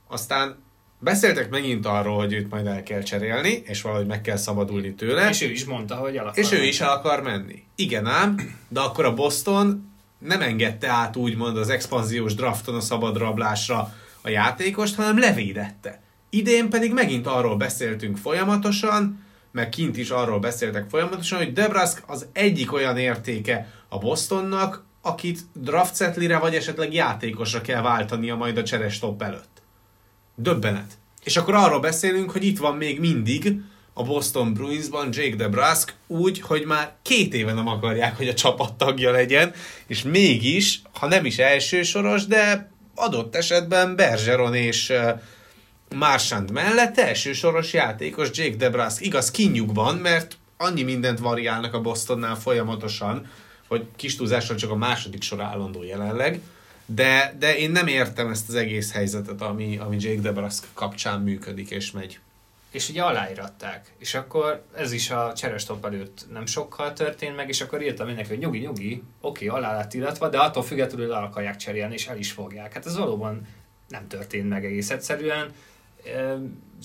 Aztán 0.08 0.62
beszéltek 0.98 1.50
megint 1.50 1.86
arról, 1.86 2.16
hogy 2.16 2.32
őt 2.32 2.50
majd 2.50 2.66
el 2.66 2.82
kell 2.82 3.02
cserélni, 3.02 3.62
és 3.64 3.82
valahogy 3.82 4.06
meg 4.06 4.20
kell 4.20 4.36
szabadulni 4.36 4.94
tőle. 4.94 5.28
És 5.28 5.42
ő 5.42 5.50
is 5.50 5.64
mondta, 5.64 5.94
hogy 5.94 6.16
el 6.16 6.26
akar 6.26 6.38
És 6.38 6.52
ő 6.52 6.56
menni. 6.56 6.66
is 6.66 6.80
el 6.80 6.90
akar 6.90 7.22
menni. 7.22 7.62
Igen 7.74 8.06
ám, 8.06 8.56
de 8.68 8.80
akkor 8.80 9.04
a 9.04 9.14
Boston 9.14 9.92
nem 10.18 10.40
engedte 10.40 10.88
át 10.88 11.16
úgymond 11.16 11.56
az 11.56 11.68
expanziós 11.68 12.34
drafton 12.34 12.74
a 12.74 12.80
szabad 12.80 13.16
rablásra 13.16 13.94
a 14.22 14.28
játékost, 14.28 14.94
hanem 14.94 15.18
levédette. 15.18 16.00
Idén 16.30 16.68
pedig 16.68 16.92
megint 16.92 17.26
arról 17.26 17.56
beszéltünk 17.56 18.16
folyamatosan, 18.16 19.26
meg 19.52 19.68
kint 19.68 19.96
is 19.96 20.10
arról 20.10 20.38
beszéltek 20.38 20.88
folyamatosan, 20.88 21.38
hogy 21.38 21.52
Debrask 21.52 22.02
az 22.06 22.26
egyik 22.32 22.72
olyan 22.72 22.96
értéke 22.96 23.72
a 23.88 23.98
Bostonnak, 23.98 24.84
akit 25.02 25.38
draft 25.52 25.96
setlire 25.96 26.38
vagy 26.38 26.54
esetleg 26.54 26.92
játékosra 26.92 27.60
kell 27.60 27.82
váltania 27.82 28.36
majd 28.36 28.56
a 28.56 28.62
cseres 28.62 28.98
top 28.98 29.22
előtt. 29.22 29.57
Döbbenet. 30.40 30.98
És 31.24 31.36
akkor 31.36 31.54
arról 31.54 31.80
beszélünk, 31.80 32.30
hogy 32.30 32.44
itt 32.44 32.58
van 32.58 32.76
még 32.76 33.00
mindig 33.00 33.60
a 33.92 34.02
Boston 34.02 34.54
Bruinsban 34.54 35.08
Jake 35.12 35.36
DeBrusk 35.36 35.94
úgy, 36.06 36.40
hogy 36.40 36.64
már 36.64 36.94
két 37.02 37.34
éve 37.34 37.52
nem 37.52 37.68
akarják, 37.68 38.16
hogy 38.16 38.28
a 38.28 38.34
csapat 38.34 38.74
tagja 38.74 39.10
legyen, 39.10 39.52
és 39.86 40.02
mégis, 40.02 40.82
ha 40.92 41.06
nem 41.06 41.24
is 41.24 41.38
elsősoros, 41.38 42.26
de 42.26 42.70
adott 42.94 43.36
esetben 43.36 43.96
Bergeron 43.96 44.54
és 44.54 44.92
Marchand 45.94 46.50
mellett 46.50 46.98
elsősoros 46.98 47.72
játékos 47.72 48.28
Jake 48.32 48.56
DeBrusk. 48.56 49.04
Igaz, 49.04 49.30
kinyugban, 49.30 49.96
mert 49.96 50.36
annyi 50.56 50.82
mindent 50.82 51.18
variálnak 51.18 51.74
a 51.74 51.80
Bostonnál 51.80 52.36
folyamatosan, 52.36 53.30
hogy 53.68 53.84
kis 53.96 54.16
csak 54.56 54.70
a 54.70 54.76
második 54.76 55.22
sor 55.22 55.40
állandó 55.40 55.82
jelenleg, 55.82 56.40
de, 56.90 57.34
de 57.38 57.56
én 57.56 57.70
nem 57.70 57.86
értem 57.86 58.28
ezt 58.28 58.48
az 58.48 58.54
egész 58.54 58.92
helyzetet, 58.92 59.42
ami, 59.42 59.78
ami 59.78 59.96
Jake 60.00 60.20
DeBrusk 60.20 60.64
kapcsán 60.72 61.20
működik 61.20 61.70
és 61.70 61.90
megy. 61.90 62.18
És 62.70 62.88
ugye 62.88 63.02
aláíratták. 63.02 63.92
És 63.98 64.14
akkor 64.14 64.64
ez 64.74 64.92
is 64.92 65.10
a 65.10 65.32
cserestop 65.32 65.84
előtt 65.84 66.26
nem 66.32 66.46
sokkal 66.46 66.92
történt 66.92 67.36
meg, 67.36 67.48
és 67.48 67.60
akkor 67.60 67.82
írtam 67.82 68.06
mindenki, 68.06 68.30
hogy 68.30 68.38
nyugi, 68.38 68.58
nyugi, 68.58 69.02
oké, 69.20 69.46
alá 69.46 69.76
lett 69.76 69.94
illetve, 69.94 70.28
de 70.28 70.38
attól 70.38 70.62
függetlenül 70.62 71.12
el 71.12 71.22
akarják 71.22 71.56
cserélni, 71.56 71.94
és 71.94 72.06
el 72.06 72.18
is 72.18 72.32
fogják. 72.32 72.72
Hát 72.72 72.86
ez 72.86 72.96
valóban 72.96 73.46
nem 73.88 74.08
történt 74.08 74.48
meg 74.48 74.64
egész 74.64 74.90
egyszerűen. 74.90 75.52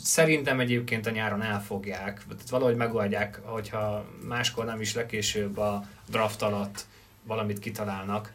Szerintem 0.04 0.60
egyébként 0.60 1.08
a 1.08 1.10
nyáron 1.10 1.42
elfogják, 1.42 2.24
tehát 2.30 2.50
valahogy 2.50 2.76
megoldják, 2.76 3.40
hogyha 3.44 4.06
máskor 4.28 4.66
nem 4.66 4.82
is 4.82 4.94
legkésőbb 4.94 5.58
a 5.58 5.86
draft 6.10 6.42
alatt 6.42 6.86
valamit 7.24 7.60
kitalálnak. 7.60 8.32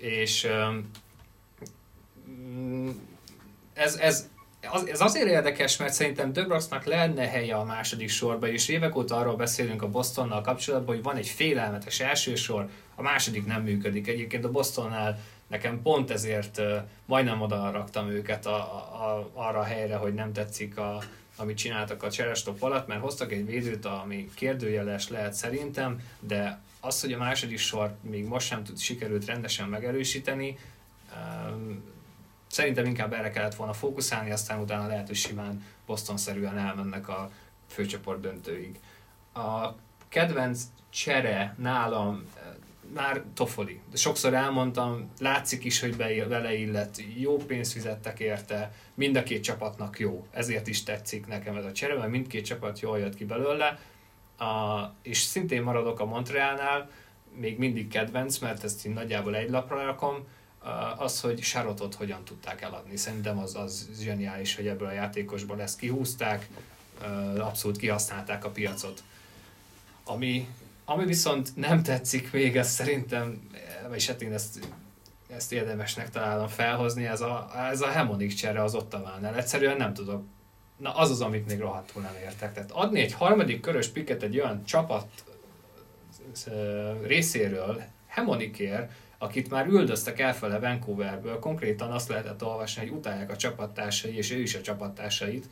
És 0.00 0.48
ez, 3.72 3.94
ez, 3.94 4.28
az, 4.70 4.86
ez 4.86 5.00
azért 5.00 5.28
érdekes, 5.28 5.76
mert 5.76 5.92
szerintem 5.92 6.32
Döbraxnak 6.32 6.84
lenne 6.84 7.28
helye 7.28 7.54
a 7.54 7.64
második 7.64 8.08
sorba, 8.08 8.48
és 8.48 8.68
évek 8.68 8.96
óta 8.96 9.16
arról 9.16 9.36
beszélünk 9.36 9.82
a 9.82 9.88
Bostonnal 9.88 10.40
kapcsolatban, 10.40 10.94
hogy 10.94 11.04
van 11.04 11.16
egy 11.16 11.28
félelmetes 11.28 12.00
első 12.00 12.34
sor, 12.34 12.68
a 12.94 13.02
második 13.02 13.46
nem 13.46 13.62
működik. 13.62 14.08
Egyébként 14.08 14.44
a 14.44 14.50
Bostonnál 14.50 15.18
nekem 15.46 15.82
pont 15.82 16.10
ezért 16.10 16.60
majdnem 17.04 17.40
oda 17.40 17.70
raktam 17.70 18.10
őket 18.10 18.46
a, 18.46 18.56
a, 18.56 19.30
arra 19.34 19.58
a 19.58 19.64
helyre, 19.64 19.96
hogy 19.96 20.14
nem 20.14 20.32
tetszik 20.32 20.78
a, 20.78 21.02
amit 21.36 21.56
csináltak 21.56 22.02
a 22.02 22.10
cserestop 22.10 22.62
alatt, 22.62 22.86
mert 22.86 23.00
hoztak 23.00 23.32
egy 23.32 23.46
védőt, 23.46 23.84
ami 23.84 24.30
kérdőjeles 24.34 25.08
lehet 25.08 25.32
szerintem, 25.32 26.00
de 26.20 26.60
az, 26.80 27.00
hogy 27.00 27.12
a 27.12 27.18
második 27.18 27.58
sor 27.58 27.96
még 28.00 28.24
most 28.24 28.46
sem 28.46 28.64
tud 28.64 28.78
sikerült 28.78 29.24
rendesen 29.24 29.68
megerősíteni, 29.68 30.58
um, 31.14 31.82
szerintem 32.46 32.84
inkább 32.84 33.12
erre 33.12 33.30
kellett 33.30 33.54
volna 33.54 33.72
fókuszálni, 33.72 34.30
aztán 34.30 34.60
utána 34.60 34.86
lehet, 34.86 35.06
hogy 35.06 35.16
simán 35.16 35.64
Boston-szerűen 35.86 36.58
elmennek 36.58 37.08
a 37.08 37.30
főcsoport 37.66 38.20
döntőig. 38.20 38.78
A 39.34 39.68
kedvenc 40.08 40.62
csere 40.90 41.54
nálam 41.58 42.24
már 42.94 43.22
Toffoli. 43.34 43.80
De 43.90 43.96
sokszor 43.96 44.34
elmondtam, 44.34 45.10
látszik 45.18 45.64
is, 45.64 45.80
hogy 45.80 45.96
beleillett, 45.96 47.02
jó 47.16 47.36
pénzt 47.36 47.72
fizettek 47.72 48.20
érte, 48.20 48.72
mind 48.94 49.16
a 49.16 49.22
két 49.22 49.42
csapatnak 49.42 49.98
jó. 49.98 50.26
Ezért 50.30 50.66
is 50.66 50.82
tetszik 50.82 51.26
nekem 51.26 51.56
ez 51.56 51.64
a 51.64 51.72
csere, 51.72 51.94
mert 51.94 52.10
mindkét 52.10 52.44
csapat 52.44 52.80
jól 52.80 52.98
jött 52.98 53.14
ki 53.14 53.24
belőle. 53.24 53.78
A, 54.40 54.92
és 55.02 55.18
szintén 55.18 55.62
maradok 55.62 56.00
a 56.00 56.04
Montrealnál, 56.04 56.90
még 57.34 57.58
mindig 57.58 57.88
kedvenc, 57.88 58.38
mert 58.38 58.64
ezt 58.64 58.86
én 58.86 58.92
nagyjából 58.92 59.36
egy 59.36 59.50
lapra 59.50 59.84
rakom, 59.84 60.26
az, 60.96 61.20
hogy 61.20 61.42
Sarotot 61.42 61.94
hogyan 61.94 62.24
tudták 62.24 62.60
eladni. 62.62 62.96
Szerintem 62.96 63.38
az, 63.38 63.54
az 63.54 63.88
zseniális, 64.00 64.56
hogy 64.56 64.66
ebből 64.66 64.88
a 64.88 64.92
játékosból 64.92 65.60
ezt 65.60 65.78
kihúzták, 65.78 66.48
abszolút 67.38 67.76
kihasználták 67.76 68.44
a 68.44 68.50
piacot. 68.50 69.02
Ami, 70.04 70.48
ami 70.84 71.04
viszont 71.04 71.56
nem 71.56 71.82
tetszik 71.82 72.32
még, 72.32 72.56
ez 72.56 72.70
szerintem, 72.70 73.50
vagy 73.88 74.06
hát 74.06 74.22
én 74.22 74.32
ezt, 74.32 74.68
ezt 75.28 75.52
érdemesnek 75.52 76.10
találom 76.10 76.48
felhozni, 76.48 77.06
ez 77.06 77.20
a, 77.20 77.50
ez 77.70 77.80
a 77.80 77.88
hemonik 77.88 78.34
csere 78.34 78.62
az 78.62 78.74
Ottavánál. 78.74 79.36
Egyszerűen 79.36 79.76
nem 79.76 79.94
tudok. 79.94 80.24
Na 80.80 80.94
az 80.94 81.10
az, 81.10 81.20
amit 81.20 81.46
még 81.46 81.58
rohadtul 81.58 82.02
nem 82.02 82.14
értek. 82.22 82.52
Tehát 82.52 82.70
adni 82.70 83.00
egy 83.00 83.12
harmadik 83.12 83.60
körös 83.60 83.88
piket 83.88 84.22
egy 84.22 84.38
olyan 84.38 84.64
csapat 84.64 85.24
részéről 87.02 87.82
Hemonikért, 88.06 88.92
akit 89.18 89.50
már 89.50 89.66
üldöztek 89.66 90.20
elfele 90.20 90.58
Vancouverből, 90.58 91.38
konkrétan 91.38 91.90
azt 91.90 92.08
lehetett 92.08 92.44
olvasni, 92.44 92.80
hogy 92.80 92.96
utálják 92.96 93.30
a 93.30 93.36
csapattársai, 93.36 94.16
és 94.16 94.30
ő 94.30 94.40
is 94.40 94.54
a 94.54 94.60
csapattársait, 94.60 95.48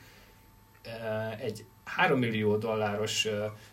egy 1.41 1.65
3 1.85 2.19
millió 2.19 2.57
dolláros 2.57 3.29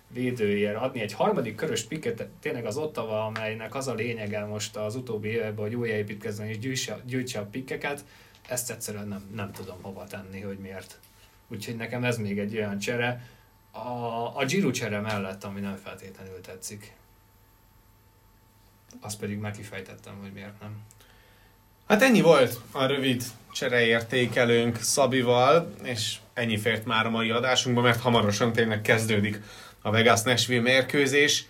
védőért 0.08 0.76
adni 0.76 1.02
egy 1.02 1.14
harmadik 1.14 1.56
körös 1.56 1.84
piket, 1.84 2.28
tényleg 2.40 2.66
az 2.66 2.78
Ottawa, 2.78 3.26
amelynek 3.26 3.76
az 3.76 3.88
a 3.88 3.94
lényege 3.94 4.46
most 4.46 4.76
az 4.76 4.96
utóbbi 4.96 5.28
években, 5.28 5.66
hogy 5.66 5.76
újjáépítkezzen 5.76 6.48
és 6.48 6.60
gyűjtse, 6.60 7.00
gyűjtse 7.06 7.40
a 7.40 7.46
pikkeket, 7.46 8.06
ezt 8.48 8.72
egyszerűen 8.72 9.08
nem, 9.08 9.30
nem 9.36 9.52
tudom 9.52 9.78
hova 9.82 10.04
tenni, 10.04 10.42
hogy 10.42 10.58
miért. 10.58 11.00
Úgyhogy 11.48 11.76
nekem 11.76 12.04
ez 12.04 12.18
még 12.18 12.40
egy 12.40 12.58
olyan 12.58 12.80
csere, 12.80 13.28
a, 13.72 14.40
a 14.40 14.46
Giro 14.46 14.72
csere 14.72 15.00
mellett, 15.00 15.44
ami 15.44 15.60
nem 15.60 15.76
feltétlenül 15.84 16.42
tetszik. 16.42 16.94
Azt 19.02 19.20
pedig 19.20 19.38
már 19.38 19.52
kifejtettem, 19.52 20.14
hogy 20.22 20.32
miért 20.34 20.60
nem. 20.62 20.84
Hát 21.88 22.02
ennyi 22.02 22.22
volt 22.22 22.60
a 22.72 22.86
rövid 22.86 23.24
csereértékelőnk 23.52 24.78
Szabival, 24.82 25.74
és 25.84 26.18
ennyi 26.34 26.58
fért 26.58 26.86
már 26.86 27.06
a 27.06 27.10
mai 27.10 27.30
adásunkba, 27.30 27.82
mert 27.82 28.02
hamarosan 28.02 28.54
tényleg 28.54 28.82
kezdődik 28.82 29.42
a 29.82 29.92
Vegas 29.92 30.22
Nashville 30.22 30.62
mérkőzés. 30.62 31.46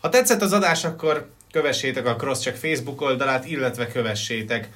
Ha 0.00 0.08
tetszett 0.08 0.42
az 0.42 0.52
adás, 0.52 0.84
akkor 0.84 1.30
kövessétek 1.50 2.06
a 2.06 2.16
Crosscheck 2.16 2.56
Facebook 2.56 3.00
oldalát, 3.00 3.46
illetve 3.46 3.86
kövessétek 3.86 4.68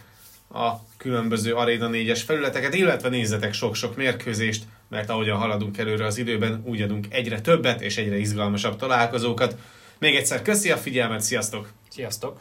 a 0.53 0.81
különböző 0.97 1.55
Arena 1.55 1.89
4-es 1.93 2.23
felületeket, 2.27 2.75
illetve 2.75 3.09
nézzetek 3.09 3.53
sok-sok 3.53 3.97
mérkőzést, 3.97 4.65
mert 4.89 5.11
ahogyan 5.11 5.39
haladunk 5.39 5.79
előre 5.79 6.07
az 6.07 6.19
időben, 6.19 6.63
úgy 6.65 6.83
adunk 6.83 7.07
egyre 7.11 7.41
többet 7.41 7.81
és 7.81 7.97
egyre 7.97 8.19
izgalmasabb 8.19 8.77
találkozókat. 8.77 9.57
Még 9.99 10.15
egyszer 10.15 10.43
köszi 10.43 10.71
a 10.71 10.77
figyelmet, 10.77 11.21
sziasztok! 11.21 11.69
Sziasztok! 11.89 12.39